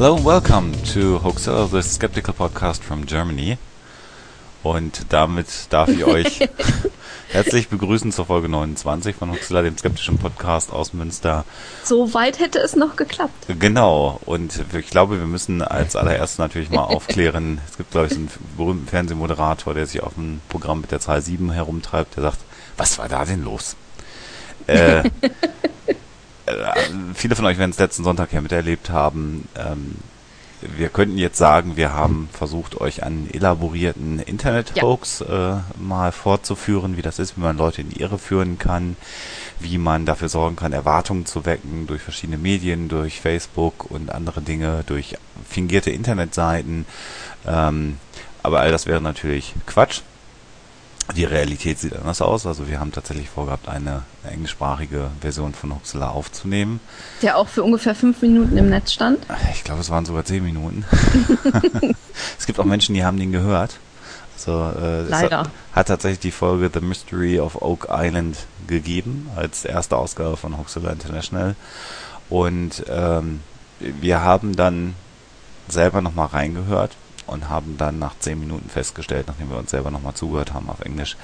Hello 0.00 0.14
and 0.14 0.24
welcome 0.24 0.72
to 0.94 1.18
Hoaxilla, 1.18 1.68
the 1.68 1.82
skeptical 1.82 2.32
podcast 2.32 2.84
from 2.84 3.04
Germany. 3.04 3.58
Und 4.62 5.06
damit 5.08 5.48
darf 5.70 5.88
ich 5.88 6.04
euch 6.04 6.48
herzlich 7.30 7.66
begrüßen 7.66 8.12
zur 8.12 8.26
Folge 8.26 8.48
29 8.48 9.16
von 9.16 9.32
Hoaxilla, 9.32 9.62
dem 9.62 9.76
skeptischen 9.76 10.16
Podcast 10.16 10.72
aus 10.72 10.92
Münster. 10.92 11.44
So 11.82 12.14
weit 12.14 12.38
hätte 12.38 12.60
es 12.60 12.76
noch 12.76 12.94
geklappt. 12.94 13.46
Genau. 13.58 14.20
Und 14.24 14.60
ich 14.72 14.88
glaube, 14.88 15.18
wir 15.18 15.26
müssen 15.26 15.62
als 15.62 15.96
allererstes 15.96 16.38
natürlich 16.38 16.70
mal 16.70 16.84
aufklären. 16.84 17.60
Es 17.68 17.76
gibt, 17.76 17.90
glaube 17.90 18.06
ich, 18.06 18.12
so 18.12 18.20
einen 18.20 18.30
berühmten 18.56 18.86
Fernsehmoderator, 18.86 19.74
der 19.74 19.86
sich 19.86 20.00
auf 20.00 20.14
dem 20.14 20.40
Programm 20.48 20.80
mit 20.82 20.92
der 20.92 21.00
Zahl 21.00 21.22
7 21.22 21.50
herumtreibt, 21.50 22.14
der 22.14 22.22
sagt, 22.22 22.38
was 22.76 22.98
war 22.98 23.08
da 23.08 23.24
denn 23.24 23.42
los? 23.42 23.74
äh, 24.68 25.02
viele 27.14 27.36
von 27.36 27.44
euch 27.46 27.58
werden 27.58 27.70
es 27.70 27.78
letzten 27.78 28.04
Sonntag 28.04 28.32
ja 28.32 28.40
miterlebt 28.40 28.90
haben. 28.90 29.48
Ähm, 29.56 29.96
wir 30.60 30.88
könnten 30.88 31.18
jetzt 31.18 31.38
sagen, 31.38 31.76
wir 31.76 31.92
haben 31.92 32.28
versucht, 32.32 32.80
euch 32.80 33.04
einen 33.04 33.30
elaborierten 33.32 34.18
Internet-Hoax 34.18 35.20
ja. 35.20 35.58
äh, 35.58 35.60
mal 35.80 36.10
fortzuführen, 36.10 36.96
wie 36.96 37.02
das 37.02 37.18
ist, 37.18 37.36
wie 37.36 37.42
man 37.42 37.56
Leute 37.56 37.82
in 37.82 37.90
die 37.90 38.00
Irre 38.00 38.18
führen 38.18 38.58
kann, 38.58 38.96
wie 39.60 39.78
man 39.78 40.04
dafür 40.04 40.28
sorgen 40.28 40.56
kann, 40.56 40.72
Erwartungen 40.72 41.26
zu 41.26 41.46
wecken 41.46 41.86
durch 41.86 42.02
verschiedene 42.02 42.38
Medien, 42.38 42.88
durch 42.88 43.20
Facebook 43.20 43.90
und 43.90 44.10
andere 44.10 44.40
Dinge, 44.40 44.82
durch 44.86 45.14
fingierte 45.48 45.90
Internetseiten. 45.90 46.86
Ähm, 47.46 47.98
aber 48.42 48.60
all 48.60 48.72
das 48.72 48.86
wäre 48.86 49.00
natürlich 49.00 49.54
Quatsch. 49.66 50.00
Die 51.16 51.24
Realität 51.24 51.78
sieht 51.78 51.96
anders 51.96 52.20
aus. 52.20 52.46
Also 52.46 52.68
wir 52.68 52.80
haben 52.80 52.92
tatsächlich 52.92 53.28
vorgehabt, 53.28 53.68
eine 53.68 54.02
englischsprachige 54.30 55.10
Version 55.20 55.54
von 55.54 55.74
Huxela 55.74 56.10
aufzunehmen. 56.10 56.80
Der 57.22 57.36
auch 57.36 57.48
für 57.48 57.62
ungefähr 57.64 57.94
fünf 57.94 58.20
Minuten 58.20 58.56
im 58.56 58.68
Netz 58.68 58.92
stand. 58.92 59.26
Ich 59.52 59.64
glaube, 59.64 59.80
es 59.80 59.90
waren 59.90 60.04
sogar 60.04 60.24
zehn 60.24 60.44
Minuten. 60.44 60.84
es 62.38 62.46
gibt 62.46 62.60
auch 62.60 62.64
Menschen, 62.64 62.94
die 62.94 63.04
haben 63.04 63.18
den 63.18 63.32
gehört. 63.32 63.78
Also, 64.36 64.70
äh, 64.78 65.02
Leider. 65.02 65.38
Hat, 65.38 65.50
hat, 65.72 65.88
tatsächlich 65.88 66.20
die 66.20 66.30
Folge 66.30 66.70
The 66.72 66.80
Mystery 66.80 67.40
of 67.40 67.60
Oak 67.60 67.88
Island 67.90 68.36
gegeben, 68.66 69.28
als 69.34 69.64
erste 69.64 69.96
Ausgabe 69.96 70.36
von 70.36 70.58
Huxela 70.58 70.92
International. 70.92 71.56
Und 72.28 72.84
ähm, 72.88 73.40
wir 73.80 74.20
haben 74.22 74.54
dann 74.54 74.94
selber 75.68 76.02
nochmal 76.02 76.26
reingehört 76.28 76.96
und 77.28 77.48
haben 77.48 77.76
dann 77.78 77.98
nach 77.98 78.18
zehn 78.18 78.40
Minuten 78.40 78.68
festgestellt, 78.68 79.26
nachdem 79.28 79.50
wir 79.50 79.58
uns 79.58 79.70
selber 79.70 79.90
nochmal 79.90 80.14
zugehört 80.14 80.52
haben 80.52 80.68
auf 80.68 80.80
Englisch, 80.80 81.16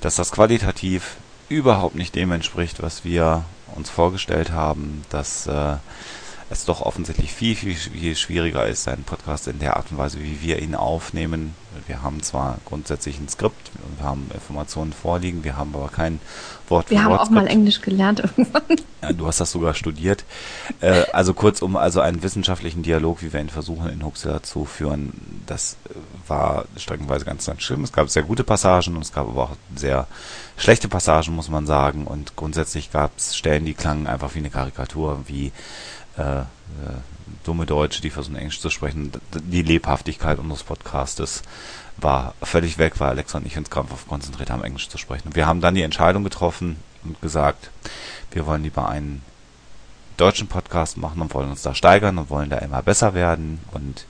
dass 0.00 0.16
das 0.16 0.32
qualitativ 0.32 1.16
überhaupt 1.48 1.94
nicht 1.94 2.14
dem 2.14 2.32
entspricht, 2.32 2.82
was 2.82 3.04
wir 3.04 3.44
uns 3.74 3.90
vorgestellt 3.90 4.52
haben, 4.52 5.04
dass 5.10 5.46
äh, 5.46 5.76
es 6.52 6.64
doch 6.64 6.82
offensichtlich 6.82 7.32
viel, 7.32 7.56
viel, 7.56 7.74
viel 7.74 8.14
schwieriger 8.14 8.66
ist, 8.66 8.86
einen 8.86 9.04
Podcast 9.04 9.48
in 9.48 9.58
der 9.58 9.76
Art 9.76 9.90
und 9.90 9.98
Weise, 9.98 10.20
wie 10.20 10.42
wir 10.42 10.60
ihn 10.60 10.74
aufnehmen. 10.74 11.54
Wir 11.86 12.02
haben 12.02 12.22
zwar 12.22 12.58
grundsätzlich 12.66 13.18
ein 13.18 13.28
Skript, 13.28 13.70
wir 13.96 14.06
haben 14.06 14.30
Informationen 14.34 14.92
vorliegen, 14.92 15.42
wir 15.42 15.56
haben 15.56 15.74
aber 15.74 15.88
kein 15.88 16.20
Wort 16.68 16.90
Wir 16.90 17.02
haben 17.02 17.14
auch 17.14 17.30
mal 17.30 17.46
Englisch 17.46 17.80
gelernt 17.80 18.20
irgendwann. 18.20 18.62
Ja, 19.02 19.12
du 19.12 19.26
hast 19.26 19.40
das 19.40 19.50
sogar 19.50 19.74
studiert. 19.74 20.24
Äh, 20.80 21.04
also 21.12 21.34
kurzum, 21.34 21.76
also 21.76 22.00
einen 22.00 22.22
wissenschaftlichen 22.22 22.82
Dialog, 22.82 23.22
wie 23.22 23.32
wir 23.32 23.40
ihn 23.40 23.48
versuchen 23.48 23.88
in 23.88 24.04
Huxilla 24.04 24.42
zu 24.42 24.64
führen, 24.64 25.42
das 25.46 25.76
war 26.28 26.66
streckenweise 26.76 27.24
ganz, 27.24 27.46
ganz 27.46 27.62
schlimm. 27.62 27.82
Es 27.82 27.92
gab 27.92 28.10
sehr 28.10 28.22
gute 28.22 28.44
Passagen 28.44 28.94
und 28.94 29.02
es 29.02 29.12
gab 29.12 29.28
aber 29.28 29.44
auch 29.44 29.56
sehr 29.74 30.06
schlechte 30.56 30.88
Passagen, 30.88 31.34
muss 31.34 31.48
man 31.48 31.66
sagen. 31.66 32.06
Und 32.06 32.36
grundsätzlich 32.36 32.92
gab 32.92 33.12
es 33.16 33.36
Stellen, 33.36 33.64
die 33.64 33.74
klangen 33.74 34.06
einfach 34.06 34.34
wie 34.34 34.40
eine 34.40 34.50
Karikatur, 34.50 35.22
wie 35.26 35.52
äh, 36.16 36.40
äh, 36.40 36.44
dumme 37.44 37.66
Deutsche, 37.66 38.02
die 38.02 38.10
versuchen 38.10 38.36
Englisch 38.36 38.60
zu 38.60 38.70
sprechen. 38.70 39.12
Die 39.34 39.62
Lebhaftigkeit 39.62 40.38
unseres 40.38 40.62
Podcastes 40.62 41.42
war 41.96 42.34
völlig 42.42 42.78
weg, 42.78 42.94
weil 42.98 43.10
Alexa 43.10 43.38
und 43.38 43.46
ich 43.46 43.56
uns 43.56 43.70
krampfhaft 43.70 44.08
konzentriert 44.08 44.50
haben, 44.50 44.64
Englisch 44.64 44.88
zu 44.88 44.98
sprechen. 44.98 45.28
Und 45.28 45.36
wir 45.36 45.46
haben 45.46 45.60
dann 45.60 45.74
die 45.74 45.82
Entscheidung 45.82 46.24
getroffen 46.24 46.76
und 47.04 47.20
gesagt, 47.20 47.70
wir 48.30 48.46
wollen 48.46 48.62
lieber 48.62 48.88
einen 48.88 49.22
deutschen 50.16 50.48
Podcast 50.48 50.96
machen 50.96 51.20
und 51.20 51.34
wollen 51.34 51.50
uns 51.50 51.62
da 51.62 51.74
steigern 51.74 52.18
und 52.18 52.30
wollen 52.30 52.50
da 52.50 52.58
immer 52.58 52.82
besser 52.82 53.14
werden 53.14 53.60
und 53.72 54.06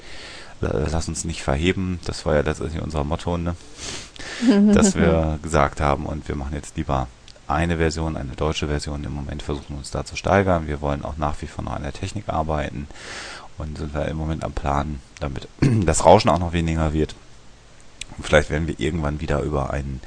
äh, 0.60 0.88
lass 0.90 1.08
uns 1.08 1.24
nicht 1.24 1.42
verheben. 1.42 2.00
Das 2.04 2.26
war 2.26 2.34
ja 2.34 2.42
letztendlich 2.42 2.82
unser 2.82 3.04
Motto, 3.04 3.38
ne? 3.38 3.56
dass 4.72 4.94
wir 4.94 5.38
gesagt 5.42 5.80
haben 5.80 6.06
und 6.06 6.28
wir 6.28 6.36
machen 6.36 6.54
jetzt 6.54 6.76
lieber 6.76 7.08
eine 7.46 7.76
Version, 7.76 8.16
eine 8.16 8.32
deutsche 8.32 8.68
Version. 8.68 9.04
Im 9.04 9.12
Moment 9.12 9.42
versuchen 9.42 9.70
wir 9.70 9.78
uns 9.78 9.90
da 9.90 10.04
zu 10.04 10.16
steigern. 10.16 10.66
Wir 10.66 10.80
wollen 10.80 11.04
auch 11.04 11.16
nach 11.16 11.40
wie 11.42 11.46
vor 11.46 11.64
noch 11.64 11.72
an 11.72 11.82
der 11.82 11.92
Technik 11.92 12.28
arbeiten 12.28 12.86
und 13.58 13.78
sind 13.78 13.94
da 13.94 14.04
im 14.04 14.16
Moment 14.16 14.44
am 14.44 14.52
Plan, 14.52 15.00
damit 15.20 15.48
das 15.60 16.04
Rauschen 16.04 16.30
auch 16.30 16.38
noch 16.38 16.52
weniger 16.52 16.92
wird. 16.92 17.14
Und 18.16 18.26
vielleicht 18.26 18.50
werden 18.50 18.68
wir 18.68 18.78
irgendwann 18.78 19.20
wieder 19.20 19.40
über 19.40 19.70
einen 19.70 20.00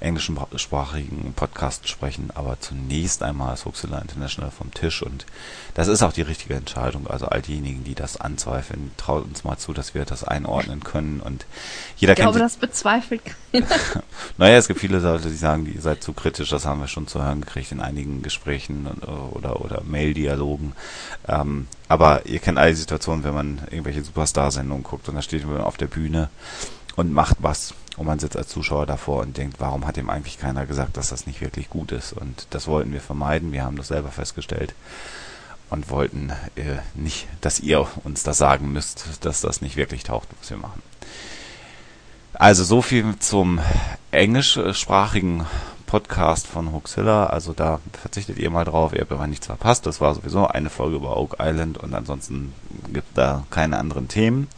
englischsprachigen 0.00 1.32
Podcast 1.34 1.88
sprechen, 1.88 2.30
aber 2.34 2.60
zunächst 2.60 3.22
einmal 3.22 3.54
ist 3.54 3.64
Huxilla 3.64 3.98
International 3.98 4.50
vom 4.50 4.72
Tisch 4.72 5.02
und 5.02 5.26
das 5.74 5.88
ist 5.88 6.02
auch 6.02 6.12
die 6.12 6.22
richtige 6.22 6.54
Entscheidung. 6.54 7.06
Also 7.06 7.26
all 7.26 7.42
diejenigen, 7.42 7.84
die 7.84 7.94
das 7.94 8.20
anzweifeln, 8.20 8.90
traut 8.96 9.24
uns 9.24 9.44
mal 9.44 9.56
zu, 9.56 9.72
dass 9.72 9.94
wir 9.94 10.04
das 10.04 10.24
einordnen 10.24 10.84
können 10.84 11.20
und 11.20 11.46
jeder 11.96 12.12
ich 12.12 12.18
glaube, 12.18 12.38
das 12.38 12.56
bezweifelt 12.56 13.22
keiner. 13.24 13.66
naja, 14.38 14.56
es 14.58 14.68
gibt 14.68 14.80
viele 14.80 14.98
Leute, 14.98 15.28
die 15.28 15.36
sagen, 15.36 15.70
ihr 15.72 15.80
seid 15.80 16.02
zu 16.02 16.12
kritisch, 16.12 16.50
das 16.50 16.66
haben 16.66 16.80
wir 16.80 16.88
schon 16.88 17.06
zu 17.06 17.22
hören 17.22 17.40
gekriegt 17.40 17.72
in 17.72 17.80
einigen 17.80 18.22
Gesprächen 18.22 18.86
oder, 19.32 19.60
oder 19.60 19.82
Mail-Dialogen. 19.82 20.72
Ähm, 21.26 21.68
aber 21.88 22.26
ihr 22.26 22.40
kennt 22.40 22.58
alle 22.58 22.74
Situationen, 22.74 23.24
wenn 23.24 23.34
man 23.34 23.60
irgendwelche 23.70 24.02
Superstar-Sendungen 24.02 24.82
guckt 24.82 25.08
und 25.08 25.14
da 25.14 25.22
steht 25.22 25.46
man 25.46 25.60
auf 25.60 25.76
der 25.76 25.86
Bühne 25.86 26.28
und 26.96 27.12
macht 27.12 27.36
was 27.40 27.74
und 27.96 28.06
man 28.06 28.18
sitzt 28.18 28.36
als 28.36 28.48
Zuschauer 28.48 28.86
davor 28.86 29.22
und 29.22 29.36
denkt, 29.36 29.56
warum 29.58 29.86
hat 29.86 29.96
ihm 29.96 30.10
eigentlich 30.10 30.38
keiner 30.38 30.66
gesagt, 30.66 30.96
dass 30.96 31.08
das 31.08 31.26
nicht 31.26 31.40
wirklich 31.40 31.70
gut 31.70 31.92
ist? 31.92 32.12
Und 32.12 32.46
das 32.50 32.66
wollten 32.66 32.92
wir 32.92 33.00
vermeiden. 33.00 33.52
Wir 33.52 33.64
haben 33.64 33.76
das 33.76 33.88
selber 33.88 34.10
festgestellt 34.10 34.74
und 35.70 35.90
wollten 35.90 36.30
äh, 36.56 36.76
nicht, 36.94 37.26
dass 37.40 37.60
ihr 37.60 37.86
uns 38.04 38.22
das 38.22 38.38
sagen 38.38 38.70
müsst, 38.72 39.06
dass 39.22 39.40
das 39.40 39.62
nicht 39.62 39.76
wirklich 39.76 40.04
taucht, 40.04 40.28
was 40.40 40.50
wir 40.50 40.58
machen. 40.58 40.82
Also 42.34 42.64
so 42.64 42.82
viel 42.82 43.18
zum 43.18 43.60
englischsprachigen 44.10 45.46
Podcast 45.86 46.46
von 46.46 46.72
Hoaxilla. 46.72 47.26
Also 47.26 47.54
da 47.54 47.80
verzichtet 47.98 48.38
ihr 48.38 48.50
mal 48.50 48.64
drauf. 48.64 48.92
Ihr 48.92 49.00
habt 49.00 49.12
aber 49.12 49.26
nichts 49.26 49.46
verpasst. 49.46 49.86
Das 49.86 50.02
war 50.02 50.14
sowieso 50.14 50.46
eine 50.46 50.68
Folge 50.68 50.96
über 50.96 51.16
Oak 51.16 51.36
Island 51.40 51.78
und 51.78 51.94
ansonsten 51.94 52.52
gibt 52.92 53.16
da 53.16 53.44
keine 53.50 53.78
anderen 53.78 54.08
Themen. 54.08 54.48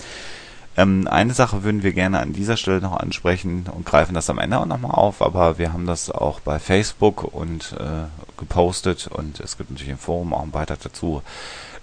Ähm, 0.78 1.09
eine 1.09 1.34
Sache 1.34 1.65
würden 1.65 1.83
wir 1.83 1.93
gerne 1.93 2.21
an 2.21 2.33
dieser 2.33 2.56
Stelle 2.56 2.81
noch 2.81 2.97
ansprechen 2.97 3.66
und 3.75 3.84
greifen 3.84 4.15
das 4.15 4.31
am 4.31 4.39
Ende 4.39 4.61
auch 4.61 4.66
nochmal 4.66 4.93
auf, 4.93 5.22
aber 5.22 5.59
wir 5.59 5.72
haben 5.72 5.87
das 5.87 6.09
auch 6.09 6.39
bei 6.39 6.61
Facebook 6.61 7.25
und 7.25 7.75
äh, 7.81 8.05
gepostet 8.39 9.09
und 9.09 9.41
es 9.41 9.59
gibt 9.59 9.71
natürlich 9.71 9.91
im 9.91 9.99
Forum 9.99 10.33
auch 10.33 10.43
einen 10.43 10.53
Beitrag 10.53 10.81
dazu. 10.81 11.21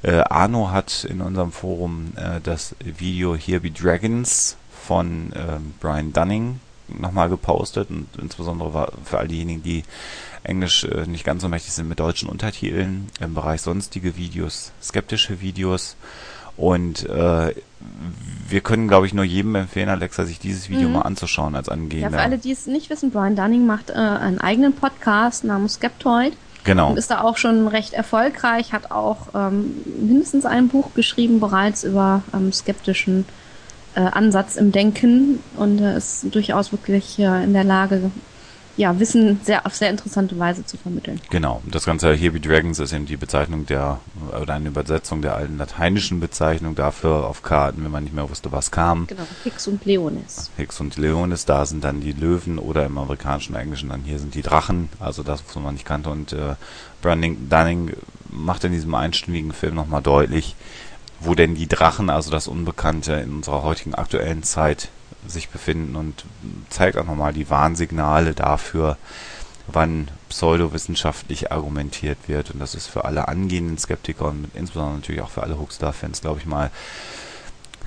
Äh, 0.02 0.22
Arno 0.30 0.72
hat 0.72 1.04
in 1.04 1.20
unserem 1.20 1.52
Forum 1.52 2.14
äh, 2.16 2.40
das 2.42 2.74
Video 2.80 3.36
Here 3.36 3.60
Be 3.60 3.70
Dragons 3.70 4.56
von 4.88 5.34
äh, 5.34 5.60
Brian 5.82 6.14
Dunning 6.14 6.62
nochmal 6.88 7.28
gepostet 7.28 7.90
und 7.90 8.08
insbesondere 8.18 8.94
für 9.04 9.18
all 9.18 9.28
diejenigen, 9.28 9.62
die 9.62 9.84
Englisch 10.44 10.86
äh, 10.86 11.06
nicht 11.06 11.26
ganz 11.26 11.42
so 11.42 11.50
mächtig 11.50 11.74
sind 11.74 11.90
mit 11.90 12.00
deutschen 12.00 12.30
Untertiteln 12.30 13.10
im 13.20 13.34
Bereich 13.34 13.62
sonstige 13.62 14.16
Videos, 14.16 14.72
skeptische 14.82 15.42
Videos 15.42 15.98
und 16.58 17.08
äh, 17.10 17.54
wir 18.48 18.62
können, 18.62 18.88
glaube 18.88 19.08
ich, 19.08 19.14
nur 19.14 19.26
jedem 19.26 19.56
empfehlen, 19.56 19.90
Alexa, 19.90 20.26
sich 20.26 20.40
dieses 20.40 20.70
Video 20.70 20.88
mhm. 20.88 20.96
mal 20.96 21.02
anzuschauen 21.02 21.56
als 21.56 21.70
angehender. 21.70 22.12
Ja, 22.12 22.18
für 22.18 22.24
alle, 22.24 22.38
die 22.38 22.52
es 22.52 22.68
nicht 22.68 22.90
wissen, 22.90 23.12
Brian 23.12 23.36
Dunning 23.36 23.66
macht 23.66 23.90
äh, 23.90 23.94
einen 23.94 24.40
eigenen 24.40 24.74
Podcast 24.74 25.44
namens 25.44 25.76
Skeptoid. 25.76 26.34
Genau. 26.64 26.92
Und 26.92 26.98
ist 26.98 27.12
da 27.12 27.22
auch 27.22 27.38
schon 27.38 27.68
recht 27.68 27.94
erfolgreich, 27.94 28.74
hat 28.74 28.92
auch 28.92 29.28
ähm, 29.36 29.76
mindestens 30.00 30.46
ein 30.46 30.68
Buch 30.68 30.94
geschrieben 30.96 31.40
bereits 31.40 31.84
über 31.84 32.24
ähm, 32.34 32.52
skeptischen 32.52 33.26
äh, 33.96 34.00
Ansatz 34.00 34.56
im 34.56 34.72
Denken 34.72 35.40
und 35.58 35.80
äh, 35.80 35.96
ist 35.96 36.34
durchaus 36.34 36.72
wirklich 36.72 37.20
äh, 37.20 37.44
in 37.44 37.54
der 37.54 37.64
Lage, 37.64 38.12
ja, 38.78 39.00
Wissen 39.00 39.40
sehr, 39.44 39.66
auf 39.66 39.76
sehr 39.76 39.90
interessante 39.90 40.38
Weise 40.38 40.66
zu 40.66 40.78
vermitteln. 40.78 41.22
Genau. 41.30 41.62
Das 41.66 41.86
Ganze 41.86 42.14
Here 42.14 42.32
Be 42.32 42.40
Dragons 42.40 42.80
ist 42.80 42.92
eben 42.92 43.06
die 43.06 43.18
Bezeichnung 43.18 43.66
der, 43.66 44.00
oder 44.42 44.54
eine 44.54 44.68
Übersetzung 44.68 45.22
der 45.22 45.36
alten 45.36 45.58
lateinischen 45.58 46.20
Bezeichnung 46.20 46.76
dafür 46.76 47.26
auf 47.28 47.42
Karten, 47.42 47.84
wenn 47.84 47.92
man 47.92 48.04
nicht 48.04 48.14
mehr 48.14 48.30
wusste, 48.30 48.52
was 48.52 48.72
kam. 48.72 49.08
Genau. 49.08 49.24
Hicks 49.44 49.68
und 49.68 49.86
Leonis. 49.86 50.52
Hicks 50.58 50.80
und 50.80 50.98
Leonis, 50.98 51.46
da 51.46 51.66
sind 51.66 51.84
dann 51.84 52.02
die 52.02 52.12
Löwen 52.12 52.60
oder 52.60 52.86
im 52.86 52.98
amerikanischen 52.98 53.56
englischen 53.56 53.90
dann 53.90 54.02
hier 54.04 54.20
sind 54.20 54.36
die 54.36 54.42
Drachen, 54.42 54.90
also 55.00 55.24
das, 55.24 55.44
was 55.48 55.56
man 55.56 55.74
nicht 55.74 55.86
kannte. 55.86 56.10
Und 56.10 56.34
äh, 56.34 56.56
Branding 57.02 57.50
Dunning 57.50 57.94
macht 58.30 58.64
in 58.66 58.74
diesem 58.74 58.94
einstündigen 58.94 59.54
Film 59.54 59.76
nochmal 59.76 60.02
deutlich, 60.02 60.56
wo 61.22 61.34
denn 61.34 61.56
die 61.56 61.68
Drachen, 61.68 62.10
also 62.10 62.30
das 62.30 62.48
Unbekannte 62.48 63.14
in 63.14 63.36
unserer 63.36 63.64
heutigen 63.64 63.96
aktuellen 63.96 64.44
Zeit 64.44 64.90
sich 65.28 65.50
befinden 65.50 65.96
und 65.96 66.26
zeigt 66.70 66.98
auch 66.98 67.06
nochmal 67.06 67.34
die 67.34 67.50
Warnsignale 67.50 68.34
dafür, 68.34 68.98
wann 69.68 70.10
pseudowissenschaftlich 70.30 71.52
argumentiert 71.52 72.18
wird. 72.28 72.52
Und 72.52 72.60
das 72.60 72.76
ist 72.76 72.88
für 72.88 73.06
alle 73.06 73.28
angehenden 73.28 73.78
Skeptiker 73.78 74.26
und 74.26 74.50
insbesondere 74.54 74.98
natürlich 74.98 75.22
auch 75.22 75.30
für 75.30 75.44
alle 75.44 75.58
Hoaxstar-Fans, 75.58 76.22
glaube 76.22 76.40
ich 76.40 76.46
mal, 76.46 76.72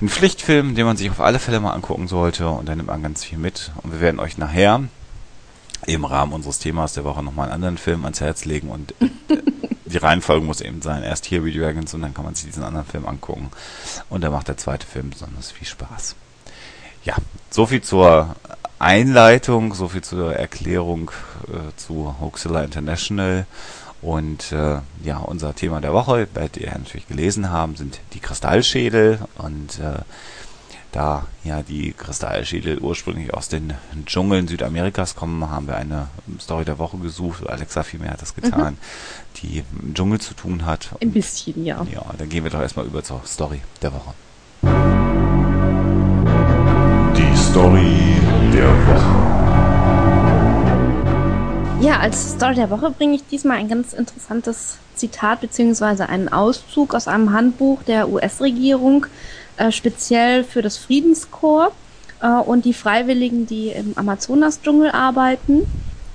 ein 0.01 0.09
Pflichtfilm, 0.09 0.75
den 0.75 0.85
man 0.85 0.97
sich 0.97 1.09
auf 1.09 1.19
alle 1.19 1.39
Fälle 1.39 1.59
mal 1.59 1.73
angucken 1.73 2.07
sollte 2.07 2.47
und 2.47 2.69
da 2.69 2.75
nimmt 2.75 2.87
man 2.87 3.03
ganz 3.03 3.23
viel 3.23 3.37
mit. 3.37 3.71
Und 3.83 3.91
wir 3.91 3.99
werden 3.99 4.19
euch 4.19 4.37
nachher 4.37 4.83
im 5.85 6.05
Rahmen 6.05 6.33
unseres 6.33 6.59
Themas 6.59 6.93
der 6.93 7.03
Woche 7.03 7.23
nochmal 7.23 7.45
einen 7.45 7.55
anderen 7.55 7.77
Film 7.77 8.03
ans 8.05 8.21
Herz 8.21 8.45
legen 8.45 8.69
und 8.69 8.93
die 9.85 9.97
Reihenfolge 9.97 10.45
muss 10.45 10.61
eben 10.61 10.81
sein. 10.81 11.03
Erst 11.03 11.31
We 11.31 11.51
Dragons 11.51 11.93
und 11.93 12.01
dann 12.01 12.13
kann 12.13 12.25
man 12.25 12.35
sich 12.35 12.45
diesen 12.45 12.63
anderen 12.63 12.85
Film 12.85 13.07
angucken. 13.07 13.49
Und 14.09 14.23
da 14.23 14.29
macht 14.29 14.47
der 14.47 14.57
zweite 14.57 14.85
Film 14.85 15.09
besonders 15.09 15.51
viel 15.51 15.67
Spaß. 15.67 16.15
Ja, 17.03 17.15
so 17.49 17.65
viel 17.65 17.81
zur 17.81 18.35
Einleitung, 18.79 19.73
so 19.73 19.87
viel 19.87 20.01
zur 20.01 20.33
Erklärung 20.35 21.11
äh, 21.47 21.75
zu 21.77 22.15
Hoaxilla 22.19 22.63
International. 22.63 23.45
Und 24.01 24.53
äh, 24.53 24.79
ja, 25.03 25.17
unser 25.17 25.53
Thema 25.53 25.81
der 25.81 25.93
Woche, 25.93 26.27
werdet 26.33 26.57
ihr 26.57 26.71
natürlich 26.71 27.07
gelesen 27.07 27.49
haben, 27.49 27.75
sind 27.75 27.99
die 28.13 28.19
Kristallschädel. 28.19 29.19
Und 29.37 29.79
äh, 29.79 29.99
da 30.91 31.27
ja 31.43 31.61
die 31.61 31.93
Kristallschädel 31.93 32.79
ursprünglich 32.79 33.33
aus 33.33 33.49
den 33.49 33.73
Dschungeln 34.05 34.47
Südamerikas 34.47 35.15
kommen, 35.15 35.49
haben 35.49 35.67
wir 35.67 35.75
eine 35.75 36.07
Story 36.39 36.65
der 36.65 36.79
Woche 36.79 36.97
gesucht. 36.97 37.47
Alexa 37.47 37.83
vielmehr 37.83 38.11
hat 38.11 38.21
das 38.21 38.33
getan, 38.33 38.73
mhm. 38.73 38.77
die 39.41 39.63
im 39.81 39.93
Dschungel 39.93 40.19
zu 40.19 40.33
tun 40.33 40.65
hat. 40.65 40.89
Ein 41.01 41.11
bisschen, 41.11 41.65
ja. 41.65 41.85
Ja, 41.93 42.05
dann 42.17 42.29
gehen 42.29 42.43
wir 42.43 42.51
doch 42.51 42.61
erstmal 42.61 42.85
über 42.85 43.03
zur 43.03 43.21
Story 43.25 43.61
der 43.81 43.91
Woche. 43.93 44.98
Story 47.59 48.15
der 48.53 48.69
Woche. 48.87 49.11
Ja, 51.81 51.99
als 51.99 52.31
Story 52.31 52.55
der 52.55 52.69
Woche 52.69 52.89
bringe 52.91 53.15
ich 53.15 53.27
diesmal 53.27 53.57
ein 53.57 53.67
ganz 53.67 53.91
interessantes 53.91 54.77
Zitat 54.95 55.41
bzw. 55.41 56.03
einen 56.03 56.29
Auszug 56.29 56.95
aus 56.95 57.09
einem 57.09 57.33
Handbuch 57.33 57.83
der 57.83 58.07
US-Regierung, 58.07 59.07
äh, 59.57 59.73
speziell 59.73 60.45
für 60.45 60.61
das 60.61 60.77
Friedenskorps 60.77 61.75
äh, 62.21 62.29
und 62.29 62.63
die 62.63 62.73
Freiwilligen, 62.73 63.45
die 63.45 63.71
im 63.71 63.91
Amazonas-Dschungel 63.97 64.91
arbeiten. 64.91 65.69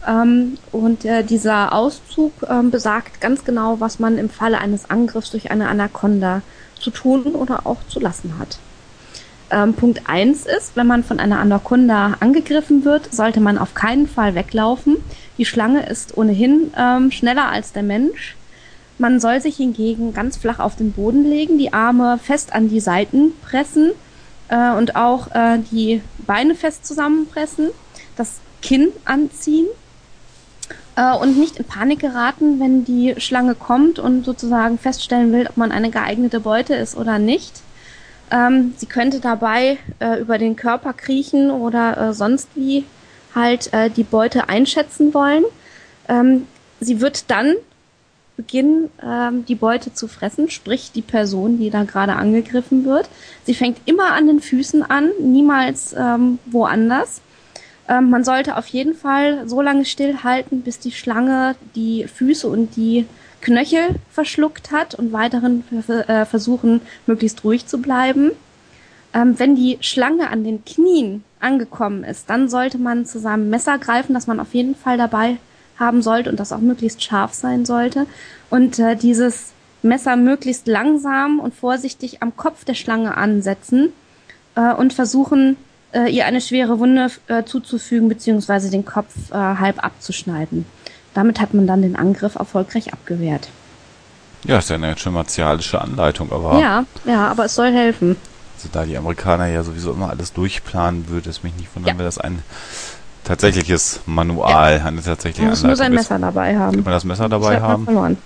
Ähm, 0.09 0.57
und 0.73 1.05
äh, 1.05 1.25
dieser 1.25 1.75
Auszug 1.75 2.33
ähm, 2.49 2.71
besagt 2.71 3.21
ganz 3.21 3.45
genau, 3.45 3.81
was 3.81 3.99
man 3.99 4.17
im 4.17 4.31
Falle 4.31 4.57
eines 4.57 4.89
Angriffs 4.89 5.31
durch 5.31 5.51
eine 5.51 5.69
Anaconda 5.69 6.41
zu 6.81 6.89
tun 6.89 7.35
oder 7.35 7.67
auch 7.67 7.87
zu 7.87 8.01
lassen 8.01 8.39
hat. 8.39 8.57
Ähm, 9.55 9.75
Punkt 9.75 10.03
eins 10.07 10.47
ist, 10.47 10.75
wenn 10.75 10.89
man 10.89 11.05
von 11.05 11.21
einer 11.21 11.39
Anaconda 11.39 12.17
angegriffen 12.19 12.85
wird, 12.85 13.15
sollte 13.15 13.39
man 13.39 13.57
auf 13.57 13.73
keinen 13.75 14.09
Fall 14.09 14.35
weglaufen. 14.35 14.97
Die 15.39 15.45
Schlange 15.45 15.87
ist 15.87 16.17
ohnehin 16.17 16.73
ähm, 16.77 17.13
schneller 17.13 17.51
als 17.51 17.73
der 17.73 17.85
Mensch. 17.85 18.35
Man 18.99 19.21
soll 19.21 19.41
sich 19.41 19.59
hingegen 19.59 20.13
ganz 20.13 20.37
flach 20.37 20.59
auf 20.59 20.75
den 20.75 20.91
Boden 20.91 21.25
legen, 21.25 21.57
die 21.57 21.73
Arme 21.73 22.19
fest 22.19 22.53
an 22.53 22.69
die 22.69 22.81
Seiten 22.81 23.31
pressen 23.43 23.93
äh, 24.49 24.73
und 24.73 24.97
auch 24.97 25.31
äh, 25.33 25.59
die 25.71 26.03
Beine 26.27 26.57
fest 26.57 26.85
zusammenpressen, 26.85 27.71
das 28.17 28.41
Kinn 28.61 28.89
anziehen 29.05 29.67
äh, 30.97 31.15
und 31.15 31.39
nicht 31.39 31.59
in 31.59 31.65
Panik 31.65 32.01
geraten, 32.01 32.59
wenn 32.59 32.85
die 32.85 33.15
Schlange 33.19 33.55
kommt 33.55 34.01
und 34.01 34.25
sozusagen 34.25 34.79
feststellen 34.79 35.33
will, 35.33 35.47
ob 35.47 35.57
man 35.57 35.71
eine 35.71 35.91
geeignete 35.91 36.41
Beute 36.41 36.75
ist 36.75 36.97
oder 36.97 37.21
nicht. 37.21 37.63
Ähm, 38.31 38.75
sie 38.77 38.87
könnte 38.87 39.21
dabei 39.21 39.79
äh, 40.01 40.21
über 40.21 40.39
den 40.39 40.57
Körper 40.57 40.93
kriechen 40.93 41.51
oder 41.51 41.97
äh, 41.97 42.15
sonst 42.15 42.49
wie 42.55 42.85
halt 43.35 43.73
äh, 43.73 43.91
die 43.91 44.05
Beute 44.05 44.49
einschätzen 44.49 45.15
wollen. 45.15 45.45
Ähm, 46.09 46.47
sie 46.81 47.01
wird 47.01 47.31
dann 47.31 47.55
beginnen, 48.37 48.91
ähm, 49.03 49.45
die 49.47 49.55
Beute 49.55 49.93
zu 49.93 50.09
fressen, 50.09 50.51
sprich 50.51 50.91
die 50.93 51.03
Person, 51.03 51.59
die 51.59 51.71
da 51.71 51.85
gerade 51.85 52.15
angegriffen 52.15 52.85
wird. 52.85 53.09
Sie 53.45 53.55
fängt 53.55 53.79
immer 53.85 54.13
an 54.13 54.27
den 54.27 54.41
Füßen 54.41 54.83
an, 54.83 55.11
niemals 55.21 55.95
ähm, 55.97 56.39
woanders. 56.47 57.21
Ähm, 57.89 58.11
man 58.11 58.25
sollte 58.25 58.57
auf 58.57 58.67
jeden 58.69 58.95
Fall 58.95 59.49
so 59.49 59.61
lange 59.61 59.85
stillhalten, 59.85 60.63
bis 60.63 60.79
die 60.79 60.93
Schlange 60.93 61.55
die 61.77 62.07
Füße 62.07 62.49
und 62.49 62.77
die 62.77 63.07
Knöchel 63.45 63.97
verschluckt 64.11 64.73
hat 64.73 64.95
und 64.95 65.13
weiterhin 65.13 65.63
äh, 65.89 66.25
versuchen, 66.25 66.81
möglichst 67.07 67.45
ruhig 67.45 67.67
zu 67.67 67.79
bleiben. 67.79 68.33
Ähm, 69.13 69.39
wenn 69.39 69.55
die 69.55 69.79
Schlange 69.81 70.31
an 70.31 70.43
den 70.43 70.65
Knien 70.65 71.23
angekommen 71.39 72.03
ist, 72.03 72.29
dann 72.31 72.49
sollte 72.49 72.79
man 72.79 73.07
zu 73.07 73.21
seinem 73.21 73.51
Messer 73.51 73.79
greifen, 73.79 74.15
das 74.15 74.27
man 74.27 74.41
auf 74.41 74.55
jeden 74.55 74.75
Fall 74.75 74.97
dabei 74.97 75.37
haben 75.79 76.03
sollte 76.03 76.31
und 76.31 76.41
das 76.41 76.53
auch 76.53 76.61
möglichst 76.61 77.03
scharf 77.03 77.35
sein 77.35 77.65
sollte. 77.65 78.07
Und 78.51 78.79
äh, 78.79 78.97
dieses 78.97 79.53
Messer 79.83 80.17
möglichst 80.17 80.67
langsam 80.67 81.39
und 81.39 81.55
vorsichtig 81.55 82.23
am 82.23 82.37
Kopf 82.37 82.65
der 82.65 82.75
Schlange 82.75 83.17
ansetzen 83.17 83.93
äh, 84.55 84.73
und 84.73 84.93
versuchen, 84.93 85.57
äh, 85.93 86.11
ihr 86.11 86.27
eine 86.27 86.41
schwere 86.41 86.79
Wunde 86.79 87.11
äh, 87.29 87.45
zuzufügen, 87.45 88.09
beziehungsweise 88.09 88.71
den 88.71 88.85
Kopf 88.85 89.15
halb 89.31 89.85
abzuschneiden. 89.85 90.67
Damit 91.15 91.41
hat 91.41 91.55
man 91.55 91.67
dann 91.67 91.83
den 91.83 91.97
Angriff 91.97 92.35
erfolgreich 92.35 92.93
abgewehrt. 92.93 93.49
Ja, 94.45 94.59
ist 94.59 94.69
ja 94.69 94.77
eine 94.77 94.97
schön 94.99 95.15
martialische 95.15 95.81
Anleitung, 95.81 96.31
aber. 96.33 96.61
Ja, 96.61 96.85
ja, 97.05 97.29
aber 97.29 97.47
es 97.47 97.55
soll 97.55 97.73
helfen. 97.73 98.17
Also 98.57 98.69
da 98.71 98.85
die 98.85 98.97
Amerikaner 98.97 99.47
ja 99.47 99.63
sowieso 99.63 99.93
immer 99.93 100.11
alles 100.11 100.33
durchplanen, 100.33 101.09
würde 101.09 101.31
es 101.31 101.43
mich 101.43 101.55
nicht 101.57 101.75
wundern, 101.75 101.95
ja. 101.95 101.99
wenn 101.99 102.05
das 102.05 102.19
ein 102.19 102.43
tatsächliches 103.25 104.01
Manual, 104.07 104.79
ja. 104.79 104.85
eine 104.85 105.03
tatsächliche 105.03 105.49
Anleitung 105.49 105.71
muss 105.71 105.81
ein 105.81 105.95
Messer 105.95 106.19
dabei 106.19 106.59
haben. 106.59 106.77
Muss 106.77 106.85
man 106.85 106.95
das 106.95 107.05
Messer 107.05 107.29
dabei 107.29 107.61
haben? 107.61 107.85
Verloren. 107.85 108.19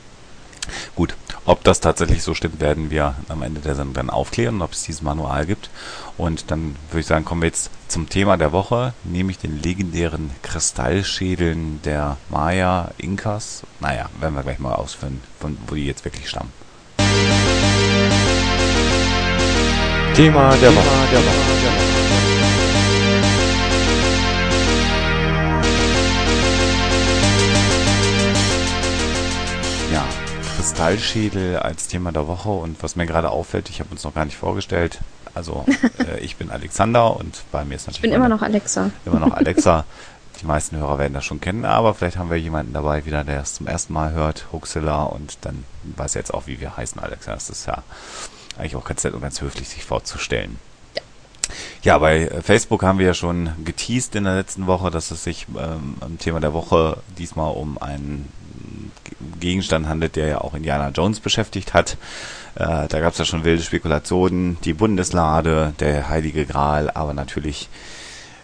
Gut, 0.96 1.14
ob 1.48 1.64
das 1.64 1.80
tatsächlich 1.80 2.22
so 2.22 2.34
stimmt, 2.34 2.60
werden 2.60 2.90
wir 2.90 3.14
am 3.28 3.42
Ende 3.42 3.60
der 3.60 3.74
Sendung 3.74 3.94
dann 3.94 4.10
aufklären, 4.10 4.60
ob 4.60 4.72
es 4.72 4.82
dieses 4.82 5.00
Manual 5.00 5.46
gibt. 5.46 5.70
Und 6.18 6.50
dann 6.50 6.76
würde 6.90 7.00
ich 7.00 7.06
sagen, 7.06 7.24
kommen 7.24 7.40
wir 7.40 7.46
jetzt 7.46 7.70
zum 7.88 8.10
Thema 8.10 8.36
der 8.36 8.52
Woche, 8.52 8.92
nämlich 9.02 9.38
den 9.38 9.62
legendären 9.62 10.30
Kristallschädeln 10.42 11.80
der 11.84 12.18
Maya, 12.28 12.90
Inkas. 12.98 13.62
Naja, 13.80 14.10
werden 14.20 14.34
wir 14.34 14.42
gleich 14.42 14.58
mal 14.58 14.74
ausführen, 14.74 15.22
von 15.40 15.56
wo 15.66 15.74
die 15.74 15.86
jetzt 15.86 16.04
wirklich 16.04 16.28
stammen. 16.28 16.52
Thema 20.14 20.54
der 20.56 20.74
Woche. 20.74 20.84
Thema 20.84 21.06
der 21.12 21.20
Woche. 21.20 22.07
Kristallschädel 30.58 31.56
als 31.60 31.86
Thema 31.86 32.10
der 32.10 32.26
Woche 32.26 32.48
und 32.48 32.82
was 32.82 32.96
mir 32.96 33.06
gerade 33.06 33.30
auffällt, 33.30 33.70
ich 33.70 33.78
habe 33.78 33.90
uns 33.92 34.02
noch 34.02 34.12
gar 34.12 34.24
nicht 34.24 34.36
vorgestellt. 34.36 34.98
Also 35.32 35.64
äh, 35.98 36.18
ich 36.18 36.34
bin 36.34 36.50
Alexander 36.50 37.16
und 37.16 37.44
bei 37.52 37.64
mir 37.64 37.76
ist 37.76 37.86
natürlich. 37.86 37.98
Ich 37.98 38.02
bin 38.02 38.12
immer 38.12 38.28
noch 38.28 38.42
Alexa. 38.42 38.90
Immer 39.06 39.20
noch 39.20 39.32
Alexa. 39.32 39.84
Die 40.42 40.46
meisten 40.46 40.76
Hörer 40.76 40.98
werden 40.98 41.14
das 41.14 41.24
schon 41.24 41.40
kennen, 41.40 41.64
aber 41.64 41.94
vielleicht 41.94 42.16
haben 42.16 42.28
wir 42.28 42.38
jemanden 42.38 42.72
dabei 42.72 43.04
wieder, 43.04 43.22
der 43.22 43.40
es 43.42 43.54
zum 43.54 43.68
ersten 43.68 43.92
Mal 43.92 44.10
hört, 44.12 44.46
Huxilla, 44.52 45.04
und 45.04 45.38
dann 45.42 45.62
weiß 45.96 46.16
er 46.16 46.22
jetzt 46.22 46.34
auch, 46.34 46.48
wie 46.48 46.60
wir 46.60 46.76
heißen, 46.76 47.00
Alexa. 47.00 47.34
Das 47.34 47.50
ist 47.50 47.66
ja 47.66 47.84
eigentlich 48.56 48.74
auch 48.74 48.84
ganz 48.84 49.04
nett 49.04 49.14
und 49.14 49.20
ganz 49.20 49.40
höflich, 49.40 49.68
sich 49.68 49.84
vorzustellen. 49.84 50.58
Ja. 50.96 51.02
Ja, 51.82 51.98
bei 51.98 52.30
Facebook 52.42 52.82
haben 52.82 52.98
wir 52.98 53.06
ja 53.06 53.14
schon 53.14 53.50
geteased 53.64 54.16
in 54.16 54.24
der 54.24 54.34
letzten 54.34 54.66
Woche, 54.66 54.90
dass 54.90 55.12
es 55.12 55.22
sich 55.22 55.46
ähm, 55.56 55.98
im 56.04 56.18
Thema 56.18 56.40
der 56.40 56.52
Woche 56.52 56.98
diesmal 57.16 57.52
um 57.52 57.78
einen 57.78 58.32
Gegenstand 59.40 59.88
handelt, 59.88 60.16
der 60.16 60.26
ja 60.26 60.40
auch 60.40 60.54
Indiana 60.54 60.90
Jones 60.90 61.20
beschäftigt 61.20 61.74
hat. 61.74 61.96
Äh, 62.54 62.88
da 62.88 63.00
gab 63.00 63.12
es 63.12 63.18
ja 63.18 63.24
schon 63.24 63.44
wilde 63.44 63.62
Spekulationen, 63.62 64.58
die 64.64 64.72
Bundeslade, 64.72 65.74
der 65.80 66.08
Heilige 66.08 66.46
Gral, 66.46 66.90
aber 66.90 67.14
natürlich 67.14 67.68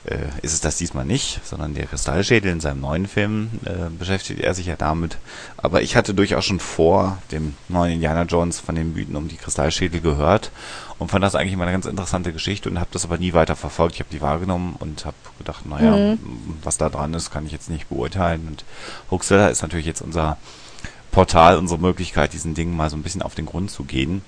äh, 0.05 0.17
ist 0.43 0.53
es 0.53 0.61
das 0.61 0.77
diesmal 0.77 1.05
nicht, 1.05 1.41
sondern 1.45 1.75
der 1.75 1.87
Kristallschädel 1.87 2.53
in 2.53 2.61
seinem 2.61 2.81
neuen 2.81 3.07
Film 3.07 3.51
äh, 3.65 3.91
beschäftigt 3.99 4.41
er 4.41 4.55
sich 4.55 4.67
ja 4.67 4.77
damit. 4.77 5.17
Aber 5.57 5.83
ich 5.83 5.97
hatte 5.97 6.15
durchaus 6.15 6.45
schon 6.45 6.61
vor 6.61 7.19
dem 7.33 7.55
neuen 7.69 7.95
Indiana 7.95 8.23
Jones 8.23 8.61
von 8.61 8.75
den 8.75 8.93
Mythen 8.93 9.17
um 9.17 9.29
die 9.29 9.37
Kristallschädel 9.37 10.01
gehört 10.01 10.51
und 10.99 11.11
fand 11.11 11.25
das 11.25 11.35
eigentlich 11.35 11.55
immer 11.55 11.65
eine 11.65 11.73
ganz 11.73 11.87
interessante 11.87 12.33
Geschichte 12.33 12.69
und 12.69 12.79
habe 12.79 12.91
das 12.93 13.05
aber 13.05 13.19
nie 13.19 13.33
weiter 13.33 13.57
verfolgt. 13.57 13.95
Ich 13.95 14.01
habe 14.01 14.11
die 14.13 14.21
wahrgenommen 14.21 14.77
und 14.79 15.07
habe 15.07 15.17
gedacht, 15.39 15.67
naja, 15.67 15.97
mhm. 15.97 16.19
was 16.63 16.77
da 16.77 16.89
dran 16.89 17.15
ist, 17.15 17.31
kann 17.31 17.47
ich 17.47 17.53
jetzt 17.53 17.71
nicht 17.71 17.89
beurteilen. 17.89 18.47
Und 18.47 18.65
Huxella 19.11 19.49
ist 19.49 19.63
natürlich 19.63 19.87
jetzt 19.87 20.03
unser 20.03 20.37
Portal, 21.15 21.59
unsere 21.59 21.81
Möglichkeit, 21.81 22.33
diesen 22.33 22.55
Dingen 22.55 22.77
mal 22.77 22.91
so 22.91 22.97
ein 22.97 23.05
bisschen 23.05 23.23
auf 23.23 23.37
den 23.37 23.47
Grund 23.47 23.71
zu 23.71 23.85
gehen. 23.85 24.23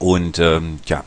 Und 0.00 0.40
ähm, 0.40 0.80
ja, 0.86 1.04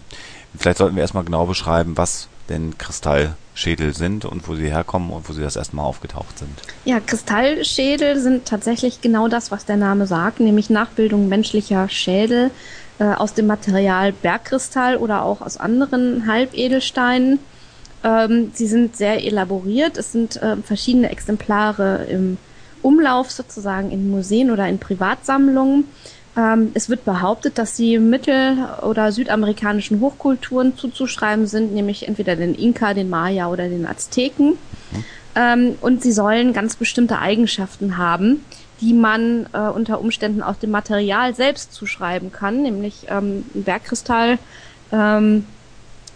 vielleicht 0.57 0.77
sollten 0.77 0.95
wir 0.95 1.01
erstmal 1.01 1.25
genau 1.25 1.45
beschreiben, 1.45 1.97
was 1.97 2.29
denn 2.47 2.77
Kristallschädel 2.77 3.93
sind 3.93 4.23
und 4.23 4.47
wo 4.47 4.55
sie 4.55 4.69
herkommen 4.69 5.11
und 5.11 5.27
wo 5.27 5.33
sie 5.33 5.41
das 5.41 5.57
erste 5.57 5.75
Mal 5.75 5.83
aufgetaucht 5.83 6.39
sind. 6.39 6.51
Ja, 6.85 7.01
Kristallschädel 7.01 8.19
sind 8.21 8.45
tatsächlich 8.45 9.01
genau 9.01 9.27
das, 9.27 9.51
was 9.51 9.65
der 9.65 9.75
Name 9.75 10.07
sagt, 10.07 10.39
nämlich 10.39 10.69
Nachbildung 10.69 11.27
menschlicher 11.27 11.89
Schädel 11.89 12.51
äh, 12.99 13.03
aus 13.03 13.33
dem 13.33 13.47
Material 13.47 14.13
Bergkristall 14.13 14.95
oder 14.95 15.23
auch 15.23 15.41
aus 15.41 15.57
anderen 15.57 16.25
Halbedelsteinen. 16.25 17.39
Ähm, 18.05 18.51
sie 18.53 18.67
sind 18.67 18.95
sehr 18.95 19.25
elaboriert. 19.25 19.97
Es 19.97 20.13
sind 20.13 20.37
äh, 20.37 20.55
verschiedene 20.57 21.09
Exemplare 21.09 22.05
im 22.05 22.37
Umlauf 22.85 23.31
sozusagen 23.31 23.89
in 23.89 24.11
Museen 24.11 24.51
oder 24.51 24.67
in 24.67 24.77
Privatsammlungen. 24.77 25.85
Ähm, 26.37 26.71
es 26.75 26.87
wird 26.87 27.03
behauptet, 27.03 27.57
dass 27.57 27.75
sie 27.75 27.97
mittel- 27.97 28.57
oder 28.83 29.11
südamerikanischen 29.11 30.01
Hochkulturen 30.01 30.77
zuzuschreiben 30.77 31.47
sind, 31.47 31.73
nämlich 31.73 32.07
entweder 32.07 32.35
den 32.35 32.53
Inka, 32.53 32.93
den 32.93 33.09
Maya 33.09 33.47
oder 33.47 33.69
den 33.69 33.87
Azteken. 33.87 34.49
Mhm. 34.49 35.03
Ähm, 35.35 35.75
und 35.81 36.03
sie 36.03 36.11
sollen 36.11 36.53
ganz 36.53 36.75
bestimmte 36.75 37.19
Eigenschaften 37.19 37.97
haben, 37.97 38.45
die 38.81 38.93
man 38.93 39.47
äh, 39.53 39.59
unter 39.59 39.99
Umständen 39.99 40.43
auch 40.43 40.55
dem 40.55 40.71
Material 40.71 41.33
selbst 41.33 41.73
zuschreiben 41.73 42.31
kann, 42.31 42.61
nämlich 42.61 43.07
ähm, 43.09 43.45
Bergkristall, 43.53 44.37
ähm, 44.91 45.45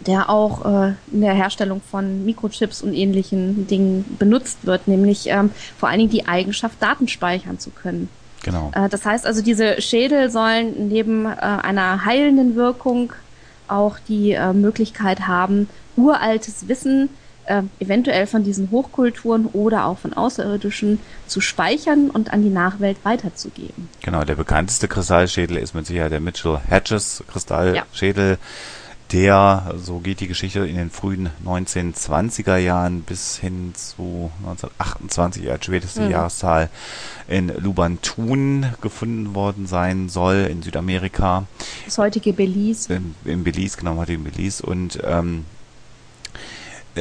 der 0.06 0.30
auch 0.30 0.66
äh, 0.66 0.94
in 1.12 1.22
der 1.22 1.34
Herstellung 1.34 1.82
von 1.82 2.26
Mikrochips 2.26 2.82
und 2.82 2.94
ähnlichen 2.94 3.68
Dingen 3.68 4.18
benutzt 4.18 4.60
wird, 4.66 4.88
nämlich 4.88 5.28
ähm, 5.28 5.52
vor 5.78 5.90
allen 5.90 6.00
Dingen 6.00 6.12
die 6.12 6.28
Eigenschaft, 6.28 6.82
Daten 6.82 7.08
speichern 7.08 7.60
zu 7.60 7.70
können. 7.70 8.10
Genau. 8.44 8.72
Äh, 8.74 8.90
das 8.90 9.06
heißt 9.06 9.26
also, 9.26 9.42
diese 9.42 9.82
Schädel 9.82 10.30
sollen 10.30 10.88
neben 10.90 11.26
äh, 11.26 11.30
einer 11.30 12.06
heilenden 12.06 12.56
Wirkung 12.56 13.14
auch 13.68 13.98
die 14.08 14.32
äh, 14.32 14.54
Möglichkeit 14.54 15.28
haben, 15.28 15.70
uraltes 15.96 16.68
Wissen 16.68 17.10
äh, 17.46 17.64
eventuell 17.80 18.26
von 18.26 18.44
diesen 18.44 18.72
Hochkulturen 18.72 19.48
oder 19.48 19.86
auch 19.86 20.00
von 20.00 20.14
Außerirdischen 20.14 21.00
zu 21.28 21.42
speichern 21.42 22.10
und 22.10 22.32
an 22.32 22.42
die 22.42 22.50
Nachwelt 22.50 22.98
weiterzugeben. 23.04 23.90
Genau, 24.02 24.24
der 24.24 24.36
bekannteste 24.36 24.88
Kristallschädel 24.88 25.58
ist 25.58 25.76
mit 25.76 25.86
Sicherheit 25.86 26.14
der 26.14 26.22
Mitchell 26.22 26.60
Hedges 26.70 27.24
Kristallschädel. 27.28 28.30
Ja 28.32 28.38
der, 29.12 29.76
so 29.78 30.00
geht 30.00 30.20
die 30.20 30.28
Geschichte, 30.28 30.60
in 30.60 30.76
den 30.76 30.90
frühen 30.92 31.30
1920er 31.46 32.58
Jahren 32.58 33.02
bis 33.02 33.38
hin 33.38 33.74
zu 33.76 34.32
1928 34.40 35.50
als 35.50 35.66
späteste 35.66 36.02
mhm. 36.02 36.12
Jahreszahl 36.12 36.70
in 37.28 37.50
Lubantun 37.50 38.68
gefunden 38.82 39.34
worden 39.36 39.68
sein 39.68 40.10
soll, 40.10 40.48
in 40.50 40.62
Südamerika. 40.62 41.46
Das 41.86 41.98
heutige 41.98 42.34
Belize. 42.34 42.94
In, 42.94 43.16
in 43.26 43.44
Belize, 43.44 43.78
genau, 43.78 43.96
heute 43.98 44.14
in 44.14 44.24
Belize. 44.24 44.64
Und 44.64 45.00
ähm, 45.04 45.40
äh, 45.40 45.59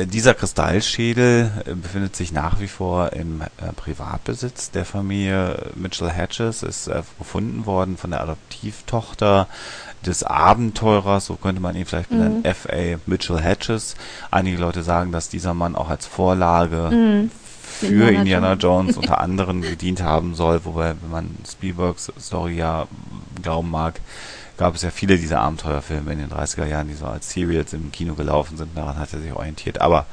dieser 0.06 0.34
Kristallschädel 0.34 1.50
äh, 1.64 1.74
befindet 1.74 2.16
sich 2.16 2.32
nach 2.32 2.60
wie 2.60 2.68
vor 2.68 3.12
im 3.12 3.42
äh, 3.42 3.72
Privatbesitz 3.74 4.70
der 4.70 4.84
Familie 4.84 5.70
Mitchell 5.74 6.10
Hedges, 6.10 6.62
ist 6.62 6.88
äh, 6.88 7.02
gefunden 7.18 7.66
worden 7.66 7.96
von 7.96 8.10
der 8.10 8.20
Adoptivtochter 8.20 9.48
des 10.04 10.22
Abenteurers, 10.22 11.26
so 11.26 11.36
könnte 11.36 11.60
man 11.60 11.76
ihn 11.76 11.86
vielleicht 11.86 12.10
nennen, 12.10 12.38
mhm. 12.38 12.44
F.A. 12.44 12.98
Mitchell 13.06 13.40
Hedges. 13.40 13.96
Einige 14.30 14.58
Leute 14.58 14.82
sagen, 14.82 15.12
dass 15.12 15.28
dieser 15.28 15.54
Mann 15.54 15.74
auch 15.74 15.88
als 15.88 16.06
Vorlage 16.06 16.90
mhm. 16.90 17.30
für 17.62 17.86
Indiana, 17.86 18.18
Indiana 18.18 18.52
Jones 18.54 18.96
unter 18.96 19.20
anderem 19.20 19.62
gedient 19.62 20.02
haben 20.02 20.34
soll, 20.34 20.64
wobei, 20.64 20.94
wenn 21.00 21.10
man 21.10 21.36
Spielbergs 21.50 22.12
Story 22.18 22.56
ja 22.56 22.86
glauben 23.42 23.70
mag, 23.70 24.00
gab 24.56 24.74
es 24.74 24.82
ja 24.82 24.90
viele 24.90 25.16
dieser 25.16 25.40
Abenteuerfilme 25.40 26.12
in 26.12 26.18
den 26.18 26.30
30er 26.30 26.66
Jahren, 26.66 26.88
die 26.88 26.94
so 26.94 27.06
als 27.06 27.30
Serials 27.30 27.72
im 27.72 27.92
Kino 27.92 28.14
gelaufen 28.14 28.56
sind. 28.56 28.76
Daran 28.76 28.98
hat 28.98 29.12
er 29.12 29.20
sich 29.20 29.32
orientiert. 29.32 29.80
Aber 29.80 30.06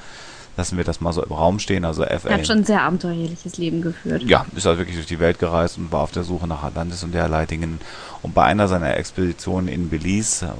lassen 0.58 0.77
wir 0.77 0.84
das 0.84 1.01
mal 1.01 1.13
so 1.13 1.24
im 1.24 1.32
Raum 1.32 1.60
stehen. 1.60 1.86
Also 1.86 2.03
FA. 2.03 2.29
Er 2.29 2.38
hat 2.38 2.48
schon 2.48 2.60
ein 2.60 2.65
sehr 2.65 2.82
abenteuerliches 2.82 3.58
Leben 3.58 3.82
geführt. 3.82 4.24
Ja, 4.24 4.46
ist 4.55 4.65
halt 4.65 4.77
wirklich 4.77 4.96
durch 4.96 5.08
die 5.08 5.20
Welt 5.20 5.39
gereist 5.39 5.77
und 5.77 5.91
war 5.91 6.01
auf 6.01 6.12
der 6.12 6.24
Suche 6.24 6.48
nach 6.48 6.63
Atlantis 6.63 7.03
und 7.03 7.13
derlei 7.13 7.46
Dingen. 7.46 7.79
Und 8.22 8.34
bei 8.34 8.44
einer 8.44 8.67
seiner 8.67 8.96
Expeditionen 8.98 9.67
in 9.67 9.89
Belize, 9.89 10.53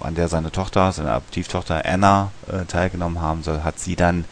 an 0.00 0.14
der 0.14 0.28
seine 0.28 0.50
Tochter, 0.50 0.92
seine 0.92 1.12
Adoptivtochter 1.12 1.84
Anna 1.84 2.30
äh, 2.48 2.64
teilgenommen 2.66 3.20
haben 3.20 3.42
soll, 3.42 3.62
hat 3.62 3.78
sie 3.78 3.96
dann 3.96 4.24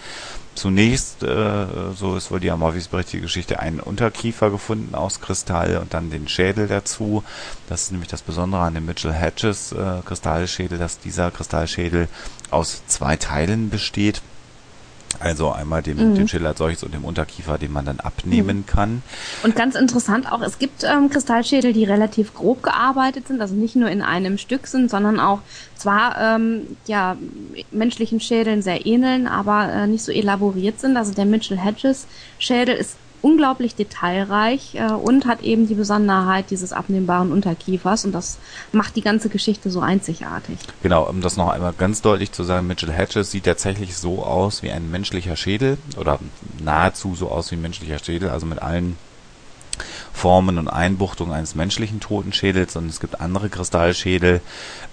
zunächst, 0.61 1.23
äh, 1.23 1.67
so 1.95 2.17
ist 2.17 2.31
wohl 2.31 2.39
die 2.39 2.51
Amorphis 2.51 2.89
berichtete 2.89 3.23
Geschichte, 3.23 3.61
einen 3.61 3.81
Unterkiefer 3.81 4.51
gefunden 4.51 4.95
aus 4.95 5.21
Kristall 5.21 5.79
und 5.79 5.95
dann 5.95 6.11
den 6.11 6.29
Schädel 6.29 6.69
dazu. 6.69 7.25
Das 7.69 7.85
ist 7.85 7.93
nämlich 7.93 8.11
das 8.11 8.21
Besondere 8.21 8.61
an 8.61 8.75
dem 8.75 8.85
Mitchell 8.85 9.13
Hedges 9.13 9.73
äh, 9.73 10.03
Kristallschädel, 10.05 10.79
dass 10.79 10.99
dieser 10.99 11.31
Kristallschädel 11.31 12.09
aus 12.51 12.83
zwei 12.87 13.17
Teilen 13.17 13.71
besteht. 13.71 14.21
Also 15.19 15.51
einmal 15.51 15.83
dem, 15.83 15.97
mhm. 15.99 16.15
den 16.15 16.29
Schädel 16.29 16.47
als 16.47 16.59
solches 16.59 16.83
und 16.83 16.95
dem 16.95 17.05
Unterkiefer, 17.05 17.59
den 17.59 17.73
man 17.73 17.85
dann 17.85 18.01
abnehmen 18.01 18.59
mhm. 18.59 18.67
kann. 18.67 19.03
Und 19.43 19.57
ganz 19.57 19.75
interessant 19.75 20.31
auch, 20.31 20.41
es 20.41 20.59
gibt 20.59 20.85
ähm, 20.85 21.11
Kristallschädel, 21.11 21.73
die 21.73 21.85
relativ 21.85 22.33
grob 22.33 22.63
gearbeitet 22.63 23.29
sind, 23.29 23.41
also 23.41 23.55
nicht 23.55 23.77
nur 23.77 23.91
in 23.91 24.03
einem 24.03 24.39
Stück 24.39 24.67
sind, 24.67 24.91
sondern 24.91 25.19
auch 25.21 25.41
zwar 25.77 26.17
ähm, 26.19 26.77
ja 26.87 27.17
menschlichen 27.71 28.21
Schädeln 28.21 28.63
sehr 28.63 28.87
ähneln, 28.87 29.27
aber 29.27 29.71
äh, 29.71 29.87
nicht 29.87 30.05
so 30.05 30.13
elaboriert 30.13 30.81
sind. 30.81 30.97
Also 30.97 31.13
der 31.13 31.27
Mitchell 31.27 31.59
Hedges 31.59 32.07
Schädel 32.39 32.77
ist 32.77 32.97
unglaublich 33.23 33.75
detailreich 33.75 34.75
äh, 34.75 34.93
und 34.93 35.27
hat 35.27 35.43
eben 35.43 35.67
die 35.67 35.75
Besonderheit 35.75 36.51
dieses 36.51 36.73
abnehmbaren 36.73 37.33
Unterkiefers 37.33 38.05
und 38.05 38.13
das 38.13 38.39
macht 38.73 38.97
die 38.97 39.03
ganze 39.03 39.29
Geschichte 39.29 39.71
so 39.71 39.81
einzigartig. 39.81 40.59
Genau, 40.83 41.09
um 41.09 41.21
das 41.21 41.37
noch 41.37 41.49
einmal 41.49 41.73
ganz 41.77 42.03
deutlich 42.03 42.33
zu 42.33 42.45
sagen, 42.45 42.67
Mitchell 42.67 42.93
Hedges 42.93 43.31
sieht 43.31 43.45
tatsächlich 43.45 43.97
so 43.97 44.25
aus 44.25 44.63
wie 44.63 44.71
ein 44.71 44.91
menschlicher 44.91 45.37
Schädel 45.37 45.79
oder 45.99 46.19
nahezu 46.63 47.15
so 47.15 47.31
aus 47.31 47.51
wie 47.51 47.57
ein 47.57 47.63
menschlicher 47.63 47.99
Schädel, 47.99 48.31
also 48.31 48.47
mit 48.47 48.61
allen 48.61 48.97
Formen 50.13 50.59
und 50.59 50.69
Einbuchtungen 50.69 51.33
eines 51.33 51.55
menschlichen 51.55 52.01
Totenschädels 52.01 52.77
und 52.77 52.89
es 52.89 53.01
gibt 53.01 53.21
andere 53.21 53.49
Kristallschädel. 53.49 54.41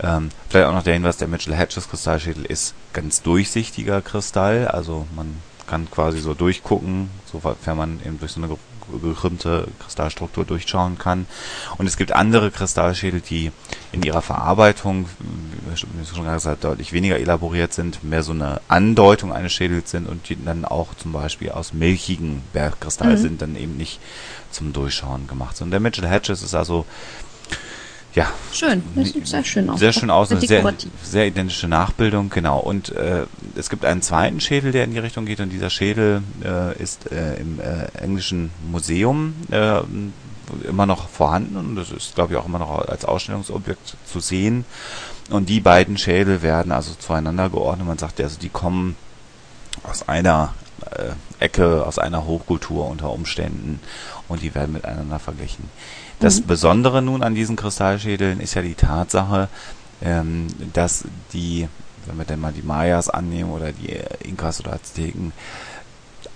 Ähm, 0.01 0.29
vielleicht 0.49 0.67
auch 0.67 0.73
noch 0.73 0.83
der 0.83 0.93
Hinweis, 0.93 1.17
der 1.17 1.27
Mitchell 1.27 1.55
Hedges 1.55 1.89
Kristallschädel 1.89 2.45
ist 2.45 2.73
ganz 2.93 3.21
durchsichtiger 3.21 4.01
Kristall, 4.01 4.67
also 4.67 5.05
man 5.15 5.35
kann 5.67 5.89
quasi 5.91 6.19
so 6.19 6.33
durchgucken, 6.33 7.09
sofern 7.31 7.77
man 7.77 7.99
eben 8.05 8.19
durch 8.19 8.31
so 8.31 8.41
eine 8.41 8.57
gekrümmte 9.01 9.67
Kristallstruktur 9.79 10.45
durchschauen 10.45 10.97
kann. 10.97 11.25
Und 11.77 11.87
es 11.87 11.97
gibt 11.97 12.11
andere 12.13 12.51
Kristallschädel, 12.51 13.21
die 13.21 13.51
in 13.91 14.03
ihrer 14.03 14.21
Verarbeitung, 14.21 15.07
wie 15.19 16.05
schon 16.05 16.23
gesagt, 16.25 16.63
deutlich 16.63 16.93
weniger 16.93 17.19
elaboriert 17.19 17.73
sind, 17.73 18.03
mehr 18.03 18.23
so 18.23 18.31
eine 18.31 18.61
Andeutung 18.67 19.33
eines 19.33 19.53
Schädels 19.53 19.91
sind 19.91 20.07
und 20.07 20.29
die 20.29 20.43
dann 20.43 20.65
auch 20.65 20.93
zum 20.95 21.11
Beispiel 21.11 21.51
aus 21.51 21.73
milchigen 21.73 22.41
Bergkristall 22.53 23.17
mhm. 23.17 23.21
sind, 23.21 23.41
dann 23.41 23.55
eben 23.55 23.77
nicht 23.77 23.99
zum 24.51 24.73
Durchschauen 24.73 25.27
gemacht. 25.27 25.61
Und 25.61 25.71
der 25.71 25.79
Mitchell 25.79 26.07
Hedges 26.07 26.41
ist 26.41 26.55
also 26.55 26.85
ja. 28.17 28.33
Schön, 28.51 28.81
das 28.95 29.09
sieht 29.09 29.27
sehr 29.27 29.43
schön 29.43 29.69
aus. 29.69 29.79
Sehr 29.79 29.93
schön 29.93 30.09
aus, 30.09 30.31
eine 30.31 30.41
sehr, 30.41 30.73
sehr 31.03 31.27
identische 31.27 31.67
Nachbildung, 31.67 32.29
genau. 32.31 32.59
Und 32.59 32.89
äh, 32.89 33.25
es 33.55 33.69
gibt 33.69 33.85
einen 33.85 34.01
zweiten 34.01 34.41
Schädel, 34.41 34.71
der 34.71 34.85
in 34.85 34.91
die 34.91 34.97
Richtung 34.99 35.27
geht 35.27 35.39
und 35.39 35.51
dieser 35.51 35.69
Schädel 35.69 36.23
äh, 36.43 36.81
ist 36.81 37.11
äh, 37.11 37.35
im 37.35 37.59
äh, 37.59 37.85
englischen 38.01 38.49
Museum 38.71 39.35
äh, 39.51 39.81
immer 40.67 40.87
noch 40.87 41.09
vorhanden 41.09 41.57
und 41.57 41.75
das 41.75 41.91
ist, 41.91 42.15
glaube 42.15 42.33
ich, 42.33 42.39
auch 42.39 42.47
immer 42.47 42.57
noch 42.57 42.87
als 42.87 43.05
Ausstellungsobjekt 43.05 43.97
zu 44.11 44.19
sehen. 44.19 44.65
Und 45.29 45.49
die 45.49 45.59
beiden 45.59 45.97
Schädel 45.97 46.41
werden 46.41 46.71
also 46.71 46.95
zueinander 46.95 47.49
geordnet. 47.49 47.85
Man 47.85 47.99
sagt, 47.99 48.19
also 48.19 48.39
die 48.39 48.49
kommen 48.49 48.95
aus 49.83 50.07
einer 50.07 50.55
äh, 50.89 51.11
Ecke, 51.43 51.85
aus 51.85 51.99
einer 51.99 52.25
Hochkultur 52.25 52.87
unter 52.87 53.11
Umständen 53.11 53.79
und 54.27 54.41
die 54.41 54.55
werden 54.55 54.73
miteinander 54.73 55.19
verglichen. 55.19 55.69
Das 56.19 56.41
mhm. 56.41 56.47
Besondere 56.47 57.01
nun 57.01 57.23
an 57.23 57.35
diesen 57.35 57.55
Kristallschädeln 57.55 58.39
ist 58.39 58.53
ja 58.55 58.61
die 58.61 58.75
Tatsache, 58.75 59.49
ähm, 60.01 60.47
dass 60.73 61.05
die, 61.33 61.67
wenn 62.05 62.17
wir 62.17 62.25
denn 62.25 62.39
mal 62.39 62.53
die 62.53 62.61
Mayas 62.61 63.09
annehmen 63.09 63.51
oder 63.51 63.71
die 63.71 63.99
Inkas 64.27 64.59
oder 64.59 64.73
Azteken, 64.73 65.31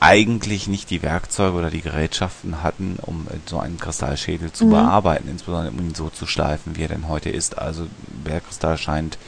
eigentlich 0.01 0.67
nicht 0.67 0.89
die 0.89 1.03
Werkzeuge 1.03 1.55
oder 1.55 1.70
die 1.70 1.81
Gerätschaften 1.81 2.63
hatten, 2.63 2.98
um 3.03 3.27
so 3.46 3.60
einen 3.60 3.77
Kristallschädel 3.77 4.51
zu 4.51 4.65
mhm. 4.65 4.72
bearbeiten, 4.72 5.29
insbesondere 5.29 5.72
um 5.72 5.79
ihn 5.79 5.93
so 5.93 6.10
zu 6.10 6.25
schleifen, 6.25 6.75
wie 6.75 6.81
er 6.81 6.88
denn 6.88 7.08
heute 7.08 7.29
ist. 7.29 7.60
Also 7.60 7.86
Bergkristall 8.24 8.79
scheint 8.79 9.20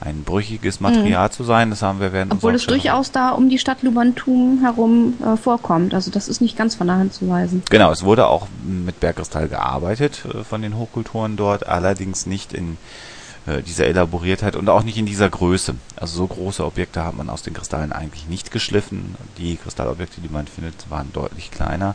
ein 0.00 0.24
brüchiges 0.24 0.80
Material 0.80 1.28
mhm. 1.28 1.32
zu 1.32 1.44
sein. 1.44 1.70
Das 1.70 1.82
haben 1.82 2.00
wir 2.00 2.12
während 2.12 2.32
Obwohl 2.32 2.56
es 2.56 2.66
durchaus 2.66 3.12
da 3.12 3.30
um 3.30 3.48
die 3.48 3.58
Stadt 3.58 3.84
Lubantum 3.84 4.58
herum 4.62 5.14
äh, 5.24 5.36
vorkommt. 5.36 5.94
Also 5.94 6.10
das 6.10 6.26
ist 6.26 6.40
nicht 6.40 6.58
ganz 6.58 6.74
von 6.74 6.88
der 6.88 6.96
Hand 6.96 7.14
zu 7.14 7.28
weisen. 7.28 7.62
Genau, 7.70 7.92
es 7.92 8.02
wurde 8.02 8.26
auch 8.26 8.48
mit 8.64 8.98
Bergkristall 8.98 9.46
gearbeitet 9.46 10.24
äh, 10.26 10.42
von 10.42 10.60
den 10.60 10.76
Hochkulturen 10.76 11.36
dort, 11.36 11.68
allerdings 11.68 12.26
nicht 12.26 12.52
in 12.52 12.72
äh, 12.72 13.15
dieser 13.62 13.86
Elaboriertheit 13.86 14.56
und 14.56 14.68
auch 14.68 14.82
nicht 14.82 14.98
in 14.98 15.06
dieser 15.06 15.30
Größe. 15.30 15.74
Also 15.94 16.16
so 16.16 16.26
große 16.26 16.64
Objekte 16.64 17.04
hat 17.04 17.16
man 17.16 17.30
aus 17.30 17.42
den 17.42 17.54
Kristallen 17.54 17.92
eigentlich 17.92 18.26
nicht 18.26 18.50
geschliffen. 18.50 19.14
Die 19.38 19.56
Kristallobjekte, 19.56 20.20
die 20.20 20.28
man 20.28 20.46
findet, 20.46 20.90
waren 20.90 21.12
deutlich 21.12 21.50
kleiner. 21.50 21.94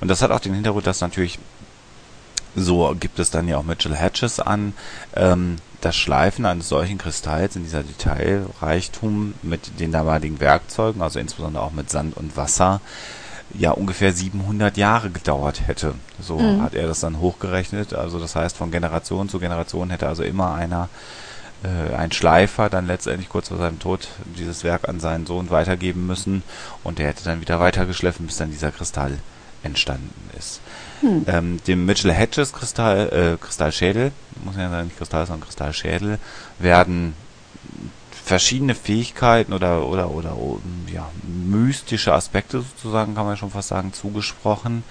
Und 0.00 0.08
das 0.08 0.22
hat 0.22 0.30
auch 0.30 0.40
den 0.40 0.54
Hintergrund, 0.54 0.86
dass 0.86 1.00
natürlich 1.00 1.38
so 2.56 2.96
gibt 2.98 3.18
es 3.18 3.30
dann 3.30 3.48
ja 3.48 3.58
auch 3.58 3.64
Mitchell 3.64 3.94
Hedges 3.94 4.40
an, 4.40 4.72
ähm, 5.14 5.56
das 5.82 5.94
Schleifen 5.94 6.46
eines 6.46 6.70
solchen 6.70 6.96
Kristalls 6.96 7.54
in 7.54 7.64
dieser 7.64 7.82
Detailreichtum 7.82 9.34
mit 9.42 9.78
den 9.78 9.92
damaligen 9.92 10.40
Werkzeugen, 10.40 11.02
also 11.02 11.18
insbesondere 11.18 11.62
auch 11.62 11.72
mit 11.72 11.90
Sand 11.90 12.16
und 12.16 12.36
Wasser, 12.36 12.80
ja 13.54 13.70
ungefähr 13.70 14.12
700 14.12 14.76
Jahre 14.76 15.10
gedauert 15.10 15.66
hätte. 15.66 15.94
So 16.20 16.38
mhm. 16.38 16.62
hat 16.62 16.74
er 16.74 16.86
das 16.86 17.00
dann 17.00 17.20
hochgerechnet. 17.20 17.94
Also 17.94 18.18
das 18.18 18.36
heißt, 18.36 18.56
von 18.56 18.70
Generation 18.70 19.28
zu 19.28 19.38
Generation 19.38 19.90
hätte 19.90 20.08
also 20.08 20.22
immer 20.22 20.54
einer, 20.54 20.88
äh, 21.62 21.94
ein 21.94 22.12
Schleifer, 22.12 22.68
dann 22.68 22.86
letztendlich 22.86 23.28
kurz 23.28 23.48
vor 23.48 23.58
seinem 23.58 23.78
Tod 23.78 24.08
dieses 24.36 24.64
Werk 24.64 24.88
an 24.88 25.00
seinen 25.00 25.26
Sohn 25.26 25.50
weitergeben 25.50 26.06
müssen 26.06 26.42
und 26.84 26.98
der 26.98 27.08
hätte 27.08 27.24
dann 27.24 27.40
wieder 27.40 27.60
weitergeschliffen, 27.60 28.26
bis 28.26 28.36
dann 28.36 28.50
dieser 28.50 28.72
Kristall 28.72 29.18
entstanden 29.62 30.30
ist. 30.38 30.60
Hm. 31.00 31.24
Ähm, 31.26 31.60
dem 31.66 31.86
Mitchell 31.86 32.12
Hedges 32.12 32.52
Kristall, 32.52 33.36
äh, 33.38 33.44
Kristallschädel, 33.44 34.12
muss 34.44 34.56
ja 34.56 34.70
sagen, 34.70 34.86
nicht 34.86 34.98
Kristall, 34.98 35.26
sondern 35.26 35.46
Kristallschädel, 35.46 36.18
werden 36.58 37.14
verschiedene 38.26 38.74
Fähigkeiten 38.74 39.52
oder, 39.52 39.86
oder, 39.86 40.10
oder, 40.10 40.36
ja, 40.92 41.08
mystische 41.22 42.12
Aspekte 42.12 42.60
sozusagen, 42.60 43.14
kann 43.14 43.24
man 43.24 43.36
schon 43.36 43.52
fast 43.52 43.68
sagen, 43.68 43.92
zugesprochen. 43.92 44.82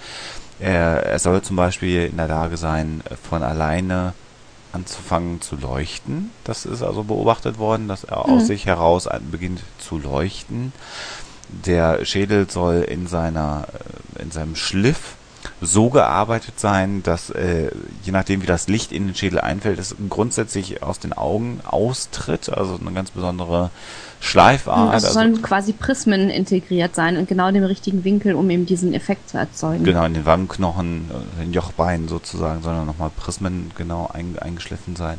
Er, 0.58 1.02
er 1.02 1.18
soll 1.18 1.42
zum 1.42 1.54
Beispiel 1.54 2.06
in 2.06 2.16
der 2.16 2.28
Lage 2.28 2.56
sein, 2.56 3.02
von 3.28 3.42
alleine 3.42 4.14
anzufangen 4.72 5.42
zu 5.42 5.56
leuchten. 5.56 6.30
Das 6.44 6.64
ist 6.64 6.82
also 6.82 7.04
beobachtet 7.04 7.58
worden, 7.58 7.88
dass 7.88 8.04
er 8.04 8.26
mhm. 8.26 8.38
aus 8.38 8.46
sich 8.46 8.64
heraus 8.64 9.06
beginnt 9.30 9.60
zu 9.78 9.98
leuchten. 9.98 10.72
Der 11.50 12.06
Schädel 12.06 12.48
soll 12.48 12.86
in 12.88 13.06
seiner, 13.06 13.68
äh, 14.18 14.22
in 14.22 14.30
seinem 14.30 14.56
Schliff 14.56 15.16
so 15.60 15.88
gearbeitet 15.88 16.60
sein, 16.60 17.02
dass 17.02 17.30
äh, 17.30 17.70
je 18.02 18.12
nachdem 18.12 18.42
wie 18.42 18.46
das 18.46 18.68
Licht 18.68 18.92
in 18.92 19.06
den 19.06 19.14
Schädel 19.14 19.40
einfällt, 19.40 19.78
es 19.78 19.96
grundsätzlich 20.10 20.82
aus 20.82 20.98
den 20.98 21.12
Augen 21.14 21.60
austritt, 21.64 22.50
also 22.50 22.78
eine 22.78 22.92
ganz 22.92 23.10
besondere 23.10 23.70
Schleifart. 24.20 24.92
Also 24.92 25.12
sollen 25.12 25.30
also, 25.30 25.42
quasi 25.42 25.72
Prismen 25.72 26.28
integriert 26.28 26.94
sein 26.94 27.16
und 27.16 27.28
genau 27.28 27.48
in 27.48 27.54
dem 27.54 27.64
richtigen 27.64 28.04
Winkel, 28.04 28.34
um 28.34 28.50
eben 28.50 28.66
diesen 28.66 28.92
Effekt 28.92 29.30
zu 29.30 29.38
erzeugen. 29.38 29.84
Genau, 29.84 30.04
in 30.04 30.14
den 30.14 30.26
Wangenknochen, 30.26 31.10
äh, 31.10 31.44
den 31.44 31.52
Jochbeinen 31.52 32.08
sozusagen, 32.08 32.62
sollen 32.62 32.84
nochmal 32.84 33.10
Prismen 33.16 33.70
genau 33.76 34.10
eingeschliffen 34.12 34.94
sein. 34.94 35.18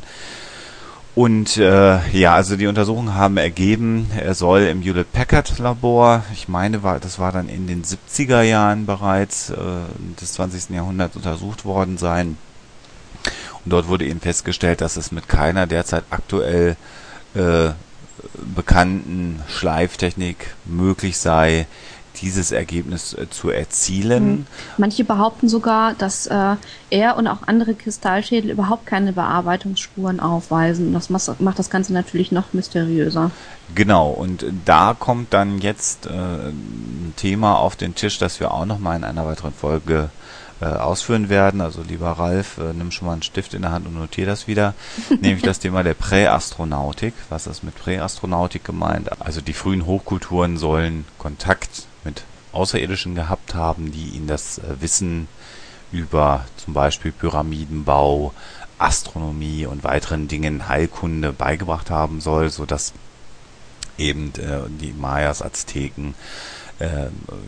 Und 1.17 1.57
äh, 1.57 2.07
ja, 2.11 2.35
also 2.35 2.57
die 2.57 2.67
Untersuchungen 2.67 3.15
haben 3.15 3.37
ergeben, 3.37 4.11
er 4.15 4.35
soll 4.35 4.61
im 4.61 4.83
Hewlett 4.83 5.11
Packard 5.13 5.57
Labor, 5.57 6.23
ich 6.31 6.47
meine, 6.47 6.83
war, 6.83 6.99
das 6.99 7.17
war 7.17 7.31
dann 7.31 7.49
in 7.49 7.65
den 7.65 7.83
70er 7.83 8.43
Jahren 8.43 8.85
bereits 8.85 9.49
äh, 9.49 9.55
des 10.21 10.33
20. 10.33 10.75
Jahrhunderts 10.75 11.15
untersucht 11.15 11.65
worden 11.65 11.97
sein. 11.97 12.37
Und 13.65 13.71
dort 13.73 13.87
wurde 13.87 14.05
eben 14.05 14.19
festgestellt, 14.19 14.79
dass 14.79 14.95
es 14.95 15.11
mit 15.11 15.27
keiner 15.27 15.65
derzeit 15.65 16.03
aktuell 16.11 16.75
äh, 17.33 17.69
bekannten 18.55 19.41
Schleiftechnik 19.49 20.53
möglich 20.65 21.17
sei, 21.17 21.65
dieses 22.21 22.51
Ergebnis 22.51 23.13
äh, 23.13 23.29
zu 23.29 23.49
erzielen. 23.49 24.29
Mhm. 24.29 24.45
Manche 24.77 25.03
behaupten 25.03 25.47
sogar, 25.49 25.93
dass 25.93 26.27
äh, 26.27 26.55
er 26.89 27.17
und 27.17 27.27
auch 27.27 27.47
andere 27.47 27.73
Kristallschädel 27.73 28.51
überhaupt 28.51 28.85
keine 28.85 29.13
Bearbeitungsspuren 29.13 30.19
aufweisen. 30.19 30.93
Das 30.93 31.09
macht 31.09 31.59
das 31.59 31.69
Ganze 31.69 31.93
natürlich 31.93 32.31
noch 32.31 32.53
mysteriöser. 32.53 33.31
Genau, 33.75 34.09
und 34.09 34.45
da 34.65 34.95
kommt 34.97 35.33
dann 35.33 35.59
jetzt 35.59 36.05
äh, 36.05 36.09
ein 36.09 37.13
Thema 37.17 37.57
auf 37.57 37.75
den 37.75 37.95
Tisch, 37.95 38.17
das 38.17 38.39
wir 38.39 38.51
auch 38.51 38.65
noch 38.65 38.79
mal 38.79 38.95
in 38.95 39.03
einer 39.03 39.25
weiteren 39.25 39.53
Folge 39.53 40.09
äh, 40.59 40.65
ausführen 40.65 41.29
werden. 41.29 41.61
Also 41.61 41.83
lieber 41.83 42.11
Ralf, 42.11 42.57
äh, 42.57 42.73
nimm 42.73 42.91
schon 42.91 43.05
mal 43.07 43.13
einen 43.13 43.21
Stift 43.21 43.53
in 43.53 43.61
der 43.61 43.71
Hand 43.71 43.85
und 43.85 43.93
notier 43.93 44.25
das 44.25 44.47
wieder. 44.47 44.73
Nämlich 45.09 45.43
das 45.43 45.59
Thema 45.59 45.83
der 45.83 45.93
Präastronautik. 45.93 47.13
Was 47.29 47.45
ist 47.45 47.63
mit 47.63 47.75
Präastronautik 47.75 48.63
gemeint? 48.63 49.21
Also 49.21 49.41
die 49.41 49.53
frühen 49.53 49.85
Hochkulturen 49.85 50.57
sollen 50.57 51.05
Kontakt 51.19 51.85
mit 52.03 52.23
Außerirdischen 52.51 53.15
gehabt 53.15 53.53
haben, 53.53 53.91
die 53.91 54.09
ihnen 54.09 54.27
das 54.27 54.57
äh, 54.59 54.81
Wissen 54.81 55.27
über 55.91 56.45
zum 56.57 56.73
Beispiel 56.73 57.11
Pyramidenbau, 57.11 58.33
Astronomie 58.77 59.65
und 59.65 59.83
weiteren 59.83 60.27
Dingen 60.27 60.67
Heilkunde 60.67 61.33
beigebracht 61.33 61.89
haben 61.89 62.21
soll, 62.21 62.49
so 62.49 62.65
dass 62.65 62.93
eben 63.97 64.33
äh, 64.37 64.61
die 64.81 64.93
Mayas, 64.93 65.41
Azteken, 65.41 66.13
äh, 66.79 67.05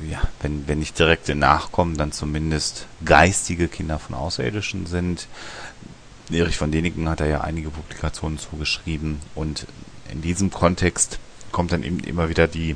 ja, 0.09 0.21
wenn, 0.41 0.67
wenn 0.67 0.79
nicht 0.79 0.97
direkte 0.97 1.35
Nachkommen, 1.35 1.97
dann 1.97 2.11
zumindest 2.11 2.87
geistige 3.05 3.67
Kinder 3.67 3.99
von 3.99 4.15
Außerirdischen 4.15 4.87
sind. 4.87 5.27
Erich 6.31 6.57
von 6.57 6.71
Däniken 6.71 7.09
hat 7.09 7.19
da 7.19 7.25
ja 7.25 7.41
einige 7.41 7.69
Publikationen 7.69 8.37
zugeschrieben 8.37 9.19
und 9.35 9.65
in 10.11 10.21
diesem 10.21 10.51
Kontext 10.51 11.19
kommt 11.51 11.71
dann 11.71 11.83
eben 11.83 11.99
immer 11.99 12.29
wieder 12.29 12.47
die 12.47 12.75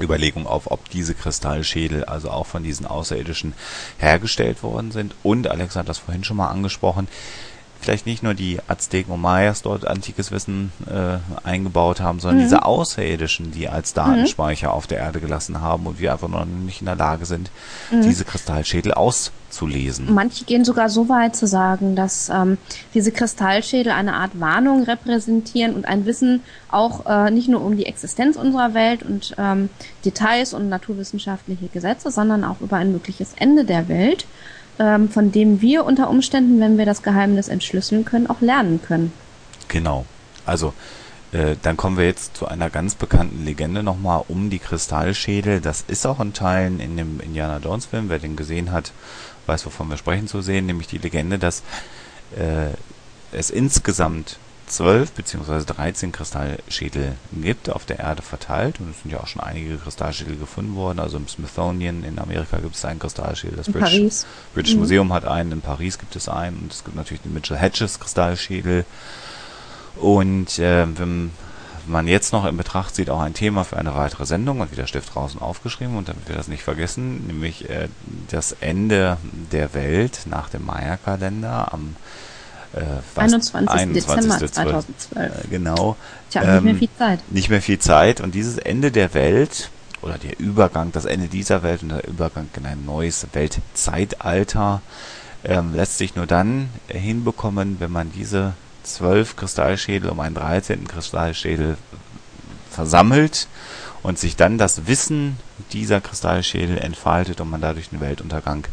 Überlegung 0.00 0.46
auf, 0.46 0.70
ob 0.70 0.88
diese 0.90 1.14
Kristallschädel 1.14 2.04
also 2.04 2.30
auch 2.30 2.46
von 2.46 2.62
diesen 2.62 2.86
Außerirdischen 2.86 3.54
hergestellt 3.98 4.62
worden 4.62 4.90
sind. 4.90 5.14
Und 5.22 5.48
Alex 5.48 5.76
hat 5.76 5.88
das 5.88 5.98
vorhin 5.98 6.24
schon 6.24 6.36
mal 6.36 6.48
angesprochen, 6.48 7.08
vielleicht 7.80 8.06
nicht 8.06 8.22
nur 8.22 8.34
die 8.34 8.58
Azteken 8.66 9.12
und 9.12 9.20
Mayas 9.20 9.62
dort 9.62 9.86
antikes 9.86 10.30
Wissen 10.30 10.72
äh, 10.86 11.18
eingebaut 11.46 12.00
haben, 12.00 12.20
sondern 12.20 12.38
mhm. 12.38 12.42
diese 12.42 12.64
Außerirdischen, 12.64 13.52
die 13.52 13.68
als 13.68 13.94
Datenspeicher 13.94 14.68
mhm. 14.68 14.74
auf 14.74 14.86
der 14.86 14.98
Erde 14.98 15.20
gelassen 15.20 15.60
haben 15.60 15.86
und 15.86 15.98
wir 15.98 16.12
einfach 16.12 16.28
noch 16.28 16.44
nicht 16.44 16.80
in 16.80 16.86
der 16.86 16.96
Lage 16.96 17.24
sind, 17.24 17.50
mhm. 17.90 18.02
diese 18.02 18.24
Kristallschädel 18.24 18.92
auszulesen. 18.92 20.12
Manche 20.12 20.44
gehen 20.44 20.64
sogar 20.64 20.88
so 20.88 21.08
weit 21.08 21.36
zu 21.36 21.46
sagen, 21.46 21.94
dass 21.94 22.28
ähm, 22.28 22.58
diese 22.94 23.12
Kristallschädel 23.12 23.92
eine 23.92 24.14
Art 24.14 24.40
Warnung 24.40 24.82
repräsentieren 24.82 25.74
und 25.74 25.86
ein 25.86 26.04
Wissen 26.04 26.42
auch 26.70 27.06
äh, 27.06 27.30
nicht 27.30 27.48
nur 27.48 27.64
um 27.64 27.76
die 27.76 27.86
Existenz 27.86 28.36
unserer 28.36 28.74
Welt 28.74 29.02
und 29.02 29.34
ähm, 29.38 29.70
Details 30.04 30.52
und 30.52 30.68
naturwissenschaftliche 30.68 31.68
Gesetze, 31.68 32.10
sondern 32.10 32.44
auch 32.44 32.60
über 32.60 32.76
ein 32.76 32.92
mögliches 32.92 33.34
Ende 33.38 33.64
der 33.64 33.88
Welt 33.88 34.26
ähm, 34.78 35.08
von 35.08 35.32
dem 35.32 35.60
wir 35.60 35.84
unter 35.84 36.10
Umständen, 36.10 36.60
wenn 36.60 36.78
wir 36.78 36.86
das 36.86 37.02
Geheimnis 37.02 37.48
entschlüsseln 37.48 38.04
können, 38.04 38.28
auch 38.28 38.40
lernen 38.40 38.80
können. 38.82 39.12
Genau. 39.68 40.06
Also 40.46 40.72
äh, 41.32 41.56
dann 41.62 41.76
kommen 41.76 41.98
wir 41.98 42.06
jetzt 42.06 42.36
zu 42.36 42.46
einer 42.46 42.70
ganz 42.70 42.94
bekannten 42.94 43.44
Legende 43.44 43.82
nochmal 43.82 44.24
um 44.28 44.50
die 44.50 44.58
Kristallschädel. 44.58 45.60
Das 45.60 45.84
ist 45.86 46.06
auch 46.06 46.20
in 46.20 46.32
Teilen 46.32 46.80
in 46.80 46.96
dem 46.96 47.20
Indiana 47.20 47.58
Jones 47.58 47.86
Film, 47.86 48.08
wer 48.08 48.18
den 48.18 48.36
gesehen 48.36 48.72
hat, 48.72 48.92
weiß, 49.46 49.66
wovon 49.66 49.88
wir 49.88 49.96
sprechen 49.96 50.26
zu 50.26 50.40
sehen, 50.40 50.66
nämlich 50.66 50.86
die 50.86 50.98
Legende, 50.98 51.38
dass 51.38 51.62
äh, 52.36 52.70
es 53.32 53.50
insgesamt 53.50 54.38
12 54.68 55.12
bzw. 55.12 55.64
13 55.64 56.12
Kristallschädel 56.12 57.16
gibt, 57.32 57.70
auf 57.70 57.84
der 57.84 57.98
Erde 57.98 58.22
verteilt. 58.22 58.80
Und 58.80 58.90
es 58.90 59.02
sind 59.02 59.10
ja 59.10 59.20
auch 59.20 59.26
schon 59.26 59.42
einige 59.42 59.76
Kristallschädel 59.76 60.36
gefunden 60.36 60.74
worden. 60.76 61.00
Also 61.00 61.16
im 61.16 61.28
Smithsonian 61.28 62.04
in 62.04 62.18
Amerika 62.18 62.58
gibt 62.58 62.76
es 62.76 62.84
einen 62.84 62.98
Kristallschädel. 62.98 63.56
Das 63.56 63.66
British, 63.66 63.90
Paris. 63.90 64.26
British 64.54 64.74
mhm. 64.74 64.80
Museum 64.80 65.12
hat 65.12 65.24
einen. 65.24 65.52
In 65.52 65.60
Paris 65.60 65.98
gibt 65.98 66.14
es 66.16 66.28
einen. 66.28 66.58
Und 66.58 66.72
es 66.72 66.84
gibt 66.84 66.96
natürlich 66.96 67.22
den 67.22 67.34
Mitchell 67.34 67.56
Hedges 67.56 67.98
Kristallschädel. 67.98 68.84
Und 69.96 70.58
äh, 70.58 70.86
wenn 70.98 71.32
man 71.86 72.06
jetzt 72.06 72.32
noch 72.32 72.44
in 72.44 72.56
Betracht 72.56 72.94
zieht, 72.94 73.10
auch 73.10 73.20
ein 73.20 73.34
Thema 73.34 73.64
für 73.64 73.76
eine 73.76 73.94
weitere 73.94 74.26
Sendung 74.26 74.60
und 74.60 74.70
wieder 74.70 74.86
Stift 74.86 75.14
draußen 75.14 75.40
aufgeschrieben 75.40 75.96
und 75.96 76.08
damit 76.08 76.28
wir 76.28 76.36
das 76.36 76.48
nicht 76.48 76.62
vergessen, 76.62 77.26
nämlich 77.26 77.68
äh, 77.68 77.88
das 78.30 78.52
Ende 78.60 79.16
der 79.52 79.74
Welt 79.74 80.20
nach 80.26 80.48
dem 80.48 80.66
Maya-Kalender 80.66 81.72
am 81.72 81.96
äh, 82.74 83.20
21. 83.20 83.68
21. 83.68 83.92
Dezember 83.94 84.38
2012. 84.38 85.16
Äh, 85.16 85.48
genau. 85.48 85.96
Tja, 86.30 86.42
ähm, 86.42 86.48
nicht 86.48 86.62
mehr 86.64 86.72
ähm, 86.72 86.78
viel 86.78 86.88
Zeit. 86.98 87.20
Nicht 87.30 87.50
mehr 87.50 87.62
viel 87.62 87.78
Zeit. 87.78 88.20
Und 88.20 88.34
dieses 88.34 88.58
Ende 88.58 88.90
der 88.90 89.14
Welt 89.14 89.70
oder 90.02 90.18
der 90.18 90.38
Übergang, 90.38 90.92
das 90.92 91.04
Ende 91.04 91.28
dieser 91.28 91.62
Welt 91.62 91.82
und 91.82 91.90
der 91.90 92.06
Übergang 92.06 92.48
in 92.56 92.66
ein 92.66 92.84
neues 92.84 93.26
Weltzeitalter 93.32 94.82
ähm, 95.44 95.74
lässt 95.74 95.98
sich 95.98 96.16
nur 96.16 96.26
dann 96.26 96.68
hinbekommen, 96.88 97.76
wenn 97.80 97.90
man 97.90 98.12
diese 98.12 98.54
zwölf 98.82 99.36
Kristallschädel 99.36 100.10
um 100.10 100.20
einen 100.20 100.34
13. 100.34 100.86
Kristallschädel 100.88 101.76
versammelt 102.70 103.48
und 104.02 104.18
sich 104.18 104.36
dann 104.36 104.58
das 104.58 104.86
Wissen 104.86 105.36
dieser 105.72 106.00
Kristallschädel 106.00 106.78
entfaltet 106.78 107.40
und 107.40 107.50
man 107.50 107.60
dadurch 107.60 107.90
den 107.90 108.00
Weltuntergang 108.00 108.64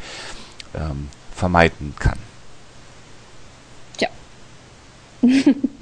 ähm, 0.73 1.09
vermeiden 1.35 1.93
kann. 1.99 2.19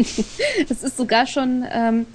es 0.70 0.84
ist 0.84 0.98
sogar 0.98 1.28
schon 1.28 1.66
ähm, 1.72 2.06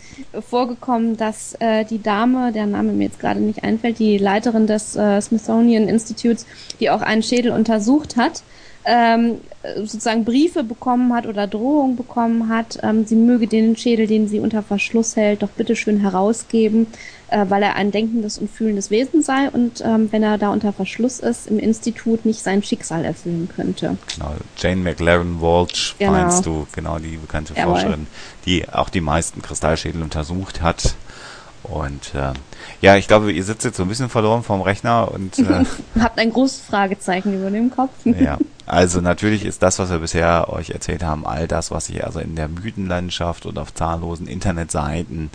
vorgekommen, 0.49 1.17
dass 1.17 1.55
äh, 1.61 1.85
die 1.85 2.03
Dame, 2.03 2.53
der 2.53 2.67
Name 2.67 2.93
mir 2.93 3.05
jetzt 3.05 3.21
gerade 3.21 3.41
nicht 3.41 3.65
einfällt, 3.65 3.99
die 3.99 4.19
Leiterin 4.19 4.67
des 4.67 4.97
äh, 4.97 5.21
Smithsonian 5.21 5.89
Institutes, 5.89 6.47
die 6.81 6.91
auch 6.91 7.03
einen 7.03 7.23
Schädel 7.23 7.53
untersucht 7.53 8.17
hat, 8.17 8.43
ähm, 8.89 9.41
sozusagen 9.77 10.25
Briefe 10.25 10.65
bekommen 10.65 11.13
hat 11.13 11.27
oder 11.27 11.47
Drohungen 11.47 11.95
bekommen 11.95 12.49
hat, 12.49 12.79
ähm, 12.83 13.05
sie 13.05 13.17
möge 13.17 13.47
den 13.47 13.77
Schädel, 13.77 14.07
den 14.07 14.29
sie 14.29 14.41
unter 14.41 14.63
Verschluss 14.63 15.15
hält, 15.15 15.43
doch 15.43 15.51
bitteschön 15.51 16.01
herausgeben, 16.01 16.87
äh, 17.29 17.45
weil 17.51 17.63
er 17.63 17.77
ein 17.77 17.91
denkendes 17.91 18.39
und 18.39 18.51
fühlendes 18.51 18.91
Wesen 18.91 19.23
sei 19.23 19.51
und 19.51 19.83
ähm, 19.85 20.09
wenn 20.11 20.23
er 20.23 20.39
da 20.39 20.49
unter 20.49 20.73
Verschluss 20.73 21.21
ist, 21.21 21.49
im 21.49 21.59
Institut 21.59 22.25
nicht 22.25 22.43
sein 22.43 22.63
Schicksal 22.63 23.05
erfüllen 23.05 23.51
könnte. 23.55 23.99
Genau, 24.15 24.33
Jane 24.57 24.77
McLaren 24.77 25.43
Walsh 25.43 25.95
genau. 25.99 26.13
meinst 26.13 26.47
du, 26.47 26.67
genau 26.73 26.99
die 26.99 27.19
bekannte 27.19 27.53
Jawohl. 27.53 27.75
Forscherin, 27.75 28.07
die 28.47 28.67
auch 28.71 28.89
die 28.89 29.03
meisten 29.03 29.43
Kristallschädel 29.43 30.01
untersucht 30.03 30.63
hat. 30.63 30.95
Und 31.63 32.15
äh, 32.15 32.33
ja, 32.81 32.97
ich 32.97 33.09
glaube, 33.09 33.33
ihr 33.33 33.45
sitzt 33.45 33.65
jetzt 33.65 33.77
so 33.77 33.83
ein 33.83 33.89
bisschen 33.89 34.09
verloren 34.09 34.43
vorm 34.43 34.63
Rechner 34.63 35.11
und 35.13 35.39
äh, 35.39 35.65
habt 36.01 36.19
ein 36.19 36.33
großes 36.33 36.61
Fragezeichen 36.61 37.35
über 37.35 37.51
dem 37.51 37.71
Kopf. 37.71 37.91
ja, 38.05 38.39
also 38.67 39.01
natürlich 39.01 39.45
ist 39.45 39.63
das, 39.63 39.79
was 39.79 39.91
wir 39.91 39.99
bisher 39.99 40.53
euch 40.53 40.71
erzählt 40.71 41.03
haben, 41.03 41.27
all 41.27 41.49
das, 41.49 41.71
was 41.71 41.87
sich 41.87 42.05
also 42.05 42.21
in 42.21 42.37
der 42.37 42.49
Mythenlandschaft 42.49 43.47
und 43.47 43.59
auf 43.59 43.75
zahllosen 43.75 44.27
Internetseiten 44.27 45.31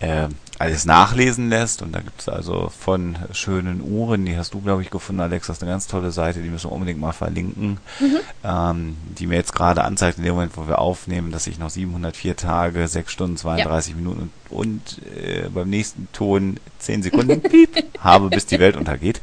äh, 0.00 0.28
alles 0.62 0.84
nachlesen 0.84 1.48
lässt. 1.48 1.82
Und 1.82 1.92
da 1.92 2.00
gibt 2.00 2.20
es 2.20 2.28
also 2.28 2.70
von 2.76 3.16
schönen 3.32 3.80
Uhren, 3.82 4.24
die 4.24 4.36
hast 4.36 4.54
du, 4.54 4.60
glaube 4.60 4.82
ich, 4.82 4.90
gefunden, 4.90 5.20
Alex, 5.20 5.48
das 5.48 5.56
ist 5.56 5.62
eine 5.62 5.72
ganz 5.72 5.86
tolle 5.86 6.12
Seite, 6.12 6.40
die 6.40 6.48
müssen 6.48 6.70
wir 6.70 6.72
unbedingt 6.72 7.00
mal 7.00 7.12
verlinken, 7.12 7.78
mhm. 7.98 8.18
ähm, 8.44 8.96
die 9.18 9.26
mir 9.26 9.36
jetzt 9.36 9.54
gerade 9.54 9.84
anzeigt, 9.84 10.18
in 10.18 10.24
dem 10.24 10.34
Moment, 10.34 10.56
wo 10.56 10.68
wir 10.68 10.78
aufnehmen, 10.78 11.32
dass 11.32 11.46
ich 11.46 11.58
noch 11.58 11.70
704 11.70 12.36
Tage, 12.36 12.86
6 12.86 13.10
Stunden, 13.10 13.36
32 13.36 13.90
ja. 13.90 13.96
Minuten 13.96 14.30
und, 14.50 14.58
und 14.58 15.00
äh, 15.16 15.48
beim 15.48 15.68
nächsten 15.68 16.08
Ton 16.12 16.51
10 16.78 17.02
Sekunden 17.02 17.40
piep, 17.40 17.84
habe, 18.00 18.28
bis 18.28 18.46
die 18.46 18.58
Welt 18.58 18.76
untergeht. 18.76 19.20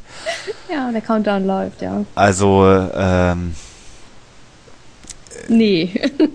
Ja, 0.70 0.90
der 0.90 1.00
Countdown 1.00 1.46
läuft, 1.46 1.82
ja. 1.82 2.04
Also, 2.14 2.64
ähm, 2.94 3.54
Nee. 5.50 5.92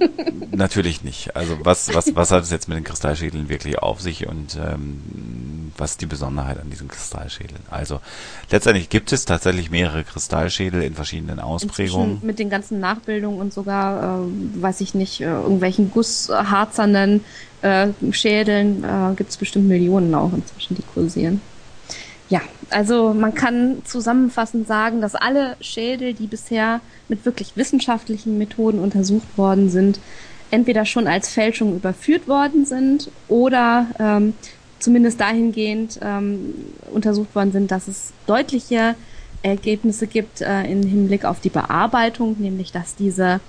Natürlich 0.52 1.04
nicht. 1.04 1.36
Also 1.38 1.58
was, 1.64 1.94
was, 1.94 2.14
was 2.16 2.32
hat 2.32 2.44
es 2.44 2.52
jetzt 2.52 2.68
mit 2.68 2.78
den 2.78 2.84
Kristallschädeln 2.84 3.48
wirklich 3.48 3.80
auf 3.80 4.02
sich 4.02 4.28
und 4.28 4.58
ähm, 4.58 5.72
was 5.78 5.92
ist 5.92 6.02
die 6.02 6.06
Besonderheit 6.06 6.60
an 6.60 6.70
diesen 6.70 6.90
Kristallschädeln? 6.90 7.62
Also 7.70 8.02
letztendlich 8.52 8.90
gibt 8.90 9.14
es 9.14 9.24
tatsächlich 9.24 9.72
mehrere 9.72 10.04
Kristallschädel 10.04 10.84
in 10.84 10.96
verschiedenen 10.96 11.40
Ausprägungen. 11.40 12.12
Inzwischen 12.12 12.28
mit 12.28 12.40
den 12.40 12.50
ganzen 12.50 12.82
Nachbildungen 12.82 13.40
und 13.40 13.54
sogar, 13.54 14.20
äh, 14.20 14.62
weiß 14.62 14.82
ich 14.82 14.96
nicht, 14.96 15.22
äh, 15.22 15.26
irgendwelchen 15.26 15.92
gussharzernen 15.92 17.24
äh, 17.66 17.88
Schädeln 18.12 18.84
äh, 18.84 19.16
gibt 19.16 19.32
es 19.32 19.38
bestimmt 19.38 19.68
Millionen 19.68 20.14
auch 20.14 20.32
inzwischen, 20.34 20.76
die 20.76 20.84
kursieren. 20.84 21.42
Ja, 22.30 22.42
also 22.70 23.14
man 23.14 23.34
kann 23.34 23.82
zusammenfassend 23.86 24.68
sagen, 24.68 25.02
dass 25.02 25.16
alle 25.16 25.58
Schädel, 25.62 26.14
die 26.14 26.28
bisher 26.28 26.82
mit 27.08 27.26
wirklich 27.26 27.56
wissenschaftlichen 27.56 28.38
Methoden 28.38 28.80
untersucht 28.80 29.38
worden 29.38 29.70
sind, 29.70 30.00
entweder 30.52 30.86
schon 30.86 31.08
als 31.08 31.30
Fälschung 31.30 31.76
überführt 31.76 32.28
worden 32.28 32.66
sind 32.66 33.10
oder 33.28 33.88
ähm, 34.00 34.34
zumindest 34.80 35.20
dahingehend 35.20 36.00
ähm, 36.02 36.54
untersucht 36.92 37.34
worden 37.36 37.52
sind, 37.52 37.72
dass 37.72 37.88
es 37.88 38.14
deutliche 38.28 38.96
Ergebnisse 39.42 40.08
gibt 40.08 40.42
äh, 40.42 40.64
im 40.64 40.84
Hinblick 40.84 41.26
auf 41.26 41.40
die 41.40 41.50
Bearbeitung, 41.50 42.36
nämlich 42.40 42.72
dass 42.72 42.96
diese 42.96 43.40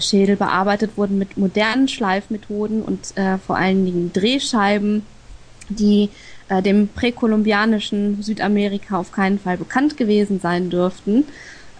Schädel 0.00 0.36
bearbeitet 0.36 0.96
wurden 0.96 1.18
mit 1.18 1.36
modernen 1.36 1.88
Schleifmethoden 1.88 2.82
und 2.82 3.16
äh, 3.16 3.38
vor 3.38 3.56
allen 3.56 3.84
Dingen 3.84 4.12
Drehscheiben, 4.12 5.04
die 5.68 6.10
äh, 6.48 6.62
dem 6.62 6.88
präkolumbianischen 6.88 8.22
Südamerika 8.22 8.98
auf 8.98 9.12
keinen 9.12 9.38
Fall 9.38 9.56
bekannt 9.56 9.96
gewesen 9.96 10.40
sein 10.40 10.70
dürften. 10.70 11.24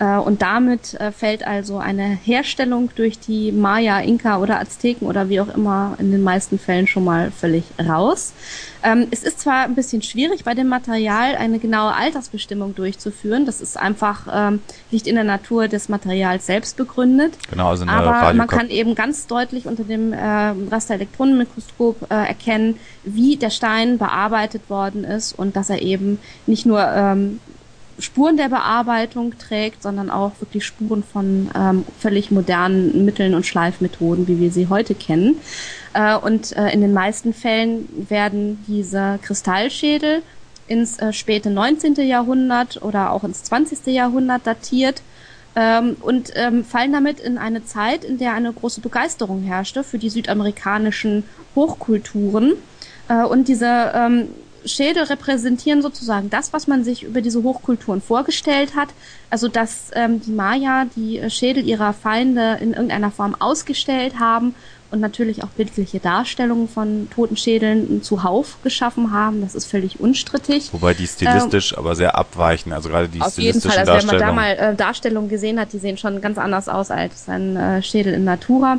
Äh, 0.02 0.18
und 0.18 0.42
damit 0.42 0.94
äh, 0.94 1.12
fällt 1.12 1.46
also 1.46 1.78
eine 1.78 2.02
Herstellung 2.02 2.90
durch 2.96 3.20
die 3.20 3.52
Maya, 3.52 4.00
Inka 4.00 4.38
oder 4.38 4.58
Azteken 4.58 5.06
oder 5.06 5.28
wie 5.28 5.40
auch 5.40 5.54
immer 5.54 5.94
in 5.98 6.10
den 6.10 6.22
meisten 6.22 6.58
Fällen 6.58 6.88
schon 6.88 7.04
mal 7.04 7.30
völlig 7.30 7.64
raus. 7.78 8.32
Ähm, 8.82 9.06
es 9.12 9.22
ist 9.22 9.38
zwar 9.38 9.62
ein 9.62 9.76
bisschen 9.76 10.02
schwierig 10.02 10.42
bei 10.42 10.54
dem 10.54 10.66
Material 10.66 11.36
eine 11.36 11.60
genaue 11.60 11.94
Altersbestimmung 11.94 12.74
durchzuführen. 12.74 13.46
Das 13.46 13.60
ist 13.60 13.78
einfach 13.78 14.26
ähm, 14.32 14.60
liegt 14.90 15.06
in 15.06 15.14
der 15.14 15.22
Natur 15.22 15.68
des 15.68 15.88
Materials 15.88 16.46
selbst 16.46 16.76
begründet. 16.76 17.34
Genau, 17.50 17.68
also 17.68 17.84
eine 17.84 17.92
aber 17.92 18.34
man 18.34 18.48
kann 18.48 18.70
eben 18.70 18.96
ganz 18.96 19.28
deutlich 19.28 19.66
unter 19.66 19.84
dem 19.84 20.12
äh, 20.12 20.18
Rasterelektronenmikroskop 20.68 22.10
äh, 22.10 22.26
erkennen, 22.26 22.76
wie 23.04 23.36
der 23.36 23.50
Stein 23.50 23.98
bearbeitet 23.98 24.68
worden 24.68 25.04
ist 25.04 25.38
und 25.38 25.54
dass 25.54 25.70
er 25.70 25.80
eben 25.80 26.18
nicht 26.46 26.66
nur 26.66 26.80
ähm, 26.80 27.38
Spuren 27.98 28.36
der 28.36 28.48
Bearbeitung 28.48 29.36
trägt, 29.38 29.82
sondern 29.82 30.10
auch 30.10 30.32
wirklich 30.40 30.64
Spuren 30.64 31.02
von 31.02 31.50
ähm, 31.54 31.84
völlig 31.98 32.30
modernen 32.30 33.04
Mitteln 33.04 33.34
und 33.34 33.46
Schleifmethoden, 33.46 34.28
wie 34.28 34.40
wir 34.40 34.50
sie 34.50 34.68
heute 34.68 34.94
kennen. 34.94 35.36
Äh, 35.92 36.16
und 36.16 36.56
äh, 36.56 36.70
in 36.70 36.80
den 36.80 36.92
meisten 36.92 37.34
Fällen 37.34 37.88
werden 38.08 38.64
diese 38.66 39.18
Kristallschädel 39.22 40.22
ins 40.66 40.98
äh, 40.98 41.12
späte 41.12 41.50
19. 41.50 41.94
Jahrhundert 41.94 42.82
oder 42.82 43.12
auch 43.12 43.24
ins 43.24 43.42
20. 43.44 43.86
Jahrhundert 43.86 44.46
datiert 44.46 45.02
ähm, 45.54 45.96
und 46.00 46.32
ähm, 46.34 46.64
fallen 46.64 46.92
damit 46.92 47.20
in 47.20 47.36
eine 47.36 47.64
Zeit, 47.64 48.04
in 48.04 48.18
der 48.18 48.32
eine 48.32 48.52
große 48.52 48.80
Begeisterung 48.80 49.42
herrschte 49.42 49.84
für 49.84 49.98
die 49.98 50.10
südamerikanischen 50.10 51.24
Hochkulturen. 51.54 52.54
Äh, 53.08 53.24
und 53.24 53.48
diese 53.48 53.92
Schädel 54.64 55.04
repräsentieren 55.04 55.82
sozusagen 55.82 56.30
das, 56.30 56.52
was 56.52 56.66
man 56.66 56.84
sich 56.84 57.02
über 57.02 57.20
diese 57.20 57.42
Hochkulturen 57.42 58.00
vorgestellt 58.00 58.74
hat. 58.74 58.88
Also 59.30 59.48
dass 59.48 59.90
ähm, 59.94 60.20
die 60.20 60.30
Maya 60.32 60.86
die 60.96 61.18
äh, 61.18 61.30
Schädel 61.30 61.66
ihrer 61.66 61.92
Feinde 61.92 62.58
in 62.60 62.72
irgendeiner 62.72 63.10
Form 63.10 63.34
ausgestellt 63.38 64.18
haben 64.18 64.54
und 64.90 65.00
natürlich 65.00 65.42
auch 65.42 65.48
bildliche 65.48 66.00
Darstellungen 66.00 66.68
von 66.68 67.08
toten 67.10 67.36
Schädeln 67.36 68.02
zuhauf 68.02 68.58
geschaffen 68.62 69.10
haben. 69.10 69.40
Das 69.40 69.54
ist 69.54 69.64
völlig 69.64 70.00
unstrittig. 70.00 70.68
Wobei 70.72 70.92
die 70.92 71.06
stilistisch 71.06 71.72
ähm, 71.72 71.78
aber 71.78 71.96
sehr 71.96 72.14
abweichen. 72.14 72.72
Also 72.72 72.90
gerade 72.90 73.08
die 73.08 73.20
auf 73.22 73.32
stilistischen 73.32 73.70
jeden 73.70 73.86
Fall. 73.86 73.94
Also 73.94 74.08
wenn 74.08 74.18
man 74.18 74.26
da 74.26 74.32
mal 74.32 74.72
äh, 74.72 74.76
Darstellungen 74.76 75.30
gesehen 75.30 75.58
hat, 75.58 75.72
die 75.72 75.78
sehen 75.78 75.96
schon 75.96 76.20
ganz 76.20 76.36
anders 76.36 76.68
aus 76.68 76.90
als 76.90 77.28
ein 77.28 77.56
äh, 77.56 77.82
Schädel 77.82 78.12
in 78.12 78.24
Natura. 78.24 78.78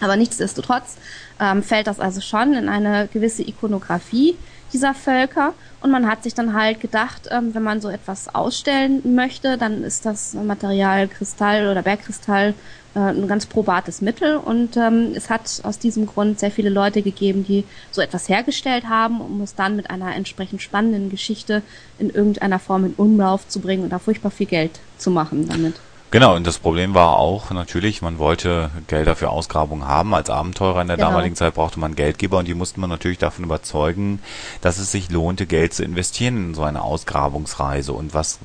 Aber 0.00 0.16
nichtsdestotrotz 0.16 0.96
ähm, 1.40 1.62
fällt 1.62 1.86
das 1.86 2.00
also 2.00 2.20
schon 2.20 2.52
in 2.54 2.68
eine 2.68 3.08
gewisse 3.12 3.42
Ikonografie 3.42 4.36
dieser 4.76 4.94
Völker. 4.94 5.54
Und 5.80 5.90
man 5.90 6.06
hat 6.06 6.22
sich 6.22 6.34
dann 6.34 6.52
halt 6.52 6.80
gedacht, 6.80 7.28
ähm, 7.30 7.54
wenn 7.54 7.62
man 7.62 7.80
so 7.80 7.88
etwas 7.88 8.34
ausstellen 8.34 9.14
möchte, 9.14 9.56
dann 9.56 9.82
ist 9.82 10.04
das 10.04 10.34
Material 10.34 11.08
Kristall 11.08 11.68
oder 11.68 11.82
Bergkristall 11.82 12.54
äh, 12.94 12.98
ein 12.98 13.26
ganz 13.26 13.46
probates 13.46 14.02
Mittel. 14.02 14.36
Und 14.36 14.76
ähm, 14.76 15.12
es 15.14 15.30
hat 15.30 15.60
aus 15.62 15.78
diesem 15.78 16.06
Grund 16.06 16.38
sehr 16.38 16.50
viele 16.50 16.68
Leute 16.68 17.00
gegeben, 17.00 17.44
die 17.44 17.64
so 17.90 18.02
etwas 18.02 18.28
hergestellt 18.28 18.84
haben, 18.88 19.20
um 19.20 19.40
es 19.40 19.54
dann 19.54 19.76
mit 19.76 19.88
einer 19.90 20.14
entsprechend 20.14 20.60
spannenden 20.60 21.08
Geschichte 21.08 21.62
in 21.98 22.10
irgendeiner 22.10 22.58
Form 22.58 22.84
in 22.84 22.94
Umlauf 22.94 23.48
zu 23.48 23.60
bringen 23.60 23.84
und 23.84 23.90
da 23.90 23.98
furchtbar 23.98 24.30
viel 24.30 24.46
Geld 24.46 24.78
zu 24.98 25.10
machen 25.10 25.48
damit. 25.48 25.76
Genau, 26.12 26.36
und 26.36 26.46
das 26.46 26.58
Problem 26.58 26.94
war 26.94 27.16
auch 27.16 27.50
natürlich, 27.50 28.00
man 28.00 28.18
wollte 28.18 28.70
Gelder 28.86 29.16
für 29.16 29.30
Ausgrabungen 29.30 29.88
haben. 29.88 30.14
Als 30.14 30.30
Abenteurer 30.30 30.80
in 30.80 30.86
der 30.86 30.96
genau. 30.96 31.08
damaligen 31.08 31.34
Zeit 31.34 31.54
brauchte 31.54 31.80
man 31.80 31.96
Geldgeber 31.96 32.38
und 32.38 32.46
die 32.46 32.54
musste 32.54 32.78
man 32.78 32.88
natürlich 32.88 33.18
davon 33.18 33.44
überzeugen, 33.44 34.20
dass 34.60 34.78
es 34.78 34.92
sich 34.92 35.10
lohnte, 35.10 35.46
Geld 35.46 35.74
zu 35.74 35.82
investieren 35.82 36.36
in 36.36 36.54
so 36.54 36.62
eine 36.62 36.82
Ausgrabungsreise. 36.82 37.92
Und 37.92 38.14
was 38.14 38.38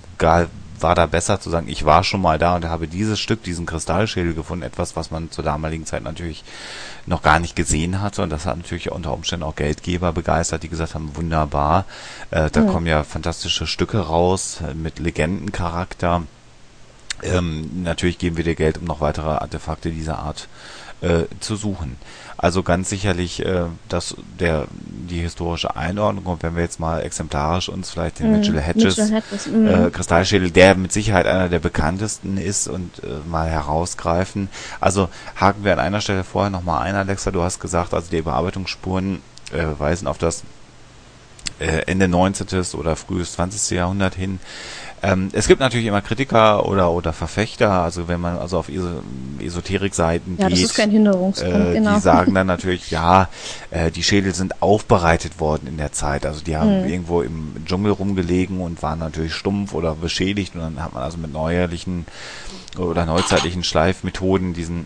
war 0.82 0.96
da 0.96 1.06
besser 1.06 1.40
zu 1.40 1.52
sagen, 1.52 1.68
ich 1.68 1.86
war 1.86 2.04
schon 2.04 2.22
mal 2.22 2.40
da 2.40 2.56
und 2.56 2.66
habe 2.66 2.88
dieses 2.88 3.20
Stück, 3.20 3.44
diesen 3.44 3.68
Kristallschädel 3.68 4.34
gefunden, 4.34 4.64
etwas, 4.64 4.96
was 4.96 5.12
man 5.12 5.30
zur 5.30 5.44
damaligen 5.44 5.86
Zeit 5.86 6.04
natürlich 6.04 6.44
noch 7.06 7.22
gar 7.22 7.40
nicht 7.40 7.56
gesehen 7.56 8.02
hatte. 8.02 8.24
Und 8.24 8.32
das 8.32 8.46
hat 8.48 8.58
natürlich 8.58 8.92
unter 8.92 9.14
Umständen 9.14 9.46
auch 9.46 9.56
Geldgeber 9.56 10.12
begeistert, 10.14 10.64
die 10.64 10.70
gesagt 10.70 10.96
haben, 10.96 11.16
wunderbar, 11.16 11.86
äh, 12.32 12.50
da 12.50 12.62
ja. 12.62 12.72
kommen 12.72 12.88
ja 12.88 13.04
fantastische 13.04 13.68
Stücke 13.68 14.00
raus 14.00 14.62
äh, 14.68 14.74
mit 14.74 14.98
Legendencharakter. 14.98 16.24
Ähm, 17.24 17.84
natürlich 17.84 18.18
geben 18.18 18.38
wir 18.38 18.44
dir 18.44 18.56
Geld, 18.56 18.78
um 18.78 18.86
noch 18.86 19.02
weitere 19.02 19.30
Artefakte 19.30 19.92
dieser 19.92 20.20
Art 20.20 20.48
äh, 21.02 21.24
zu 21.40 21.56
suchen. 21.56 21.98
Also 22.38 22.64
ganz 22.64 22.90
sicherlich 22.90 23.46
äh, 23.46 23.66
dass 23.88 24.16
der 24.40 24.68
die 24.72 25.20
historische 25.20 25.76
Einordnung 25.76 26.26
und 26.26 26.44
wenn 26.44 26.56
wir 26.56 26.64
jetzt 26.64 26.80
mal 26.80 27.02
exemplarisch 27.02 27.70
uns 27.70 27.92
vielleicht 27.92 28.20
den 28.20 28.32
mm, 28.32 28.34
Mitchell 28.34 28.60
Hedges, 28.60 28.98
Mitchell 28.98 29.16
Hedges 29.16 29.48
mm. 29.48 29.68
äh, 29.68 29.90
Kristallschädel, 29.92 30.50
der 30.50 30.74
mit 30.76 30.92
Sicherheit 30.92 31.28
einer 31.28 31.50
der 31.50 31.60
bekanntesten 31.60 32.38
ist 32.38 32.68
und 32.68 33.04
äh, 33.04 33.28
mal 33.30 33.48
herausgreifen. 33.48 34.50
Also 34.80 35.10
haken 35.36 35.64
wir 35.64 35.74
an 35.74 35.80
einer 35.80 36.02
Stelle 36.02 36.24
vorher 36.24 36.50
nochmal 36.50 36.82
ein, 36.84 36.96
Alexa, 36.96 37.30
du 37.30 37.44
hast 37.44 37.60
gesagt, 37.60 37.94
also 37.94 38.10
die 38.10 38.24
Bearbeitungsspuren 38.24 39.22
äh, 39.52 39.80
weisen 39.80 40.08
auf 40.08 40.18
das 40.18 40.44
äh, 41.60 41.84
Ende 41.86 42.08
19. 42.08 42.64
oder 42.74 42.96
frühes 42.96 43.34
20. 43.34 43.78
Jahrhundert 43.78 44.16
hin. 44.16 44.40
Ähm, 45.04 45.30
es 45.34 45.48
gibt 45.48 45.60
natürlich 45.60 45.88
immer 45.88 46.02
Kritiker 46.02 46.68
oder, 46.68 46.92
oder 46.92 47.12
Verfechter, 47.12 47.72
also 47.72 48.08
wenn 48.08 48.22
man 48.22 48.38
also 48.38 48.60
auf 48.60 48.70
Eso 48.70 49.02
Esoterik-Seiten 49.40 50.38
ja, 50.40 50.48
geht, 50.48 50.58
das 50.58 50.64
ist 50.64 50.76
kein 50.76 50.92
Hinderungspunkt, 50.92 51.70
äh, 51.70 51.74
genau. 51.74 51.96
die 51.96 52.02
sagen 52.02 52.36
dann 52.36 52.46
natürlich, 52.56 52.92
ja, 52.92 53.30
äh, 53.72 53.90
die 53.90 54.04
Schädel 54.04 54.36
sind 54.36 54.62
aufbereitet 54.62 55.40
worden 55.40 55.68
in 55.68 55.78
der 55.78 55.92
Zeit. 55.92 56.28
Also 56.28 56.44
die 56.44 56.56
haben 56.56 56.84
mhm. 56.84 56.88
irgendwo 56.88 57.22
im 57.24 57.56
Dschungel 57.66 57.94
rumgelegen 57.94 58.62
und 58.62 58.84
waren 58.84 59.00
natürlich 59.00 59.34
stumpf 59.34 59.74
oder 59.74 59.96
beschädigt 59.96 60.54
und 60.54 60.62
dann 60.62 60.84
hat 60.84 60.94
man 60.94 61.02
also 61.02 61.18
mit 61.18 61.34
neuerlichen 61.34 62.06
oder 62.78 63.06
neuzeitlichen 63.06 63.64
Schleifmethoden 63.64 64.54
diesen 64.54 64.86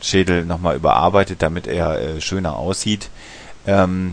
Schädel 0.00 0.44
nochmal 0.44 0.76
überarbeitet, 0.76 1.42
damit 1.42 1.66
er 1.66 2.00
äh, 2.00 2.20
schöner 2.20 2.56
aussieht. 2.56 3.10
Ähm, 3.66 4.12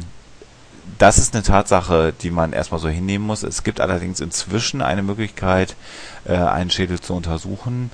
das 0.97 1.17
ist 1.17 1.33
eine 1.33 1.43
Tatsache, 1.43 2.13
die 2.21 2.31
man 2.31 2.53
erstmal 2.53 2.79
so 2.79 2.89
hinnehmen 2.89 3.25
muss. 3.25 3.43
Es 3.43 3.63
gibt 3.63 3.79
allerdings 3.79 4.19
inzwischen 4.19 4.81
eine 4.81 5.03
Möglichkeit, 5.03 5.75
äh, 6.25 6.33
einen 6.35 6.69
Schädel 6.69 6.99
zu 6.99 7.13
untersuchen. 7.13 7.91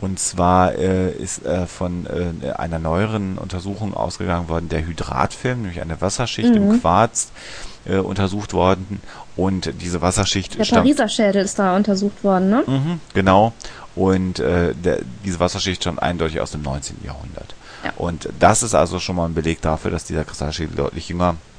Und 0.00 0.20
zwar 0.20 0.74
äh, 0.74 1.10
ist 1.10 1.44
äh, 1.44 1.66
von 1.66 2.06
äh, 2.06 2.52
einer 2.52 2.78
neueren 2.78 3.36
Untersuchung 3.36 3.94
ausgegangen 3.94 4.48
worden, 4.48 4.68
der 4.68 4.86
Hydratfilm, 4.86 5.62
nämlich 5.62 5.80
eine 5.80 6.00
Wasserschicht 6.00 6.50
mhm. 6.50 6.70
im 6.70 6.80
Quarz, 6.80 7.32
äh, 7.84 7.96
untersucht 7.96 8.52
worden. 8.52 9.00
Und 9.36 9.72
diese 9.80 10.00
Wasserschicht. 10.00 10.58
Der 10.58 10.64
Pariser 10.64 11.08
Schädel 11.08 11.42
ist 11.42 11.58
da 11.58 11.74
untersucht 11.74 12.22
worden, 12.22 12.50
ne? 12.50 12.64
Mhm, 12.66 13.00
genau. 13.14 13.52
Und 13.96 14.38
äh, 14.38 14.74
der, 14.74 15.00
diese 15.24 15.40
Wasserschicht 15.40 15.82
stammt 15.82 16.00
eindeutig 16.00 16.40
aus 16.40 16.52
dem 16.52 16.62
19. 16.62 16.98
Jahrhundert. 17.04 17.54
Ja. 17.84 17.92
Und 17.96 18.28
das 18.38 18.62
ist 18.62 18.74
also 18.74 19.00
schon 19.00 19.16
mal 19.16 19.26
ein 19.26 19.34
Beleg 19.34 19.60
dafür, 19.60 19.90
dass 19.90 20.04
dieser 20.04 20.24
Kristallschädel 20.24 20.76
deutlich 20.76 21.08
jünger 21.08 21.30
ist 21.30 21.57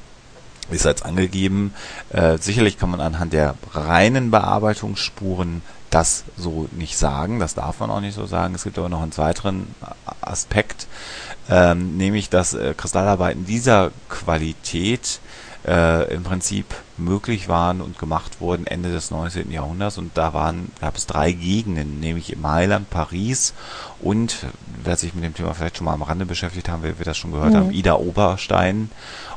als 0.85 1.01
angegeben. 1.01 1.73
Äh, 2.11 2.37
sicherlich 2.37 2.77
kann 2.77 2.89
man 2.89 3.01
anhand 3.01 3.33
der 3.33 3.55
reinen 3.73 4.31
Bearbeitungsspuren 4.31 5.61
das 5.89 6.23
so 6.37 6.67
nicht 6.71 6.97
sagen. 6.97 7.39
Das 7.39 7.55
darf 7.55 7.79
man 7.79 7.89
auch 7.89 8.01
nicht 8.01 8.13
so 8.13 8.25
sagen. 8.25 8.55
Es 8.55 8.63
gibt 8.63 8.77
aber 8.77 8.89
noch 8.89 9.01
einen 9.01 9.17
weiteren 9.17 9.67
Aspekt, 10.21 10.87
ähm, 11.49 11.97
nämlich 11.97 12.29
dass 12.29 12.53
äh, 12.53 12.73
Kristallarbeiten 12.75 13.45
dieser 13.45 13.91
Qualität 14.07 15.19
äh, 15.69 16.11
im 16.11 16.23
Prinzip 16.23 16.65
möglich 16.97 17.47
waren 17.47 17.79
und 17.79 17.99
gemacht 17.99 18.41
wurden 18.41 18.65
Ende 18.65 18.91
des 18.91 19.11
19. 19.11 19.51
Jahrhunderts 19.51 19.99
und 19.99 20.17
da 20.17 20.33
waren 20.33 20.71
gab 20.81 20.97
es 20.97 21.05
drei 21.05 21.31
Gegenden, 21.31 21.99
nämlich 21.99 22.35
Mailand, 22.37 22.89
Paris 22.89 23.53
und 24.01 24.47
wer 24.83 24.95
sich 24.95 25.13
mit 25.13 25.23
dem 25.23 25.35
Thema 25.35 25.53
vielleicht 25.53 25.77
schon 25.77 25.85
mal 25.85 25.93
am 25.93 26.01
Rande 26.01 26.25
beschäftigt 26.25 26.69
haben, 26.69 26.81
wir, 26.81 26.97
wir 26.97 27.05
das 27.05 27.17
schon 27.17 27.31
gehört 27.31 27.53
mhm. 27.53 27.57
haben, 27.57 27.71
Ida 27.71 27.95
Oberstein 27.95 28.89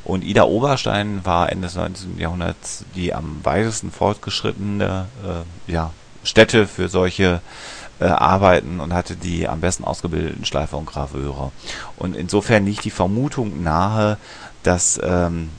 und 0.04 0.24
Ida 0.24 0.44
Oberstein 0.44 1.20
war 1.24 1.52
Ende 1.52 1.66
des 1.66 1.76
19. 1.76 2.18
Jahrhunderts 2.18 2.86
die 2.96 3.12
am 3.12 3.40
weitesten 3.42 3.90
fortgeschrittene 3.90 5.06
äh, 5.24 5.70
ja, 5.70 5.90
Stätte 6.24 6.66
für 6.66 6.88
solche 6.88 7.42
äh, 8.00 8.06
Arbeiten 8.06 8.80
und 8.80 8.94
hatte 8.94 9.16
die 9.16 9.46
am 9.46 9.60
besten 9.60 9.84
ausgebildeten 9.84 10.46
Schleifer 10.46 10.78
und 10.78 10.86
Graveure. 10.86 11.52
Und 11.98 12.16
insofern 12.16 12.64
liegt 12.64 12.84
die 12.84 12.90
Vermutung 12.90 13.62
nahe, 13.62 14.16
dass 14.62 14.98
ähm, 15.02 15.50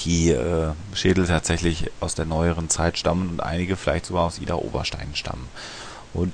die 0.00 0.30
äh, 0.30 0.72
Schädel 0.94 1.26
tatsächlich 1.26 1.90
aus 2.00 2.14
der 2.14 2.24
neueren 2.24 2.68
Zeit 2.68 2.98
stammen 2.98 3.30
und 3.30 3.40
einige 3.40 3.76
vielleicht 3.76 4.06
sogar 4.06 4.24
aus 4.24 4.38
Ida 4.38 4.54
Oberstein 4.54 5.14
stammen. 5.14 5.48
Und 6.12 6.32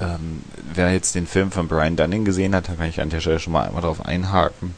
ähm, 0.00 0.42
wer 0.74 0.92
jetzt 0.92 1.14
den 1.14 1.26
Film 1.26 1.50
von 1.50 1.68
Brian 1.68 1.96
Dunning 1.96 2.24
gesehen 2.24 2.54
hat, 2.54 2.68
da 2.68 2.74
kann 2.74 2.88
ich 2.88 3.00
an 3.00 3.10
der 3.10 3.20
Stelle 3.20 3.40
schon 3.40 3.52
mal 3.52 3.66
einmal 3.66 3.82
drauf 3.82 4.04
einhaken. 4.04 4.74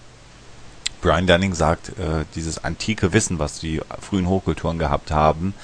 Brian 1.00 1.26
Dunning 1.26 1.54
sagt, 1.54 1.90
äh, 1.90 2.24
dieses 2.34 2.64
antike 2.64 3.12
Wissen, 3.12 3.38
was 3.38 3.61
die 3.61 3.80
frühen 4.00 4.28
Hochkulturen 4.28 4.78
gehabt 4.78 5.11
haben, 5.11 5.54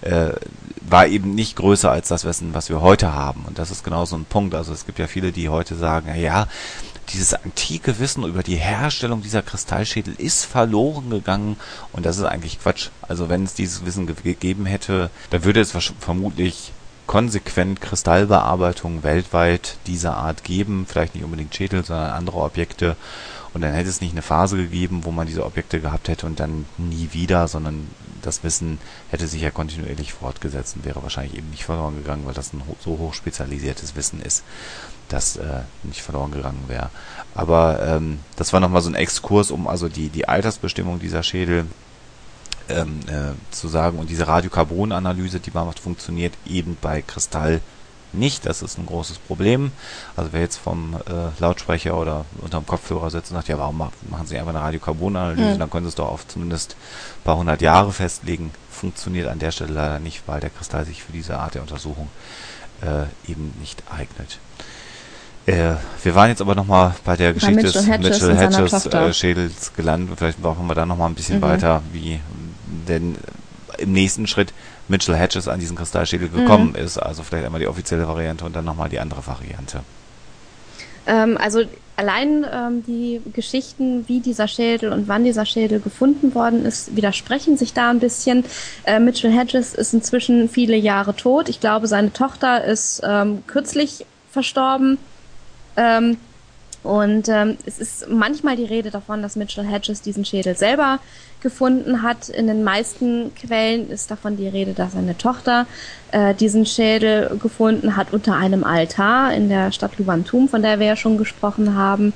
äh, 0.00 0.32
war 0.80 1.06
eben 1.06 1.34
nicht 1.34 1.56
größer 1.56 1.90
als 1.90 2.08
das 2.08 2.24
Wissen, 2.24 2.54
was 2.54 2.68
wir 2.68 2.80
heute 2.80 3.14
haben. 3.14 3.44
Und 3.46 3.58
das 3.58 3.70
ist 3.70 3.84
genau 3.84 4.04
so 4.04 4.16
ein 4.16 4.24
Punkt. 4.24 4.54
Also 4.54 4.72
es 4.72 4.86
gibt 4.86 4.98
ja 4.98 5.06
viele, 5.06 5.30
die 5.30 5.48
heute 5.48 5.76
sagen, 5.76 6.12
ja, 6.20 6.48
dieses 7.10 7.34
antike 7.34 7.98
Wissen 7.98 8.24
über 8.24 8.42
die 8.42 8.56
Herstellung 8.56 9.22
dieser 9.22 9.42
Kristallschädel 9.42 10.14
ist 10.16 10.44
verloren 10.44 11.10
gegangen 11.10 11.56
und 11.92 12.06
das 12.06 12.18
ist 12.18 12.24
eigentlich 12.24 12.60
Quatsch. 12.60 12.88
Also 13.02 13.28
wenn 13.28 13.44
es 13.44 13.54
dieses 13.54 13.84
Wissen 13.84 14.06
ge 14.06 14.16
gegeben 14.22 14.66
hätte, 14.66 15.10
dann 15.30 15.44
würde 15.44 15.60
es 15.60 15.72
vermutlich 16.00 16.72
konsequent 17.06 17.80
Kristallbearbeitung 17.80 19.02
weltweit 19.02 19.76
dieser 19.86 20.16
Art 20.16 20.44
geben, 20.44 20.86
vielleicht 20.88 21.14
nicht 21.14 21.24
unbedingt 21.24 21.54
Schädel, 21.54 21.84
sondern 21.84 22.10
andere 22.10 22.38
Objekte. 22.38 22.96
Und 23.54 23.60
dann 23.60 23.74
hätte 23.74 23.90
es 23.90 24.00
nicht 24.00 24.12
eine 24.12 24.22
Phase 24.22 24.56
gegeben, 24.56 25.04
wo 25.04 25.10
man 25.10 25.26
diese 25.26 25.44
Objekte 25.44 25.80
gehabt 25.80 26.08
hätte 26.08 26.26
und 26.26 26.40
dann 26.40 26.64
nie 26.78 27.10
wieder, 27.12 27.48
sondern 27.48 27.88
das 28.22 28.42
Wissen 28.44 28.78
hätte 29.10 29.26
sich 29.26 29.42
ja 29.42 29.50
kontinuierlich 29.50 30.14
fortgesetzt 30.14 30.76
und 30.76 30.84
wäre 30.86 31.02
wahrscheinlich 31.02 31.36
eben 31.36 31.50
nicht 31.50 31.64
verloren 31.64 31.96
gegangen, 31.96 32.24
weil 32.24 32.34
das 32.34 32.52
ein 32.54 32.62
so 32.82 32.98
hoch 32.98 33.12
spezialisiertes 33.12 33.94
Wissen 33.94 34.22
ist, 34.22 34.42
das 35.12 35.36
äh, 35.36 35.62
nicht 35.82 36.02
verloren 36.02 36.32
gegangen 36.32 36.64
wäre. 36.66 36.90
Aber 37.34 37.80
ähm, 37.86 38.20
das 38.36 38.52
war 38.52 38.60
nochmal 38.60 38.82
so 38.82 38.90
ein 38.90 38.94
Exkurs, 38.94 39.50
um 39.50 39.66
also 39.66 39.88
die, 39.88 40.08
die 40.08 40.28
Altersbestimmung 40.28 40.98
dieser 40.98 41.22
Schädel 41.22 41.66
ähm, 42.68 43.00
äh, 43.06 43.32
zu 43.50 43.68
sagen 43.68 43.98
und 43.98 44.10
diese 44.10 44.26
Radiokarbonanalyse, 44.28 45.40
die 45.40 45.50
macht, 45.52 45.78
funktioniert 45.78 46.34
eben 46.46 46.76
bei 46.80 47.02
Kristall 47.02 47.60
nicht. 48.12 48.46
Das 48.46 48.62
ist 48.62 48.78
ein 48.78 48.86
großes 48.86 49.18
Problem. 49.18 49.72
Also 50.16 50.32
wer 50.32 50.42
jetzt 50.42 50.58
vom 50.58 50.94
äh, 50.94 51.40
Lautsprecher 51.40 51.96
oder 51.96 52.24
unterm 52.38 52.66
Kopfhörer 52.66 53.10
sitzt 53.10 53.30
und 53.30 53.36
sagt, 53.36 53.48
ja, 53.48 53.58
warum 53.58 53.78
machen 53.78 54.26
Sie 54.26 54.36
einfach 54.36 54.50
eine 54.50 54.60
Radiokarbonanalyse, 54.60 55.54
mhm. 55.54 55.58
dann 55.58 55.70
können 55.70 55.86
Sie 55.86 55.90
es 55.90 55.94
doch 55.94 56.08
auf 56.08 56.26
zumindest 56.28 56.76
ein 57.20 57.24
paar 57.24 57.36
hundert 57.36 57.62
Jahre 57.62 57.92
festlegen. 57.92 58.50
Funktioniert 58.70 59.28
an 59.28 59.38
der 59.38 59.50
Stelle 59.50 59.72
leider 59.72 59.98
nicht, 59.98 60.22
weil 60.26 60.40
der 60.40 60.50
Kristall 60.50 60.84
sich 60.84 61.02
für 61.02 61.12
diese 61.12 61.38
Art 61.38 61.54
der 61.54 61.62
Untersuchung 61.62 62.08
äh, 62.82 63.04
eben 63.30 63.54
nicht 63.60 63.82
eignet. 63.90 64.38
Äh, 65.46 65.74
wir 66.02 66.14
waren 66.14 66.28
jetzt 66.28 66.40
aber 66.40 66.54
nochmal 66.54 66.94
bei 67.04 67.16
der 67.16 67.32
Geschichte 67.32 67.62
des 67.62 67.86
Mitchell 67.86 68.36
Hedges 68.36 68.86
äh, 68.86 69.12
Schädels 69.12 69.74
gelandet. 69.74 70.18
Vielleicht 70.18 70.40
brauchen 70.40 70.66
wir 70.66 70.74
da 70.74 70.86
nochmal 70.86 71.08
ein 71.08 71.14
bisschen 71.14 71.38
mhm. 71.38 71.42
weiter, 71.42 71.82
wie 71.92 72.20
denn 72.88 73.16
im 73.78 73.92
nächsten 73.92 74.26
Schritt 74.26 74.52
Mitchell 74.88 75.16
Hedges 75.16 75.48
an 75.48 75.58
diesen 75.58 75.76
Kristallschädel 75.76 76.28
gekommen 76.28 76.70
mhm. 76.70 76.84
ist. 76.84 76.98
Also 76.98 77.22
vielleicht 77.22 77.44
einmal 77.44 77.60
die 77.60 77.66
offizielle 77.66 78.06
Variante 78.06 78.44
und 78.44 78.54
dann 78.54 78.64
nochmal 78.64 78.88
die 78.88 79.00
andere 79.00 79.26
Variante. 79.26 79.80
Ähm, 81.06 81.36
also 81.38 81.62
allein 81.96 82.46
ähm, 82.52 82.84
die 82.86 83.20
Geschichten, 83.32 84.06
wie 84.08 84.20
dieser 84.20 84.46
Schädel 84.46 84.92
und 84.92 85.08
wann 85.08 85.24
dieser 85.24 85.44
Schädel 85.44 85.80
gefunden 85.80 86.34
worden 86.34 86.64
ist, 86.64 86.94
widersprechen 86.94 87.56
sich 87.56 87.72
da 87.72 87.90
ein 87.90 87.98
bisschen. 87.98 88.44
Äh, 88.84 89.00
Mitchell 89.00 89.32
Hedges 89.32 89.74
ist 89.74 89.92
inzwischen 89.92 90.48
viele 90.48 90.76
Jahre 90.76 91.16
tot. 91.16 91.48
Ich 91.48 91.58
glaube, 91.58 91.88
seine 91.88 92.12
Tochter 92.12 92.64
ist 92.64 93.02
ähm, 93.04 93.42
kürzlich 93.48 94.06
verstorben. 94.30 94.98
Ähm, 95.76 96.16
und 96.82 97.28
ähm, 97.28 97.56
es 97.64 97.78
ist 97.78 98.08
manchmal 98.08 98.56
die 98.56 98.64
Rede 98.64 98.90
davon, 98.90 99.22
dass 99.22 99.36
Mitchell 99.36 99.64
Hedges 99.64 100.02
diesen 100.02 100.24
Schädel 100.24 100.56
selber 100.56 100.98
gefunden 101.40 102.02
hat. 102.02 102.28
In 102.28 102.48
den 102.48 102.64
meisten 102.64 103.32
Quellen 103.36 103.88
ist 103.88 104.10
davon 104.10 104.36
die 104.36 104.48
Rede, 104.48 104.72
dass 104.72 104.92
seine 104.92 105.16
Tochter 105.16 105.66
äh, 106.10 106.34
diesen 106.34 106.66
Schädel 106.66 107.38
gefunden 107.40 107.96
hat 107.96 108.12
unter 108.12 108.36
einem 108.36 108.64
Altar 108.64 109.32
in 109.32 109.48
der 109.48 109.70
Stadt 109.70 109.96
Lubantum, 109.98 110.48
von 110.48 110.62
der 110.62 110.80
wir 110.80 110.86
ja 110.86 110.96
schon 110.96 111.18
gesprochen 111.18 111.76
haben. 111.76 112.12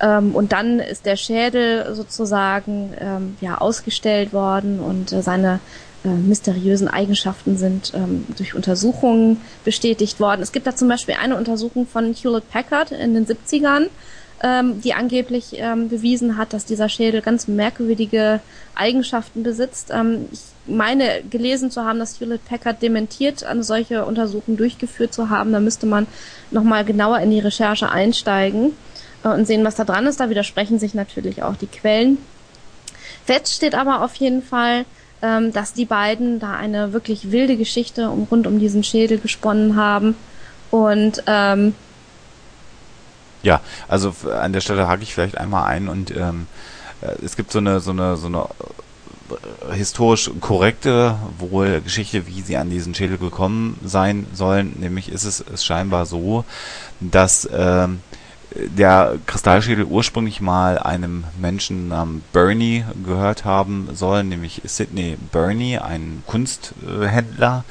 Ähm, 0.00 0.34
und 0.34 0.52
dann 0.52 0.80
ist 0.80 1.04
der 1.04 1.16
Schädel 1.16 1.94
sozusagen 1.94 2.94
ähm, 2.98 3.36
ja 3.42 3.58
ausgestellt 3.58 4.32
worden 4.32 4.80
und 4.80 5.12
äh, 5.12 5.20
seine 5.20 5.60
äh, 6.04 6.08
mysteriösen 6.08 6.88
Eigenschaften 6.88 7.58
sind 7.58 7.92
ähm, 7.94 8.26
durch 8.36 8.54
Untersuchungen 8.54 9.38
bestätigt 9.64 10.18
worden. 10.18 10.40
Es 10.40 10.52
gibt 10.52 10.66
da 10.66 10.74
zum 10.74 10.88
Beispiel 10.88 11.16
eine 11.20 11.36
Untersuchung 11.36 11.86
von 11.86 12.14
Hewlett 12.14 12.48
Packard 12.50 12.92
in 12.92 13.14
den 13.14 13.26
70ern, 13.26 13.88
ähm, 14.42 14.80
die 14.80 14.94
angeblich 14.94 15.52
ähm, 15.58 15.90
bewiesen 15.90 16.38
hat, 16.38 16.54
dass 16.54 16.64
dieser 16.64 16.88
Schädel 16.88 17.20
ganz 17.20 17.48
merkwürdige 17.48 18.40
Eigenschaften 18.74 19.42
besitzt. 19.42 19.90
Ähm, 19.92 20.26
ich 20.32 20.40
meine 20.66 21.22
gelesen 21.28 21.70
zu 21.70 21.84
haben, 21.84 21.98
dass 21.98 22.18
Hewlett 22.18 22.46
Packard 22.46 22.80
dementiert, 22.80 23.44
eine 23.44 23.62
solche 23.62 24.06
Untersuchung 24.06 24.56
durchgeführt 24.56 25.12
zu 25.12 25.28
haben. 25.28 25.52
Da 25.52 25.60
müsste 25.60 25.84
man 25.84 26.06
nochmal 26.50 26.86
genauer 26.86 27.18
in 27.20 27.30
die 27.30 27.40
Recherche 27.40 27.90
einsteigen 27.90 28.72
äh, 29.22 29.28
und 29.28 29.46
sehen, 29.46 29.64
was 29.64 29.74
da 29.74 29.84
dran 29.84 30.06
ist. 30.06 30.20
Da 30.20 30.30
widersprechen 30.30 30.78
sich 30.78 30.94
natürlich 30.94 31.42
auch 31.42 31.56
die 31.56 31.66
Quellen. 31.66 32.16
Fest 33.26 33.54
steht 33.54 33.74
aber 33.74 34.02
auf 34.02 34.14
jeden 34.14 34.42
Fall, 34.42 34.84
ähm, 35.22 35.52
dass 35.52 35.72
die 35.72 35.84
beiden 35.84 36.38
da 36.38 36.54
eine 36.54 36.92
wirklich 36.92 37.30
wilde 37.30 37.56
Geschichte 37.56 38.10
um, 38.10 38.26
rund 38.30 38.46
um 38.46 38.58
diesen 38.58 38.84
Schädel 38.84 39.18
gesponnen 39.18 39.76
haben. 39.76 40.14
Und 40.70 41.22
ähm, 41.26 41.74
ja, 43.42 43.60
also 43.88 44.14
an 44.30 44.52
der 44.52 44.60
Stelle 44.60 44.86
hake 44.86 45.02
ich 45.02 45.14
vielleicht 45.14 45.38
einmal 45.38 45.64
ein 45.64 45.88
und 45.88 46.14
ähm, 46.14 46.46
äh, 47.00 47.12
es 47.24 47.36
gibt 47.36 47.52
so 47.52 47.58
eine 47.58 47.80
so 47.80 47.90
eine 47.90 48.16
so 48.16 48.26
eine 48.26 48.46
äh, 49.70 49.74
historisch 49.74 50.30
korrekte 50.40 51.16
wohl 51.38 51.80
Geschichte, 51.80 52.26
wie 52.26 52.42
sie 52.42 52.56
an 52.56 52.70
diesen 52.70 52.94
Schädel 52.94 53.18
gekommen 53.18 53.78
sein 53.84 54.26
sollen. 54.34 54.76
Nämlich 54.78 55.10
ist 55.10 55.24
es, 55.24 55.42
es 55.52 55.64
scheinbar 55.64 56.06
so, 56.06 56.44
dass 57.00 57.48
ähm, 57.52 58.00
der 58.54 59.16
Kristallschädel 59.26 59.84
ursprünglich 59.84 60.40
mal 60.40 60.78
einem 60.78 61.24
Menschen 61.40 61.88
namens 61.88 62.22
Bernie 62.32 62.84
gehört 63.04 63.44
haben 63.44 63.88
soll, 63.92 64.24
nämlich 64.24 64.62
Sidney 64.64 65.16
Bernie, 65.32 65.78
ein 65.78 66.22
Kunsthändler. 66.26 67.64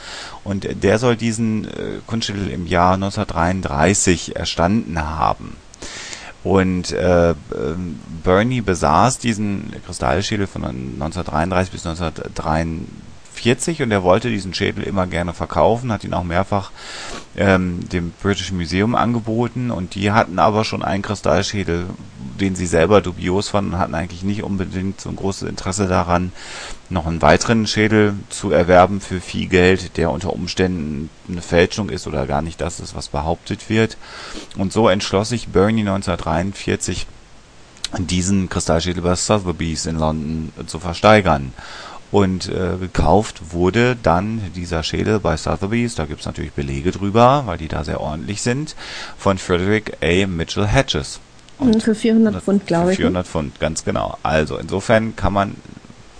Und 0.43 0.67
der 0.83 0.99
soll 0.99 1.15
diesen 1.15 1.65
äh, 1.65 1.99
Kunstschädel 2.07 2.49
im 2.49 2.65
Jahr 2.65 2.93
1933 2.93 4.35
erstanden 4.35 5.01
haben. 5.01 5.57
Und 6.43 6.93
äh, 6.93 7.35
Bernie 8.23 8.61
besaß 8.61 9.17
diesen 9.17 9.73
Kristallschädel 9.85 10.47
von 10.47 10.63
1933 10.63 11.71
bis 11.71 11.85
1943 11.85 12.87
40 13.39 13.82
und 13.82 13.91
er 13.91 14.04
wollte 14.04 14.30
diesen 14.30 14.54
Schädel 14.54 14.84
immer 14.84 15.08
gerne 15.08 15.34
verkaufen, 15.34 15.91
hat 15.91 16.04
ihn 16.04 16.13
auch 16.13 16.23
mehrfach 16.23 16.71
ähm, 17.38 17.88
dem 17.89 18.12
British 18.21 18.52
Museum 18.52 18.95
angeboten 18.95 19.71
und 19.71 19.95
die 19.95 20.12
hatten 20.12 20.39
aber 20.39 20.65
schon 20.65 20.84
einen 20.84 21.04
Kristallschädel, 21.04 21.86
den 22.39 22.56
sie 22.56 22.67
selber 22.67 23.02
dubios 23.02 23.49
fanden 23.49 23.73
und 23.73 23.80
hatten 23.80 23.95
eigentlich 23.95 24.23
nicht 24.23 24.43
unbedingt 24.43 24.99
so 24.99 25.10
ein 25.10 25.15
großes 25.15 25.47
Interesse 25.49 25.88
daran, 25.88 26.32
noch 26.89 27.06
einen 27.06 27.21
weiteren 27.21 27.67
Schädel 27.67 28.15
zu 28.30 28.52
erwerben 28.52 28.99
für 29.02 29.21
viel 29.21 29.47
Geld, 29.47 29.97
der 29.97 30.12
unter 30.12 30.34
Umständen 30.34 31.10
eine 31.30 31.41
Fälschung 31.41 31.89
ist 31.89 32.08
oder 32.08 32.25
gar 32.28 32.41
nicht 32.41 32.60
das 32.60 32.80
ist, 32.80 32.95
was 32.95 33.10
behauptet 33.10 33.69
wird. 33.69 33.97
Und 34.58 34.73
so 34.73 34.89
entschloss 34.89 35.30
sich 35.30 35.49
Bernie 35.49 35.82
1943 35.82 37.08
diesen 37.97 38.49
Kristallschädel 38.49 39.02
bei 39.02 39.15
Sotheby's 39.15 39.86
in 39.86 39.97
London 39.97 40.52
zu 40.67 40.80
versteigern. 40.80 41.54
Und 42.11 42.49
äh, 42.49 42.77
gekauft 42.79 43.53
wurde 43.53 43.95
dann 44.01 44.41
dieser 44.55 44.81
Schädel 44.81 45.19
bei 45.19 45.37
Sotheby's, 45.37 45.95
da 45.95 46.05
gibt's 46.05 46.25
natürlich 46.25 46.53
Belege 46.53 46.91
drüber, 46.91 47.43
weil 47.45 47.57
die 47.57 47.67
da 47.67 47.83
sehr 47.83 48.01
ordentlich 48.01 48.41
sind, 48.41 48.75
von 49.17 49.37
Frederick 49.37 49.97
A. 50.01 50.25
Mitchell 50.25 50.65
Hedges. 50.65 51.19
Und 51.59 51.83
für 51.83 51.93
400 51.93 52.41
Pfund, 52.41 52.65
glaube 52.65 52.91
ich. 52.91 52.95
Für 52.95 53.03
400 53.03 53.25
ne? 53.25 53.29
Pfund, 53.29 53.59
ganz 53.59 53.83
genau. 53.83 54.17
Also 54.23 54.57
insofern 54.57 55.15
kann 55.15 55.33
man 55.33 55.55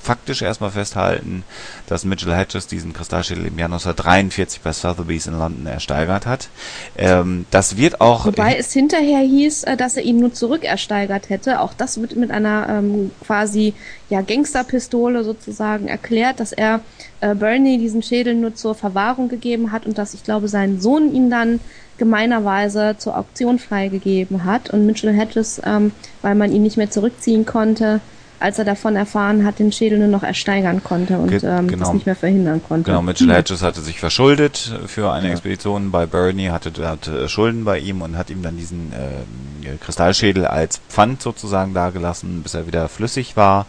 faktisch 0.10 0.41
erstmal 0.41 0.72
festhalten, 0.72 1.43
dass 1.86 2.04
Mitchell 2.04 2.34
Hedges 2.34 2.65
diesen 2.65 2.93
Kristallschädel 2.93 3.45
im 3.45 3.60
Jahr 3.60 3.67
1943 3.67 4.62
bei 4.62 4.74
Sotheby's 4.74 5.28
in 5.28 5.38
London 5.38 5.67
ersteigert 5.67 6.26
hat. 6.26 6.50
Ähm, 6.98 7.45
das 7.52 7.78
wird 7.78 8.02
auch. 8.02 8.26
Wobei 8.26 8.56
es 8.56 8.74
hinterher 8.74 9.19
hieß, 9.19 9.65
äh, 9.65 9.78
dass 9.78 9.98
er 9.98 10.04
ihn 10.04 10.19
nur 10.19 10.34
zurückersteigert 10.34 11.30
hätte. 11.30 11.60
Auch 11.60 11.74
das 11.76 12.02
wird 12.02 12.15
mit 12.15 12.32
einer 12.32 12.67
ähm, 12.69 13.12
quasi 13.24 13.76
ja, 14.10 14.22
Gangsterpistole 14.22 15.24
sozusagen 15.24 15.88
erklärt, 15.88 16.39
dass 16.39 16.54
er 16.54 16.80
äh, 17.22 17.36
Bernie 17.36 17.78
diesen 17.78 18.02
Schädel 18.02 18.34
nur 18.34 18.56
zur 18.56 18.74
Verwahrung 18.74 19.30
gegeben 19.30 19.72
hat 19.72 19.86
und 19.86 20.00
dass 20.00 20.15
ich 20.15 20.24
glaube, 20.24 20.48
sein 20.48 20.82
Sohn 20.82 21.13
ihn 21.13 21.30
dann 21.30 21.60
gemeinerweise 22.00 22.95
zur 22.98 23.15
Auktion 23.15 23.60
freigegeben 23.60 24.43
hat 24.43 24.72
und 24.72 24.88
Mitchell 24.88 25.13
Hedges, 25.13 25.62
ähm, 25.63 25.91
weil 26.24 26.34
man 26.34 26.52
ihn 26.52 26.63
nicht 26.63 26.78
mehr 26.78 26.89
zurückziehen 26.89 27.45
konnte, 27.45 28.02
als 28.39 28.58
er 28.60 28.65
davon 28.65 28.95
erfahren 28.95 29.45
hat, 29.45 29.60
den 29.60 29.71
Schädel 29.71 29.99
nur 29.99 30.08
noch 30.08 30.23
ersteigern 30.23 30.84
konnte 30.84 31.17
und 31.17 31.30
Ge 31.30 31.41
ähm, 31.43 31.67
genau. 31.67 31.86
das 31.86 31.93
nicht 31.93 32.06
mehr 32.06 32.15
verhindern 32.15 32.62
konnte. 32.67 32.91
Genau, 32.91 33.02
Mitchell 33.02 33.32
Hedges 33.32 33.62
hatte 33.62 33.82
sich 33.82 33.99
verschuldet 33.99 34.80
für 34.88 35.12
eine 35.12 35.28
ja. 35.28 35.32
Expedition 35.34 35.91
bei 35.91 36.06
Bernie, 36.06 36.49
hatte, 36.49 36.71
hatte 36.88 37.28
Schulden 37.30 37.65
bei 37.65 37.80
ihm 37.80 38.02
und 38.02 38.17
hat 38.17 38.30
ihm 38.30 38.41
dann 38.41 38.58
diesen 38.58 38.93
äh, 38.93 39.75
Kristallschädel 39.78 40.45
als 40.45 40.80
Pfand 40.89 41.21
sozusagen 41.21 41.73
dagelassen, 41.73 42.41
bis 42.43 42.54
er 42.54 42.65
wieder 42.65 42.89
flüssig 42.89 43.36
war 43.36 43.65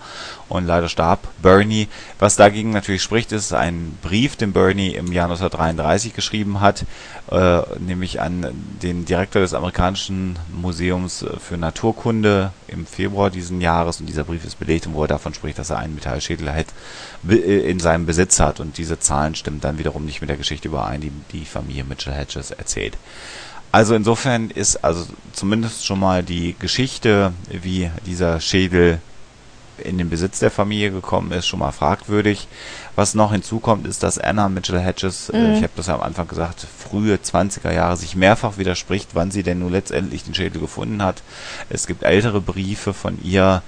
und 0.51 0.67
leider 0.67 0.89
starb 0.89 1.21
Bernie. 1.41 1.89
Was 2.19 2.37
dagegen 2.37 2.71
natürlich 2.71 3.03
spricht, 3.03 3.33
ist 3.33 3.55
ein 3.55 3.97
Brief, 4.03 4.37
den 4.37 4.53
Bernie 4.53 4.95
im 4.95 5.13
Jahr 5.13 5.27
1933 5.27 6.15
geschrieben 6.15 6.61
hat, 6.61 6.85
äh, 7.31 7.61
nämlich 7.79 8.21
an 8.21 8.47
den 8.83 9.05
Direktor 9.05 9.41
des 9.41 9.55
amerikanischen 9.55 10.39
Museums 10.53 11.25
für 11.39 11.57
Naturkunde 11.57 12.53
im 12.67 12.85
Februar 12.85 13.31
diesen 13.31 13.61
Jahres 13.61 14.01
und 14.01 14.07
dieser 14.07 14.25
Brief 14.25 14.45
ist 14.45 14.59
belegt, 14.59 14.93
wo 14.93 15.03
er 15.03 15.09
davon 15.09 15.35
spricht, 15.35 15.59
dass 15.59 15.71
er 15.71 15.79
einen 15.79 15.95
Metallschädel 15.95 16.53
halt 16.53 16.67
in 17.29 17.79
seinem 17.79 18.07
Besitz 18.07 18.41
hat 18.41 18.61
und 18.61 18.77
diese 18.77 18.99
Zahlen 18.99 19.37
stimmen 19.37 19.61
dann 19.61 19.79
wiederum 19.79 20.05
nicht 20.05 20.21
mit 20.21 20.31
der 20.31 20.37
Geschichte 20.37 20.69
überein, 20.69 21.01
die 21.01 21.13
die 21.33 21.45
Familie 21.45 21.85
Mitchell 21.85 22.13
Hedges 22.13 22.51
erzählt. 22.51 22.97
Also 23.73 23.95
insofern 23.95 24.51
ist 24.51 24.83
also 24.85 25.07
zumindest 25.33 25.87
schon 25.87 26.01
mal 26.01 26.25
die 26.25 26.57
Geschichte, 26.59 27.33
wie 27.51 27.89
dieser 28.05 28.41
Schädel 28.41 29.01
in 29.85 29.99
den 29.99 30.11
Besitz 30.11 30.39
der 30.39 30.51
Familie 30.51 30.91
gekommen 30.91 31.33
ist, 31.33 31.47
schon 31.47 31.59
mal 31.59 31.73
fragwürdig. 31.73 32.49
Was 32.97 33.15
noch 33.15 33.33
hinzukommt, 33.33 33.87
ist, 33.87 34.03
dass 34.03 34.19
Anna 34.19 34.49
Mitchell 34.49 34.81
Hedges, 34.81 35.31
äh, 35.31 35.39
mhm. 35.39 35.55
ich 35.55 35.63
habe 35.63 35.73
das 35.77 35.87
ja 35.87 35.95
am 35.95 36.03
Anfang 36.03 36.29
gesagt, 36.29 36.67
frühe 36.79 37.17
20er 37.17 37.73
Jahre 37.73 37.97
sich 37.97 38.17
mehrfach 38.17 38.59
widerspricht, 38.59 39.11
wann 39.15 39.31
sie 39.31 39.43
denn 39.43 39.61
nun 39.61 39.73
letztendlich 39.73 40.25
den 40.25 40.35
Schädel 40.35 40.61
gefunden 40.61 41.03
hat. 41.03 41.23
Es 41.69 41.87
gibt 41.87 42.03
ältere 42.03 42.41
Briefe 42.41 42.95
von 42.95 43.23
ihr, 43.23 43.63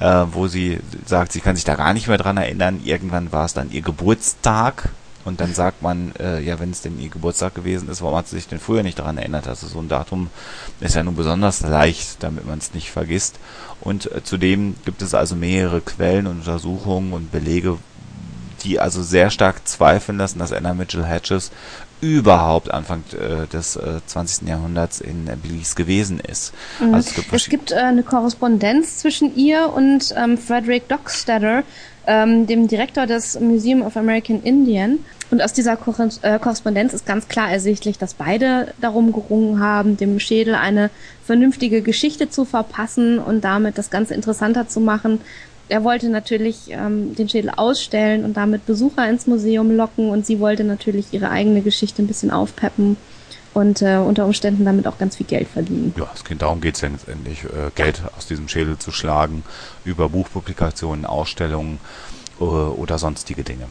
äh, 0.00 0.24
wo 0.30 0.48
sie 0.48 0.80
sagt, 1.06 1.32
sie 1.32 1.40
kann 1.40 1.56
sich 1.56 1.64
da 1.64 1.74
gar 1.74 1.94
nicht 1.94 2.08
mehr 2.08 2.18
dran 2.18 2.36
erinnern. 2.36 2.80
Irgendwann 2.84 3.32
war 3.32 3.44
es 3.44 3.54
dann 3.54 3.70
ihr 3.70 3.82
Geburtstag, 3.82 4.90
und 5.26 5.40
dann 5.40 5.54
sagt 5.54 5.82
man, 5.82 6.12
äh, 6.20 6.40
ja, 6.40 6.60
wenn 6.60 6.70
es 6.70 6.82
denn 6.82 7.00
ihr 7.00 7.08
Geburtstag 7.08 7.52
gewesen 7.52 7.88
ist, 7.88 8.00
warum 8.00 8.16
hat 8.16 8.28
sie 8.28 8.36
sich 8.36 8.46
denn 8.46 8.60
früher 8.60 8.84
nicht 8.84 9.00
daran 9.00 9.18
erinnert? 9.18 9.48
Also 9.48 9.66
so 9.66 9.80
ein 9.80 9.88
Datum 9.88 10.30
ist 10.78 10.94
ja 10.94 11.02
nun 11.02 11.16
besonders 11.16 11.62
leicht, 11.62 12.22
damit 12.22 12.46
man 12.46 12.58
es 12.58 12.74
nicht 12.74 12.92
vergisst. 12.92 13.40
Und 13.86 14.10
äh, 14.10 14.24
zudem 14.24 14.74
gibt 14.84 15.00
es 15.00 15.14
also 15.14 15.36
mehrere 15.36 15.80
Quellen 15.80 16.26
und 16.26 16.38
Untersuchungen 16.38 17.12
und 17.12 17.30
Belege, 17.30 17.78
die 18.64 18.80
also 18.80 19.00
sehr 19.00 19.30
stark 19.30 19.68
zweifeln 19.68 20.18
lassen, 20.18 20.40
dass 20.40 20.52
Anna 20.52 20.74
Mitchell 20.74 21.04
Hedges 21.04 21.52
überhaupt 22.00 22.68
Anfang 22.68 23.04
äh, 23.12 23.46
des 23.46 23.76
äh, 23.76 24.00
20. 24.04 24.48
Jahrhunderts 24.48 25.00
in 25.00 25.26
Belize 25.40 25.76
gewesen 25.76 26.18
ist. 26.18 26.52
Mhm. 26.80 26.94
Also 26.94 27.10
es 27.10 27.14
gibt, 27.14 27.32
es 27.32 27.48
gibt 27.48 27.70
äh, 27.70 27.76
eine 27.76 28.02
Korrespondenz 28.02 28.98
zwischen 28.98 29.36
ihr 29.36 29.72
und 29.72 30.12
ähm, 30.16 30.36
Frederick 30.36 30.88
Dockstader, 30.88 31.62
ähm, 32.06 32.46
dem 32.46 32.68
Direktor 32.68 33.06
des 33.06 33.38
Museum 33.40 33.82
of 33.82 33.96
American 33.96 34.42
Indian. 34.42 34.98
Und 35.30 35.42
aus 35.42 35.52
dieser 35.52 35.72
äh, 35.72 36.38
Korrespondenz 36.38 36.92
ist 36.92 37.06
ganz 37.06 37.28
klar 37.28 37.50
ersichtlich, 37.50 37.98
dass 37.98 38.14
beide 38.14 38.72
darum 38.80 39.12
gerungen 39.12 39.60
haben, 39.60 39.96
dem 39.96 40.20
Schädel 40.20 40.54
eine 40.54 40.90
vernünftige 41.24 41.82
Geschichte 41.82 42.30
zu 42.30 42.44
verpassen 42.44 43.18
und 43.18 43.42
damit 43.44 43.78
das 43.78 43.90
Ganze 43.90 44.14
interessanter 44.14 44.68
zu 44.68 44.80
machen. 44.80 45.20
Er 45.68 45.82
wollte 45.82 46.08
natürlich 46.08 46.70
ähm, 46.70 47.16
den 47.16 47.28
Schädel 47.28 47.50
ausstellen 47.50 48.24
und 48.24 48.36
damit 48.36 48.66
Besucher 48.66 49.08
ins 49.08 49.26
Museum 49.26 49.74
locken 49.74 50.10
und 50.10 50.24
sie 50.24 50.38
wollte 50.38 50.62
natürlich 50.62 51.06
ihre 51.12 51.30
eigene 51.30 51.60
Geschichte 51.60 52.02
ein 52.02 52.06
bisschen 52.06 52.30
aufpeppen 52.30 52.96
und 53.56 53.80
äh, 53.80 53.96
unter 53.96 54.26
Umständen 54.26 54.66
damit 54.66 54.86
auch 54.86 54.98
ganz 54.98 55.16
viel 55.16 55.24
Geld 55.24 55.48
verdienen. 55.48 55.94
Ja, 55.96 56.06
es 56.14 56.24
geht, 56.24 56.42
darum 56.42 56.60
geht 56.60 56.74
es 56.74 56.82
ja 56.82 56.90
letztendlich, 56.90 57.44
äh, 57.44 57.70
Geld 57.74 58.02
aus 58.18 58.26
diesem 58.26 58.48
Schädel 58.48 58.76
zu 58.76 58.92
schlagen 58.92 59.44
über 59.82 60.10
Buchpublikationen, 60.10 61.06
Ausstellungen 61.06 61.78
äh, 62.38 62.44
oder 62.44 62.98
sonstige 62.98 63.44
Dinge. 63.44 63.66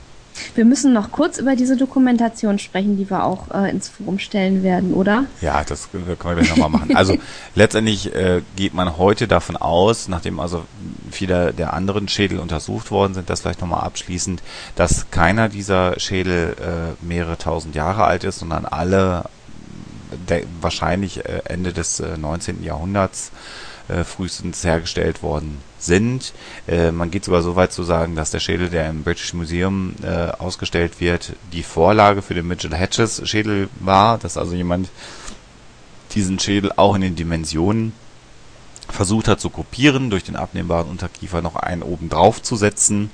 Wir 0.55 0.65
müssen 0.65 0.91
noch 0.91 1.11
kurz 1.11 1.37
über 1.37 1.55
diese 1.55 1.77
Dokumentation 1.77 2.57
sprechen, 2.57 2.97
die 2.97 3.07
wir 3.09 3.23
auch 3.23 3.53
äh, 3.53 3.69
ins 3.69 3.89
Forum 3.89 4.17
stellen 4.17 4.63
werden, 4.63 4.93
oder? 4.93 5.25
Ja, 5.39 5.63
das 5.63 5.91
können 5.91 6.07
wir 6.07 6.15
gleich 6.15 6.49
nochmal 6.49 6.69
machen. 6.69 6.95
Also 6.95 7.15
letztendlich 7.55 8.13
äh, 8.15 8.41
geht 8.55 8.73
man 8.73 8.97
heute 8.97 9.27
davon 9.27 9.55
aus, 9.55 10.07
nachdem 10.07 10.39
also 10.39 10.65
viele 11.11 11.53
der 11.53 11.73
anderen 11.73 12.07
Schädel 12.07 12.39
untersucht 12.39 12.89
worden 12.89 13.13
sind, 13.13 13.29
das 13.29 13.41
vielleicht 13.41 13.61
nochmal 13.61 13.81
abschließend, 13.81 14.41
dass 14.75 15.11
keiner 15.11 15.47
dieser 15.47 15.99
Schädel 15.99 16.55
äh, 16.59 17.05
mehrere 17.05 17.37
tausend 17.37 17.75
Jahre 17.75 18.03
alt 18.05 18.23
ist, 18.23 18.39
sondern 18.39 18.65
alle 18.65 19.25
wahrscheinlich 20.61 21.25
äh, 21.25 21.41
Ende 21.45 21.73
des 21.73 21.99
äh, 21.99 22.17
19. 22.17 22.63
Jahrhunderts 22.63 23.31
äh, 23.87 24.03
frühestens 24.03 24.63
hergestellt 24.63 25.21
worden 25.21 25.59
sind. 25.77 26.33
Äh, 26.67 26.91
man 26.91 27.11
geht 27.11 27.25
sogar 27.25 27.41
so 27.41 27.55
weit 27.55 27.71
zu 27.71 27.83
sagen, 27.83 28.15
dass 28.15 28.31
der 28.31 28.39
Schädel, 28.39 28.69
der 28.69 28.89
im 28.89 29.03
British 29.03 29.33
Museum 29.33 29.95
äh, 30.01 30.31
ausgestellt 30.31 30.99
wird, 30.99 31.33
die 31.53 31.63
Vorlage 31.63 32.21
für 32.21 32.33
den 32.33 32.47
Mitchell 32.47 32.73
Hedges 32.73 33.21
Schädel 33.27 33.69
war, 33.79 34.17
dass 34.17 34.37
also 34.37 34.55
jemand 34.55 34.89
diesen 36.13 36.39
Schädel 36.39 36.71
auch 36.75 36.95
in 36.95 37.01
den 37.01 37.15
Dimensionen 37.15 37.93
versucht 38.89 39.27
hat 39.27 39.39
zu 39.39 39.49
kopieren, 39.49 40.09
durch 40.09 40.23
den 40.23 40.35
abnehmbaren 40.35 40.89
Unterkiefer 40.89 41.41
noch 41.41 41.55
einen 41.55 41.83
oben 41.83 42.09
drauf 42.09 42.41
zu 42.41 42.55
setzen 42.55 43.11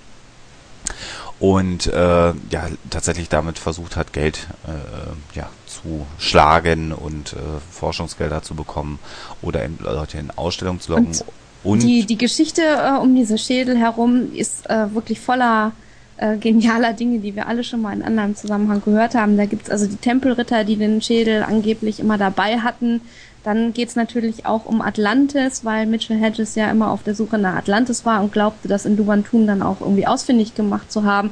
und 1.39 1.87
äh, 1.87 2.33
ja 2.49 2.67
tatsächlich 2.89 3.27
damit 3.29 3.57
versucht 3.57 3.95
hat, 3.95 4.13
Geld 4.13 4.47
äh, 4.67 5.37
ja, 5.37 5.49
zu 5.71 6.05
schlagen 6.19 6.91
und 6.91 7.33
äh, 7.33 7.37
Forschungsgelder 7.71 8.43
zu 8.43 8.55
bekommen 8.55 8.99
oder 9.41 9.63
in, 9.63 9.77
Leute 9.79 10.17
in 10.17 10.31
Ausstellungen 10.31 10.81
zu 10.81 10.91
locken. 10.91 11.07
Und, 11.07 11.23
und 11.63 11.83
die, 11.83 12.05
die 12.05 12.17
Geschichte 12.17 12.61
äh, 12.61 12.97
um 12.99 13.15
diese 13.15 13.37
Schädel 13.37 13.77
herum 13.77 14.33
ist 14.33 14.69
äh, 14.69 14.93
wirklich 14.93 15.19
voller 15.19 15.71
äh, 16.17 16.37
genialer 16.37 16.93
Dinge, 16.93 17.19
die 17.19 17.35
wir 17.35 17.47
alle 17.47 17.63
schon 17.63 17.81
mal 17.81 17.93
in 17.93 18.03
anderem 18.03 18.35
Zusammenhang 18.35 18.81
gehört 18.83 19.15
haben. 19.15 19.37
Da 19.37 19.45
gibt's 19.45 19.69
also 19.69 19.87
die 19.87 19.95
Tempelritter, 19.95 20.63
die 20.63 20.75
den 20.75 21.01
Schädel 21.01 21.43
angeblich 21.43 21.99
immer 21.99 22.17
dabei 22.17 22.59
hatten. 22.59 23.01
Dann 23.43 23.73
geht's 23.73 23.95
natürlich 23.95 24.45
auch 24.45 24.65
um 24.65 24.81
Atlantis, 24.81 25.65
weil 25.65 25.87
Mitchell 25.87 26.19
Hedges 26.19 26.53
ja 26.53 26.69
immer 26.69 26.91
auf 26.91 27.01
der 27.01 27.15
Suche 27.15 27.39
nach 27.39 27.55
Atlantis 27.55 28.05
war 28.05 28.21
und 28.21 28.31
glaubte, 28.31 28.67
das 28.67 28.85
in 28.85 28.97
Duvantum 28.97 29.47
dann 29.47 29.63
auch 29.63 29.81
irgendwie 29.81 30.05
ausfindig 30.05 30.53
gemacht 30.53 30.91
zu 30.91 31.05
haben. 31.05 31.31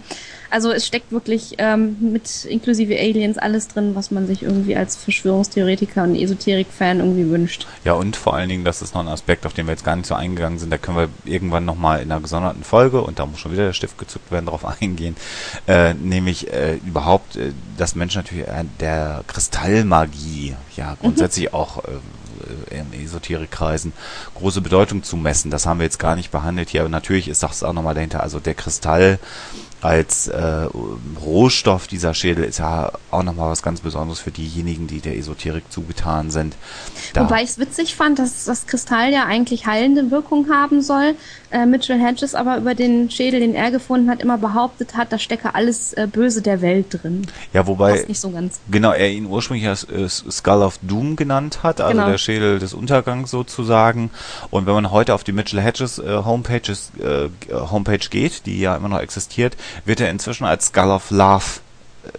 Also 0.50 0.72
es 0.72 0.86
steckt 0.86 1.12
wirklich 1.12 1.56
ähm, 1.58 1.98
mit 2.00 2.46
inklusive 2.46 2.98
Aliens 2.98 3.38
alles 3.38 3.68
drin, 3.68 3.96
was 3.96 4.12
man 4.12 4.28
sich 4.28 4.44
irgendwie 4.44 4.76
als 4.76 4.96
Verschwörungstheoretiker 4.96 6.04
und 6.04 6.16
Esoterik-Fan 6.16 7.00
irgendwie 7.00 7.30
wünscht. 7.30 7.68
Ja, 7.84 7.94
und 7.94 8.16
vor 8.16 8.36
allen 8.36 8.50
Dingen, 8.50 8.66
das 8.66 8.82
ist 8.82 8.94
noch 8.96 9.02
ein 9.02 9.08
Aspekt, 9.08 9.46
auf 9.46 9.54
den 9.54 9.68
wir 9.68 9.72
jetzt 9.72 9.86
gar 9.86 9.96
nicht 9.96 10.08
so 10.08 10.16
eingegangen 10.16 10.60
sind, 10.60 10.72
da 10.72 10.78
können 10.78 10.98
wir 10.98 11.10
irgendwann 11.26 11.66
nochmal 11.66 12.02
in 12.02 12.12
einer 12.12 12.22
gesonderten 12.22 12.64
Folge, 12.64 13.02
und 13.02 13.20
da 13.20 13.26
muss 13.26 13.40
schon 13.40 13.52
wieder 13.52 13.66
der 13.66 13.74
Stift 13.74 13.98
gezückt 13.98 14.32
werden, 14.32 14.46
darauf 14.46 14.66
eingehen, 14.82 15.16
äh, 15.68 15.94
nämlich 15.94 16.52
äh, 16.52 16.76
überhaupt, 16.86 17.36
äh, 17.36 17.52
dass 17.78 17.96
Menschen 17.96 18.22
natürlich 18.22 18.48
äh, 18.48 18.66
der 18.80 19.24
Kristallmagie 19.28 20.56
ja 20.76 20.96
grundsätzlich 21.00 21.50
mhm. 21.50 21.54
auch 21.56 21.84
äh, 21.84 21.90
in 22.72 23.04
Esoterikkreisen 23.04 23.94
große 24.36 24.62
Bedeutung 24.62 25.04
zu 25.04 25.18
messen. 25.18 25.52
Das 25.52 25.66
haben 25.66 25.80
wir 25.80 25.86
jetzt 25.86 26.00
gar 26.00 26.16
nicht 26.16 26.32
behandelt 26.32 26.70
hier, 26.70 26.82
aber 26.82 26.90
natürlich 26.90 27.28
ist 27.28 27.44
das 27.44 27.64
auch 27.64 27.74
nochmal 27.74 27.96
dahinter. 27.96 28.24
Also 28.24 28.40
der 28.40 28.54
Kristall 28.54 29.20
als 29.82 30.28
äh, 30.28 30.68
Rohstoff 31.24 31.88
dieser 31.88 32.14
Schädel 32.14 32.44
ist 32.44 32.60
ja 32.60 32.92
auch 33.12 33.24
nochmal 33.24 33.52
was 33.52 33.64
ganz 33.64 33.82
Besonderes 33.82 34.20
für 34.20 34.32
diejenigen, 34.32 34.88
die 34.88 35.00
der 35.00 35.18
Esoterik 35.18 35.64
zugetan 35.72 36.32
sind. 36.32 36.56
Da 37.14 37.24
Wobei 37.24 37.44
ich 37.44 37.52
es 37.52 37.60
witzig 37.60 37.96
fand, 37.96 38.20
dass 38.20 38.46
das 38.46 38.68
Kristall 38.68 39.12
ja 39.12 39.26
eigentlich 39.26 39.66
heilende 39.66 40.12
Wirkung 40.12 40.50
haben 40.50 40.82
soll. 40.82 41.16
Äh, 41.52 41.66
Mitchell 41.66 42.00
Hedges 42.00 42.36
aber 42.36 42.58
über 42.58 42.76
den 42.76 43.10
Schädel, 43.10 43.40
den 43.40 43.56
er 43.56 43.72
gefunden 43.72 44.10
hat, 44.10 44.22
immer 44.22 44.38
behauptet 44.38 44.96
hat, 44.96 45.12
da 45.12 45.18
stecke 45.18 45.56
alles 45.56 45.94
äh, 45.94 46.08
Böse 46.12 46.42
der 46.42 46.62
Welt 46.62 46.86
drin. 47.02 47.26
Ja, 47.54 47.66
wobei 47.66 48.04
nicht 48.08 48.20
so 48.20 48.30
ganz. 48.30 48.60
genau 48.70 48.92
er 48.92 49.10
ihn 49.10 49.26
ursprünglich 49.26 49.68
als 49.68 49.84
äh, 49.86 50.08
Skull 50.08 50.62
of 50.62 50.80
Doom 50.82 51.16
genannt 51.16 51.64
hat, 51.64 51.82
also 51.82 51.94
genau. 51.94 52.10
der 52.10 52.18
Schädel 52.18 52.60
des 52.60 52.74
Untergangs 52.74 53.32
sozusagen. 53.32 54.12
Und 54.52 54.66
wenn 54.68 54.74
man 54.74 54.92
heute 54.92 55.14
auf 55.14 55.24
die 55.24 55.32
Mitchell 55.32 55.62
Hedges 55.62 56.00
äh, 56.00 56.22
Homepages, 56.24 56.92
äh, 57.00 57.30
Homepage 57.52 58.10
geht, 58.10 58.46
die 58.46 58.60
ja 58.60 58.76
immer 58.76 58.90
noch 58.90 59.00
existiert, 59.00 59.56
wird 59.86 60.02
er 60.02 60.10
inzwischen 60.10 60.46
als 60.46 60.68
Skull 60.68 60.90
of 60.90 61.12
Love 61.12 61.62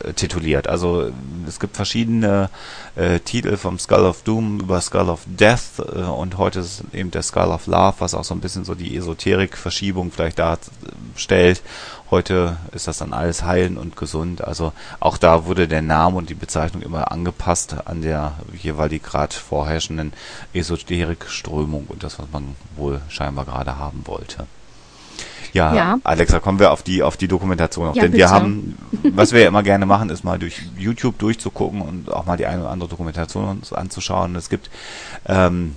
äh, 0.04 0.12
tituliert. 0.12 0.68
Also 0.68 1.10
es 1.48 1.58
gibt 1.58 1.74
verschiedene 1.74 2.50
äh, 2.96 3.18
Titel 3.20 3.56
vom 3.56 3.78
Skull 3.78 4.04
of 4.04 4.22
Doom 4.22 4.60
über 4.60 4.78
Skull 4.80 5.08
of 5.08 5.20
Death 5.24 5.78
äh, 5.78 6.02
und 6.02 6.36
heute 6.36 6.60
ist 6.60 6.84
eben 6.92 7.10
der 7.10 7.22
Skull 7.22 7.48
of 7.48 7.66
Love, 7.66 7.94
was 7.98 8.14
auch 8.14 8.24
so 8.24 8.34
ein 8.34 8.40
bisschen 8.40 8.64
so 8.64 8.74
die 8.74 8.94
Esoterik-Verschiebung 8.96 10.12
vielleicht 10.12 10.38
darstellt. 10.38 11.62
Heute 12.10 12.58
ist 12.72 12.88
das 12.88 12.98
dann 12.98 13.14
alles 13.14 13.42
heilen 13.42 13.78
und 13.78 13.96
gesund. 13.96 14.44
Also 14.44 14.74
auch 14.98 15.16
da 15.16 15.46
wurde 15.46 15.66
der 15.66 15.82
Name 15.82 16.18
und 16.18 16.28
die 16.28 16.34
Bezeichnung 16.34 16.82
immer 16.82 17.10
angepasst 17.10 17.76
an 17.86 18.02
der 18.02 18.34
jeweilig 18.60 19.02
gerade 19.02 19.34
vorherrschenden 19.34 20.12
Esoterik-Strömung 20.52 21.86
und 21.88 22.02
das, 22.02 22.18
was 22.18 22.26
man 22.32 22.54
wohl 22.76 23.00
scheinbar 23.08 23.46
gerade 23.46 23.78
haben 23.78 24.02
wollte. 24.04 24.46
Ja, 25.52 25.74
ja, 25.74 25.98
Alexa, 26.04 26.38
kommen 26.40 26.58
wir 26.58 26.70
auf 26.70 26.82
die 26.82 27.02
auf 27.02 27.16
die 27.16 27.28
Dokumentation 27.28 27.88
auf. 27.88 27.96
Ja, 27.96 28.02
Denn 28.02 28.12
bitte. 28.12 28.24
wir 28.24 28.30
haben, 28.30 28.76
was 29.14 29.32
wir 29.32 29.40
ja 29.40 29.48
immer 29.48 29.62
gerne 29.62 29.86
machen, 29.86 30.10
ist 30.10 30.24
mal 30.24 30.38
durch 30.38 30.62
YouTube 30.76 31.18
durchzugucken 31.18 31.82
und 31.82 32.12
auch 32.12 32.26
mal 32.26 32.36
die 32.36 32.46
eine 32.46 32.62
oder 32.62 32.70
andere 32.70 32.88
Dokumentation 32.88 33.48
uns 33.48 33.72
anzuschauen. 33.72 34.36
Es 34.36 34.48
gibt 34.48 34.70
ähm, 35.26 35.76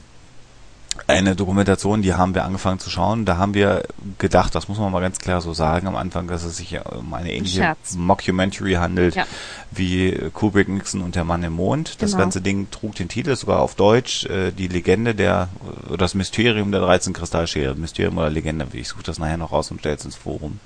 eine 1.07 1.35
Dokumentation, 1.35 2.01
die 2.01 2.13
haben 2.13 2.35
wir 2.35 2.45
angefangen 2.45 2.79
zu 2.79 2.89
schauen. 2.89 3.25
Da 3.25 3.37
haben 3.37 3.53
wir 3.53 3.83
gedacht, 4.19 4.55
das 4.55 4.67
muss 4.67 4.77
man 4.77 4.91
mal 4.91 5.01
ganz 5.01 5.19
klar 5.19 5.41
so 5.41 5.53
sagen 5.53 5.87
am 5.87 5.95
Anfang, 5.95 6.27
dass 6.27 6.43
es 6.43 6.57
sich 6.57 6.79
um 6.85 7.13
eine 7.13 7.33
ähnliche 7.33 7.57
Scherz. 7.57 7.95
Mockumentary 7.95 8.73
handelt 8.73 9.15
ja. 9.15 9.25
wie 9.71 10.29
Kubrick, 10.33 10.69
Nixon 10.69 11.01
und 11.01 11.15
der 11.15 11.23
Mann 11.23 11.43
im 11.43 11.53
Mond. 11.53 12.01
Das 12.01 12.11
genau. 12.11 12.23
ganze 12.23 12.41
Ding 12.41 12.69
trug 12.71 12.95
den 12.95 13.09
Titel 13.09 13.35
sogar 13.35 13.59
auf 13.59 13.75
Deutsch, 13.75 14.25
äh, 14.25 14.51
die 14.51 14.67
Legende 14.67 15.15
der, 15.15 15.49
oder 15.87 15.97
das 15.97 16.13
Mysterium 16.13 16.71
der 16.71 16.81
13 16.81 17.13
Kristallschere. 17.13 17.75
Mysterium 17.75 18.17
oder 18.17 18.29
Legende, 18.29 18.67
ich 18.73 18.87
suche 18.87 19.03
das 19.03 19.19
nachher 19.19 19.37
noch 19.37 19.51
raus 19.51 19.71
und 19.71 19.79
stelle 19.79 19.95
es 19.95 20.05
ins 20.05 20.15
Forum. 20.15 20.59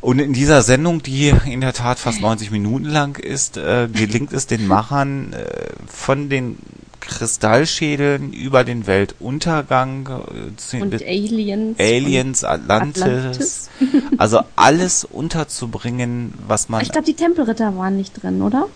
Und 0.00 0.18
in 0.18 0.32
dieser 0.32 0.62
Sendung, 0.62 1.00
die 1.00 1.32
in 1.46 1.60
der 1.60 1.72
Tat 1.72 1.98
fast 1.98 2.20
90 2.22 2.50
Minuten 2.50 2.86
lang 2.86 3.18
ist, 3.18 3.56
äh, 3.56 3.88
gelingt 3.90 4.32
es 4.32 4.46
den 4.46 4.66
Machern 4.66 5.32
äh, 5.32 5.70
von 5.86 6.28
den 6.28 6.58
Kristallschädeln 7.02 8.32
über 8.32 8.64
den 8.64 8.86
Weltuntergang 8.86 10.08
äh, 10.72 10.80
und 10.80 10.94
Aliens, 11.02 11.78
Aliens 11.78 12.44
Atlantis, 12.44 13.02
Atlantis. 13.02 13.70
also 14.18 14.40
alles 14.56 15.04
unterzubringen, 15.04 16.32
was 16.46 16.68
man. 16.68 16.82
Ich 16.82 16.92
glaube, 16.92 17.06
die 17.06 17.14
Tempelritter 17.14 17.76
waren 17.76 17.96
nicht 17.96 18.22
drin, 18.22 18.40
oder? 18.40 18.68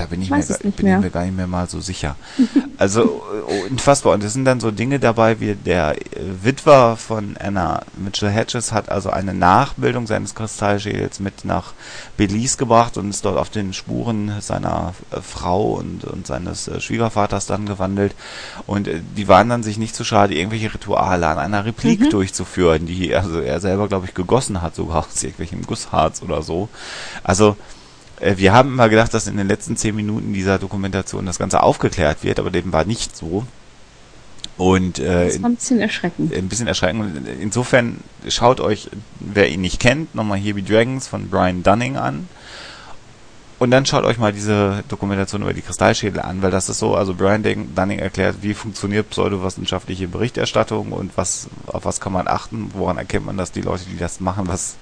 Da 0.00 0.06
bin 0.06 0.22
ich, 0.22 0.30
mir, 0.30 0.42
bin 0.62 0.72
ich 0.72 0.82
mir 0.82 1.10
gar 1.10 1.24
nicht 1.24 1.36
mehr 1.36 1.46
mal 1.46 1.68
so 1.68 1.80
sicher. 1.80 2.16
Also 2.78 3.22
oh, 3.46 3.68
unfassbar. 3.68 4.14
Und 4.14 4.24
es 4.24 4.32
sind 4.32 4.46
dann 4.46 4.58
so 4.58 4.70
Dinge 4.70 4.98
dabei, 4.98 5.38
wie 5.38 5.54
der 5.54 5.96
äh, 5.98 6.20
Witwer 6.42 6.96
von 6.96 7.36
Anna 7.36 7.82
Mitchell 7.98 8.30
Hedges 8.30 8.72
hat 8.72 8.88
also 8.88 9.10
eine 9.10 9.34
Nachbildung 9.34 10.06
seines 10.06 10.34
Kristallschädels 10.34 11.20
mit 11.20 11.44
nach 11.44 11.74
Belize 12.16 12.56
gebracht 12.56 12.96
und 12.96 13.10
ist 13.10 13.26
dort 13.26 13.36
auf 13.36 13.50
den 13.50 13.74
Spuren 13.74 14.32
seiner 14.40 14.94
äh, 15.10 15.20
Frau 15.20 15.72
und, 15.74 16.04
und 16.04 16.26
seines 16.26 16.68
äh, 16.68 16.80
Schwiegervaters 16.80 17.44
dann 17.44 17.66
gewandelt. 17.66 18.14
Und 18.66 18.88
die 19.14 19.28
waren 19.28 19.50
dann 19.50 19.62
sich 19.62 19.76
nicht 19.76 19.94
zu 19.94 20.02
schade, 20.02 20.34
irgendwelche 20.34 20.72
Rituale 20.72 21.26
an 21.26 21.38
einer 21.38 21.66
Replik 21.66 22.00
mhm. 22.00 22.08
durchzuführen, 22.08 22.86
die 22.86 23.14
also 23.14 23.40
er 23.40 23.60
selber, 23.60 23.88
glaube 23.88 24.06
ich, 24.06 24.14
gegossen 24.14 24.62
hat, 24.62 24.74
sogar 24.74 25.00
aus 25.06 25.22
irgendwelchem 25.22 25.66
Gussharz 25.66 26.22
oder 26.22 26.40
so. 26.40 26.70
Also 27.22 27.58
wir 28.20 28.52
haben 28.52 28.70
immer 28.70 28.88
gedacht, 28.88 29.14
dass 29.14 29.26
in 29.26 29.36
den 29.36 29.48
letzten 29.48 29.76
zehn 29.76 29.96
Minuten 29.96 30.32
dieser 30.32 30.58
Dokumentation 30.58 31.26
das 31.26 31.38
Ganze 31.38 31.62
aufgeklärt 31.62 32.22
wird, 32.22 32.38
aber 32.38 32.50
dem 32.50 32.72
war 32.72 32.84
nicht 32.84 33.16
so. 33.16 33.46
Und 34.56 34.98
äh, 34.98 35.26
das 35.26 35.42
war 35.42 35.48
ein 35.48 35.56
bisschen 35.56 35.80
erschreckend. 35.80 36.34
Ein 36.34 36.48
bisschen 36.48 36.66
erschreckend. 36.66 37.26
Insofern 37.40 38.00
schaut 38.28 38.60
euch, 38.60 38.90
wer 39.18 39.48
ihn 39.48 39.62
nicht 39.62 39.80
kennt, 39.80 40.14
nochmal 40.14 40.38
Here 40.38 40.54
Be 40.54 40.62
Dragons 40.62 41.08
von 41.08 41.30
Brian 41.30 41.62
Dunning 41.62 41.96
an. 41.96 42.28
Und 43.58 43.70
dann 43.70 43.84
schaut 43.84 44.04
euch 44.04 44.16
mal 44.16 44.32
diese 44.32 44.84
Dokumentation 44.88 45.42
über 45.42 45.52
die 45.52 45.60
Kristallschädel 45.60 46.20
an, 46.20 46.40
weil 46.40 46.50
das 46.50 46.70
ist 46.70 46.78
so, 46.78 46.94
also 46.94 47.14
Brian 47.14 47.42
Dunning 47.42 47.98
erklärt, 47.98 48.36
wie 48.40 48.54
funktioniert 48.54 49.10
pseudowissenschaftliche 49.10 50.08
Berichterstattung 50.08 50.92
und 50.92 51.14
was, 51.16 51.48
auf 51.66 51.84
was 51.84 52.00
kann 52.00 52.14
man 52.14 52.26
achten, 52.26 52.70
woran 52.72 52.96
erkennt 52.96 53.26
man, 53.26 53.36
dass 53.36 53.52
die 53.52 53.60
Leute, 53.60 53.84
die 53.84 53.98
das 53.98 54.18
machen, 54.20 54.48
was 54.48 54.76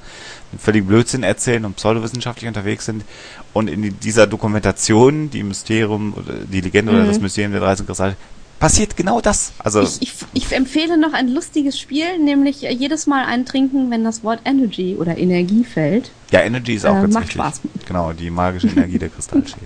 völlig 0.58 0.86
Blödsinn 0.86 1.22
erzählen 1.22 1.64
und 1.64 1.76
pseudowissenschaftlich 1.76 2.48
unterwegs 2.48 2.86
sind. 2.86 3.04
Und 3.52 3.68
in 3.68 3.98
dieser 4.00 4.26
Dokumentation, 4.26 5.30
die 5.30 5.42
Mysterium, 5.42 6.14
die 6.50 6.60
Legende 6.60 6.92
mhm. 6.92 6.98
oder 6.98 7.06
das 7.08 7.20
Mysterium 7.20 7.52
der 7.52 7.60
13 7.60 7.86
Kristallschädel, 7.86 8.16
passiert 8.58 8.96
genau 8.96 9.20
das. 9.20 9.52
Also 9.58 9.82
ich, 9.82 10.00
ich, 10.00 10.12
ich, 10.34 10.52
empfehle 10.52 10.98
noch 10.98 11.12
ein 11.12 11.28
lustiges 11.28 11.78
Spiel, 11.78 12.18
nämlich 12.18 12.62
jedes 12.62 13.06
Mal 13.06 13.24
ein 13.24 13.46
Trinken, 13.46 13.90
wenn 13.90 14.04
das 14.04 14.24
Wort 14.24 14.40
Energy 14.44 14.96
oder 14.98 15.16
Energie 15.16 15.64
fällt. 15.64 16.10
Ja, 16.30 16.40
Energy 16.40 16.74
ist 16.74 16.84
auch 16.84 16.96
äh, 16.96 17.02
ganz 17.02 17.14
macht 17.14 17.24
wichtig. 17.24 17.40
Spaß. 17.40 17.60
Genau, 17.86 18.12
die 18.12 18.30
magische 18.30 18.68
Energie 18.68 18.98
der 18.98 19.08
Kristallschäle. 19.10 19.62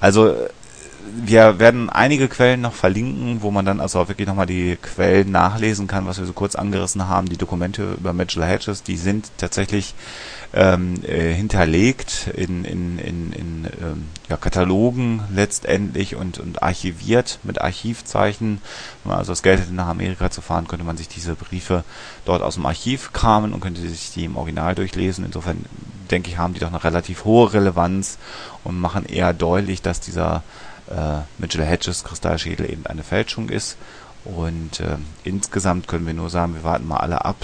Also 0.00 0.34
wir 1.14 1.58
werden 1.58 1.90
einige 1.90 2.28
Quellen 2.28 2.60
noch 2.60 2.74
verlinken, 2.74 3.42
wo 3.42 3.50
man 3.50 3.64
dann 3.64 3.80
also 3.80 4.00
auch 4.00 4.08
wirklich 4.08 4.28
nochmal 4.28 4.46
die 4.46 4.76
Quellen 4.80 5.30
nachlesen 5.30 5.86
kann, 5.86 6.06
was 6.06 6.18
wir 6.18 6.26
so 6.26 6.32
kurz 6.32 6.54
angerissen 6.54 7.08
haben. 7.08 7.28
Die 7.28 7.36
Dokumente 7.36 7.94
über 7.94 8.12
Mitchell 8.12 8.44
Hedges, 8.44 8.82
die 8.82 8.96
sind 8.96 9.30
tatsächlich 9.36 9.94
ähm, 10.52 11.02
äh, 11.04 11.32
hinterlegt 11.32 12.30
in, 12.34 12.64
in, 12.64 12.98
in, 12.98 13.32
in 13.32 13.68
ähm, 13.80 14.08
ja, 14.28 14.36
Katalogen 14.36 15.22
letztendlich 15.32 16.16
und, 16.16 16.38
und 16.38 16.62
archiviert 16.62 17.38
mit 17.42 17.60
Archivzeichen. 17.60 18.60
Wenn 19.02 19.10
man 19.10 19.18
also 19.18 19.32
das 19.32 19.42
Geld 19.42 19.60
hätte, 19.60 19.74
nach 19.74 19.88
Amerika 19.88 20.30
zu 20.30 20.40
fahren, 20.40 20.68
könnte 20.68 20.84
man 20.84 20.96
sich 20.96 21.08
diese 21.08 21.34
Briefe 21.34 21.84
dort 22.24 22.42
aus 22.42 22.54
dem 22.54 22.66
Archiv 22.66 23.12
kramen 23.12 23.52
und 23.52 23.60
könnte 23.60 23.80
sich 23.80 24.12
die 24.12 24.24
im 24.24 24.36
Original 24.36 24.74
durchlesen. 24.74 25.24
Insofern 25.24 25.64
denke 26.10 26.30
ich, 26.30 26.38
haben 26.38 26.54
die 26.54 26.60
doch 26.60 26.68
eine 26.68 26.82
relativ 26.82 27.24
hohe 27.24 27.52
Relevanz 27.52 28.18
und 28.64 28.78
machen 28.78 29.06
eher 29.06 29.32
deutlich, 29.32 29.82
dass 29.82 30.00
dieser 30.00 30.42
äh, 30.90 31.20
Mitchell 31.38 31.64
Hedges 31.64 32.04
Kristallschädel 32.04 32.70
eben 32.70 32.86
eine 32.86 33.02
Fälschung 33.02 33.48
ist. 33.48 33.76
Und 34.24 34.80
äh, 34.80 34.96
insgesamt 35.24 35.88
können 35.88 36.06
wir 36.06 36.14
nur 36.14 36.30
sagen, 36.30 36.54
wir 36.54 36.64
warten 36.64 36.86
mal 36.86 36.98
alle 36.98 37.24
ab, 37.24 37.36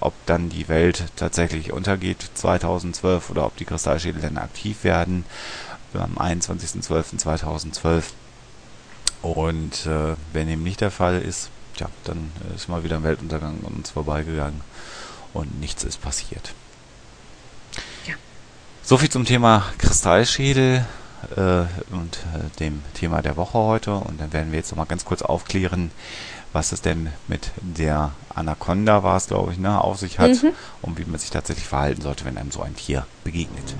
ob 0.00 0.14
dann 0.26 0.50
die 0.50 0.68
Welt 0.68 1.04
tatsächlich 1.16 1.72
untergeht 1.72 2.30
2012 2.34 3.30
oder 3.30 3.46
ob 3.46 3.56
die 3.56 3.64
Kristallschädel 3.64 4.20
dann 4.20 4.36
aktiv 4.36 4.84
werden 4.84 5.24
am 5.94 6.18
21.12.2012. 6.18 8.02
Und 9.22 9.86
äh, 9.86 10.14
wenn 10.32 10.48
eben 10.48 10.62
nicht 10.62 10.80
der 10.80 10.90
Fall 10.90 11.20
ist, 11.20 11.50
ja, 11.76 11.88
dann 12.04 12.32
ist 12.54 12.68
mal 12.68 12.84
wieder 12.84 12.96
ein 12.96 13.04
Weltuntergang 13.04 13.58
an 13.64 13.74
uns 13.74 13.90
vorbeigegangen 13.90 14.60
und 15.32 15.60
nichts 15.60 15.84
ist 15.84 16.00
passiert. 16.00 16.54
Ja. 18.06 18.14
Soviel 18.82 19.10
zum 19.10 19.24
Thema 19.24 19.64
Kristallschädel 19.78 20.86
äh, 21.36 21.64
und 21.94 22.18
äh, 22.34 22.58
dem 22.60 22.82
Thema 22.94 23.22
der 23.22 23.36
Woche 23.36 23.58
heute. 23.58 23.94
Und 23.94 24.20
dann 24.20 24.32
werden 24.32 24.52
wir 24.52 24.58
jetzt 24.58 24.70
nochmal 24.70 24.86
ganz 24.86 25.04
kurz 25.04 25.22
aufklären, 25.22 25.90
was 26.52 26.72
es 26.72 26.80
denn 26.80 27.10
mit 27.26 27.50
der 27.60 28.12
Anaconda 28.34 29.02
war 29.02 29.16
es, 29.16 29.26
glaube 29.26 29.52
ich, 29.52 29.58
ne, 29.58 29.82
auf 29.82 29.98
sich 29.98 30.18
hat 30.18 30.42
mhm. 30.42 30.52
und 30.82 30.98
wie 30.98 31.04
man 31.04 31.18
sich 31.18 31.30
tatsächlich 31.30 31.66
verhalten 31.66 32.02
sollte, 32.02 32.24
wenn 32.24 32.38
einem 32.38 32.50
so 32.50 32.62
ein 32.62 32.74
Tier 32.74 33.06
begegnet. 33.24 33.74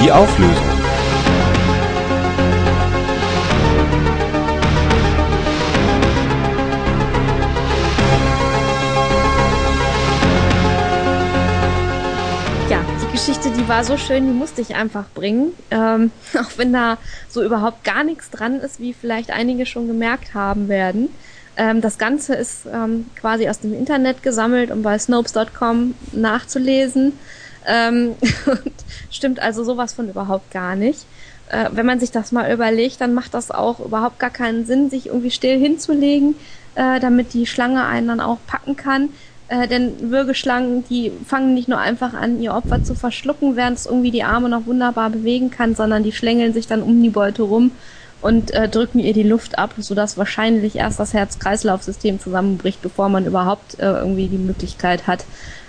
Die 0.00 0.12
Auflösung. 0.12 0.99
Geschichte, 13.12 13.50
die 13.50 13.68
war 13.68 13.82
so 13.82 13.96
schön, 13.96 14.26
die 14.26 14.32
musste 14.32 14.60
ich 14.60 14.76
einfach 14.76 15.06
bringen. 15.12 15.52
Ähm, 15.72 16.12
auch 16.34 16.56
wenn 16.56 16.72
da 16.72 16.96
so 17.28 17.42
überhaupt 17.42 17.82
gar 17.82 18.04
nichts 18.04 18.30
dran 18.30 18.60
ist, 18.60 18.78
wie 18.78 18.92
vielleicht 18.92 19.30
einige 19.32 19.66
schon 19.66 19.88
gemerkt 19.88 20.34
haben 20.34 20.68
werden. 20.68 21.08
Ähm, 21.56 21.80
das 21.80 21.98
Ganze 21.98 22.34
ist 22.34 22.66
ähm, 22.72 23.06
quasi 23.16 23.48
aus 23.48 23.58
dem 23.58 23.74
Internet 23.74 24.22
gesammelt 24.22 24.70
und 24.70 24.82
bei 24.82 24.96
Snopes.com 24.96 25.94
nachzulesen. 26.12 27.18
Ähm, 27.66 28.14
stimmt 29.10 29.40
also 29.40 29.64
sowas 29.64 29.92
von 29.92 30.08
überhaupt 30.08 30.52
gar 30.52 30.76
nicht. 30.76 31.04
Äh, 31.50 31.70
wenn 31.72 31.86
man 31.86 31.98
sich 31.98 32.12
das 32.12 32.30
mal 32.30 32.52
überlegt, 32.52 33.00
dann 33.00 33.12
macht 33.12 33.34
das 33.34 33.50
auch 33.50 33.80
überhaupt 33.80 34.20
gar 34.20 34.30
keinen 34.30 34.66
Sinn, 34.66 34.88
sich 34.88 35.06
irgendwie 35.06 35.32
still 35.32 35.58
hinzulegen, 35.58 36.36
äh, 36.76 37.00
damit 37.00 37.34
die 37.34 37.46
Schlange 37.46 37.84
einen 37.84 38.06
dann 38.06 38.20
auch 38.20 38.38
packen 38.46 38.76
kann 38.76 39.08
äh, 39.50 39.66
denn 39.66 40.10
Würgeschlangen, 40.10 40.84
die 40.88 41.10
fangen 41.26 41.54
nicht 41.54 41.68
nur 41.68 41.78
einfach 41.78 42.14
an, 42.14 42.40
ihr 42.40 42.54
Opfer 42.54 42.84
zu 42.84 42.94
verschlucken, 42.94 43.56
während 43.56 43.78
es 43.78 43.86
irgendwie 43.86 44.12
die 44.12 44.22
Arme 44.22 44.48
noch 44.48 44.66
wunderbar 44.66 45.10
bewegen 45.10 45.50
kann, 45.50 45.74
sondern 45.74 46.04
die 46.04 46.12
schlängeln 46.12 46.54
sich 46.54 46.68
dann 46.68 46.82
um 46.82 47.02
die 47.02 47.10
Beute 47.10 47.42
rum 47.42 47.72
und 48.22 48.52
äh, 48.52 48.68
drücken 48.68 49.00
ihr 49.00 49.12
die 49.12 49.24
Luft 49.24 49.58
ab, 49.58 49.74
sodass 49.78 50.16
wahrscheinlich 50.16 50.76
erst 50.76 51.00
das 51.00 51.14
Herz-Kreislauf-System 51.14 52.20
zusammenbricht, 52.20 52.80
bevor 52.80 53.08
man 53.08 53.26
überhaupt 53.26 53.80
äh, 53.80 53.86
irgendwie 53.86 54.28
die 54.28 54.38
Möglichkeit 54.38 55.08
hat, 55.08 55.24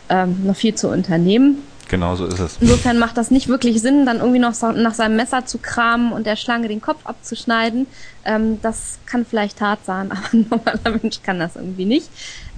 ähm, 0.09 0.45
noch 0.45 0.55
viel 0.55 0.75
zu 0.75 0.87
unternehmen. 0.87 1.57
Genau 1.89 2.15
so 2.15 2.25
ist 2.25 2.39
es. 2.39 2.57
Insofern 2.61 2.99
macht 2.99 3.17
das 3.17 3.31
nicht 3.31 3.47
wirklich 3.47 3.81
Sinn, 3.81 4.05
dann 4.05 4.19
irgendwie 4.19 4.39
noch 4.39 4.53
so 4.53 4.71
nach 4.71 4.93
seinem 4.93 5.15
Messer 5.15 5.45
zu 5.45 5.57
kramen 5.57 6.13
und 6.13 6.25
der 6.25 6.35
Schlange 6.35 6.67
den 6.67 6.81
Kopf 6.81 6.99
abzuschneiden. 7.03 7.87
Ähm, 8.25 8.59
das 8.61 8.99
kann 9.05 9.25
vielleicht 9.25 9.59
hart 9.59 9.83
sein, 9.85 10.11
aber 10.11 10.21
ein 10.31 10.45
normaler 10.49 10.99
Mensch 11.01 11.23
kann 11.23 11.39
das 11.39 11.55
irgendwie 11.55 11.85
nicht. 11.85 12.09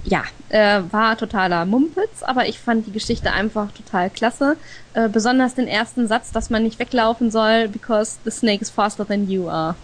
Ja, 0.04 0.22
äh, 0.50 0.82
war 0.90 1.16
totaler 1.16 1.64
Mumpitz, 1.64 2.22
aber 2.22 2.46
ich 2.46 2.58
fand 2.58 2.86
die 2.86 2.92
Geschichte 2.92 3.32
einfach 3.32 3.72
total 3.72 4.10
klasse. 4.10 4.56
Äh, 4.92 5.08
besonders 5.08 5.54
den 5.54 5.66
ersten 5.66 6.06
Satz, 6.06 6.30
dass 6.30 6.50
man 6.50 6.62
nicht 6.62 6.78
weglaufen 6.78 7.30
soll, 7.30 7.68
because 7.68 8.18
the 8.24 8.30
snake 8.30 8.60
is 8.60 8.68
faster 8.68 9.06
than 9.06 9.28
you 9.28 9.48
are. 9.48 9.74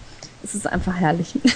Es 0.42 0.54
ist 0.54 0.66
einfach 0.66 0.94
herrlich. 0.94 1.38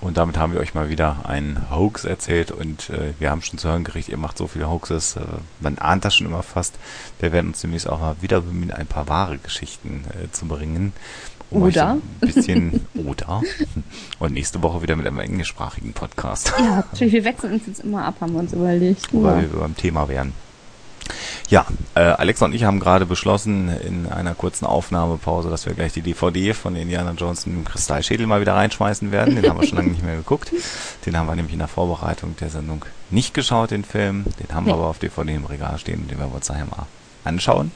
Und 0.00 0.16
damit 0.16 0.38
haben 0.38 0.52
wir 0.52 0.60
euch 0.60 0.74
mal 0.74 0.88
wieder 0.88 1.24
einen 1.24 1.70
Hoax 1.70 2.04
erzählt 2.04 2.52
und 2.52 2.88
äh, 2.90 3.14
wir 3.18 3.30
haben 3.30 3.42
schon 3.42 3.58
zu 3.58 3.68
hören 3.68 3.82
gekriegt, 3.82 4.08
ihr 4.08 4.16
macht 4.16 4.38
so 4.38 4.46
viele 4.46 4.70
Hoaxes, 4.70 5.16
äh, 5.16 5.22
man 5.58 5.76
ahnt 5.78 6.04
das 6.04 6.14
schon 6.14 6.28
immer 6.28 6.44
fast. 6.44 6.76
Wir 7.18 7.32
werden 7.32 7.48
uns 7.48 7.62
demnächst 7.62 7.88
auch 7.88 8.00
mal 8.00 8.14
wieder 8.20 8.40
bemühen, 8.40 8.70
ein 8.70 8.86
paar 8.86 9.08
wahre 9.08 9.38
Geschichten 9.38 10.04
äh, 10.10 10.30
zu 10.30 10.46
bringen. 10.46 10.92
Um 11.50 11.62
oder? 11.62 11.92
ein 11.92 12.00
bisschen 12.20 12.86
oder. 12.94 13.42
Und 14.18 14.34
nächste 14.34 14.62
Woche 14.62 14.82
wieder 14.82 14.96
mit 14.96 15.06
einem 15.06 15.18
englischsprachigen 15.18 15.92
Podcast. 15.92 16.52
Ja, 16.58 16.84
natürlich, 16.90 17.14
wir 17.14 17.24
wechseln 17.24 17.54
uns 17.54 17.66
jetzt 17.66 17.80
immer 17.80 18.04
ab, 18.04 18.16
haben 18.20 18.32
wir 18.32 18.40
uns 18.40 18.52
überlegt. 18.52 19.08
Weil 19.12 19.50
wir 19.50 19.60
beim 19.60 19.76
Thema 19.76 20.08
wären. 20.08 20.32
Ja, 21.48 21.64
äh, 21.94 22.00
Alexa 22.00 22.44
und 22.44 22.54
ich 22.54 22.64
haben 22.64 22.80
gerade 22.80 23.06
beschlossen 23.06 23.70
in 23.70 24.06
einer 24.06 24.34
kurzen 24.34 24.66
Aufnahmepause, 24.66 25.48
dass 25.48 25.64
wir 25.64 25.72
gleich 25.72 25.94
die 25.94 26.02
DVD 26.02 26.52
von 26.52 26.76
Indiana 26.76 27.12
Jones 27.12 27.46
im 27.46 27.64
Kristallschädel 27.64 28.26
mal 28.26 28.42
wieder 28.42 28.54
reinschmeißen 28.54 29.10
werden. 29.10 29.34
Den 29.34 29.48
haben 29.48 29.58
wir 29.58 29.66
schon 29.66 29.78
lange 29.78 29.90
nicht 29.90 30.04
mehr 30.04 30.16
geguckt. 30.16 30.52
Den 31.06 31.16
haben 31.16 31.26
wir 31.26 31.34
nämlich 31.34 31.54
in 31.54 31.60
der 31.60 31.68
Vorbereitung 31.68 32.36
der 32.38 32.50
Sendung 32.50 32.84
nicht 33.10 33.32
geschaut, 33.32 33.70
den 33.70 33.84
Film. 33.84 34.24
Den 34.38 34.54
haben 34.54 34.66
wir 34.66 34.74
aber 34.74 34.88
auf 34.88 34.98
DVD 34.98 35.34
im 35.34 35.46
Regal 35.46 35.78
stehen 35.78 36.00
und 36.00 36.10
den 36.10 36.18
werden 36.18 36.30
wir 36.30 36.36
uns 36.36 36.48
nachher 36.50 36.66
mal 36.66 36.86
anschauen, 37.28 37.70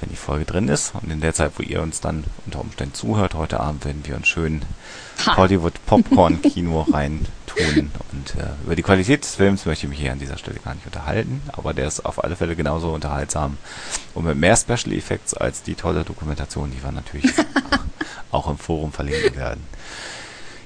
wenn 0.00 0.08
die 0.08 0.16
Folge 0.16 0.44
drin 0.44 0.68
ist. 0.68 0.94
Und 0.94 1.10
in 1.10 1.20
der 1.20 1.34
Zeit, 1.34 1.52
wo 1.56 1.62
ihr 1.62 1.82
uns 1.82 2.00
dann 2.00 2.24
unter 2.44 2.60
Umständen 2.60 2.94
zuhört, 2.94 3.34
heute 3.34 3.60
Abend 3.60 3.84
werden 3.84 4.02
wir 4.04 4.16
uns 4.16 4.28
schön 4.28 4.62
Hollywood 5.36 5.74
Popcorn 5.86 6.42
Kino 6.42 6.86
rein 6.92 7.26
tun. 7.46 7.90
Und 8.12 8.34
äh, 8.34 8.48
über 8.64 8.76
die 8.76 8.82
Qualität 8.82 9.24
des 9.24 9.36
Films 9.36 9.66
möchte 9.66 9.86
ich 9.86 9.90
mich 9.90 10.00
hier 10.00 10.12
an 10.12 10.18
dieser 10.18 10.38
Stelle 10.38 10.58
gar 10.60 10.74
nicht 10.74 10.86
unterhalten, 10.86 11.42
aber 11.52 11.74
der 11.74 11.86
ist 11.86 12.04
auf 12.04 12.22
alle 12.22 12.36
Fälle 12.36 12.56
genauso 12.56 12.92
unterhaltsam 12.92 13.56
und 14.14 14.24
mit 14.24 14.36
mehr 14.36 14.56
Special 14.56 14.92
Effects 14.92 15.34
als 15.34 15.62
die 15.62 15.74
tolle 15.74 16.04
Dokumentation, 16.04 16.70
die 16.70 16.82
wir 16.82 16.92
natürlich 16.92 17.32
auch 18.30 18.48
im 18.48 18.58
Forum 18.58 18.92
verlinken 18.92 19.36
werden. 19.36 19.62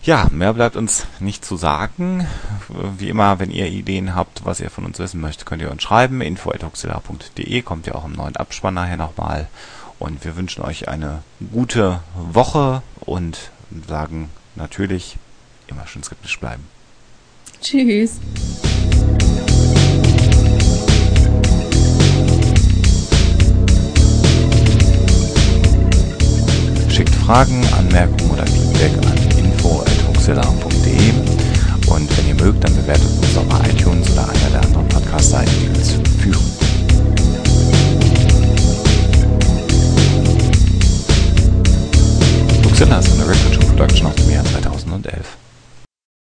Ja, 0.02 0.28
mehr 0.32 0.54
bleibt 0.54 0.76
uns 0.76 1.06
nicht 1.18 1.44
zu 1.44 1.56
sagen. 1.56 2.26
Wie 2.96 3.10
immer, 3.10 3.38
wenn 3.38 3.50
ihr 3.50 3.66
Ideen 3.66 4.14
habt, 4.14 4.46
was 4.46 4.60
ihr 4.60 4.70
von 4.70 4.86
uns 4.86 4.98
wissen 4.98 5.20
möchtet, 5.20 5.44
könnt 5.44 5.60
ihr 5.60 5.70
uns 5.70 5.82
schreiben. 5.82 6.22
info.huxilla.de 6.22 7.62
kommt 7.62 7.86
ja 7.86 7.94
auch 7.94 8.06
im 8.06 8.12
neuen 8.12 8.36
Abspann 8.36 8.74
nachher 8.74 8.96
nochmal. 8.96 9.48
Und 9.98 10.24
wir 10.24 10.36
wünschen 10.36 10.62
euch 10.62 10.88
eine 10.88 11.22
gute 11.52 12.00
Woche 12.14 12.82
und 13.00 13.50
sagen 13.86 14.30
natürlich 14.54 15.18
immer 15.66 15.86
schön 15.86 16.02
skeptisch 16.02 16.40
bleiben. 16.40 16.66
Tschüss. 17.60 18.18
Schickt 26.88 27.14
Fragen, 27.16 27.62
Anmerkungen 27.78 28.30
oder 28.30 28.46
Feedback 28.46 29.06
an 29.06 29.09
filterlagen.de 30.30 31.92
und 31.92 32.16
wenn 32.16 32.28
ihr 32.28 32.44
mögt, 32.44 32.62
dann 32.62 32.74
bewertet 32.76 33.08
uns 33.20 33.36
auch 33.36 33.44
bei 33.44 33.68
iTunes 33.68 34.08
oder 34.12 34.28
einer 34.28 34.50
der 34.50 34.62
anderen 34.62 34.88
Podcast-Seiten, 34.88 35.50
die 35.60 35.68
uns 35.76 35.92
führen. 36.20 36.44
Luxilla 42.62 42.98
ist 42.98 43.12
eine 43.12 43.22
Record 43.22 43.54
Show 43.54 43.66
Production 43.70 44.06
aus 44.06 44.14
dem 44.16 44.30
Jahr 44.30 44.44
2011. 44.44 45.39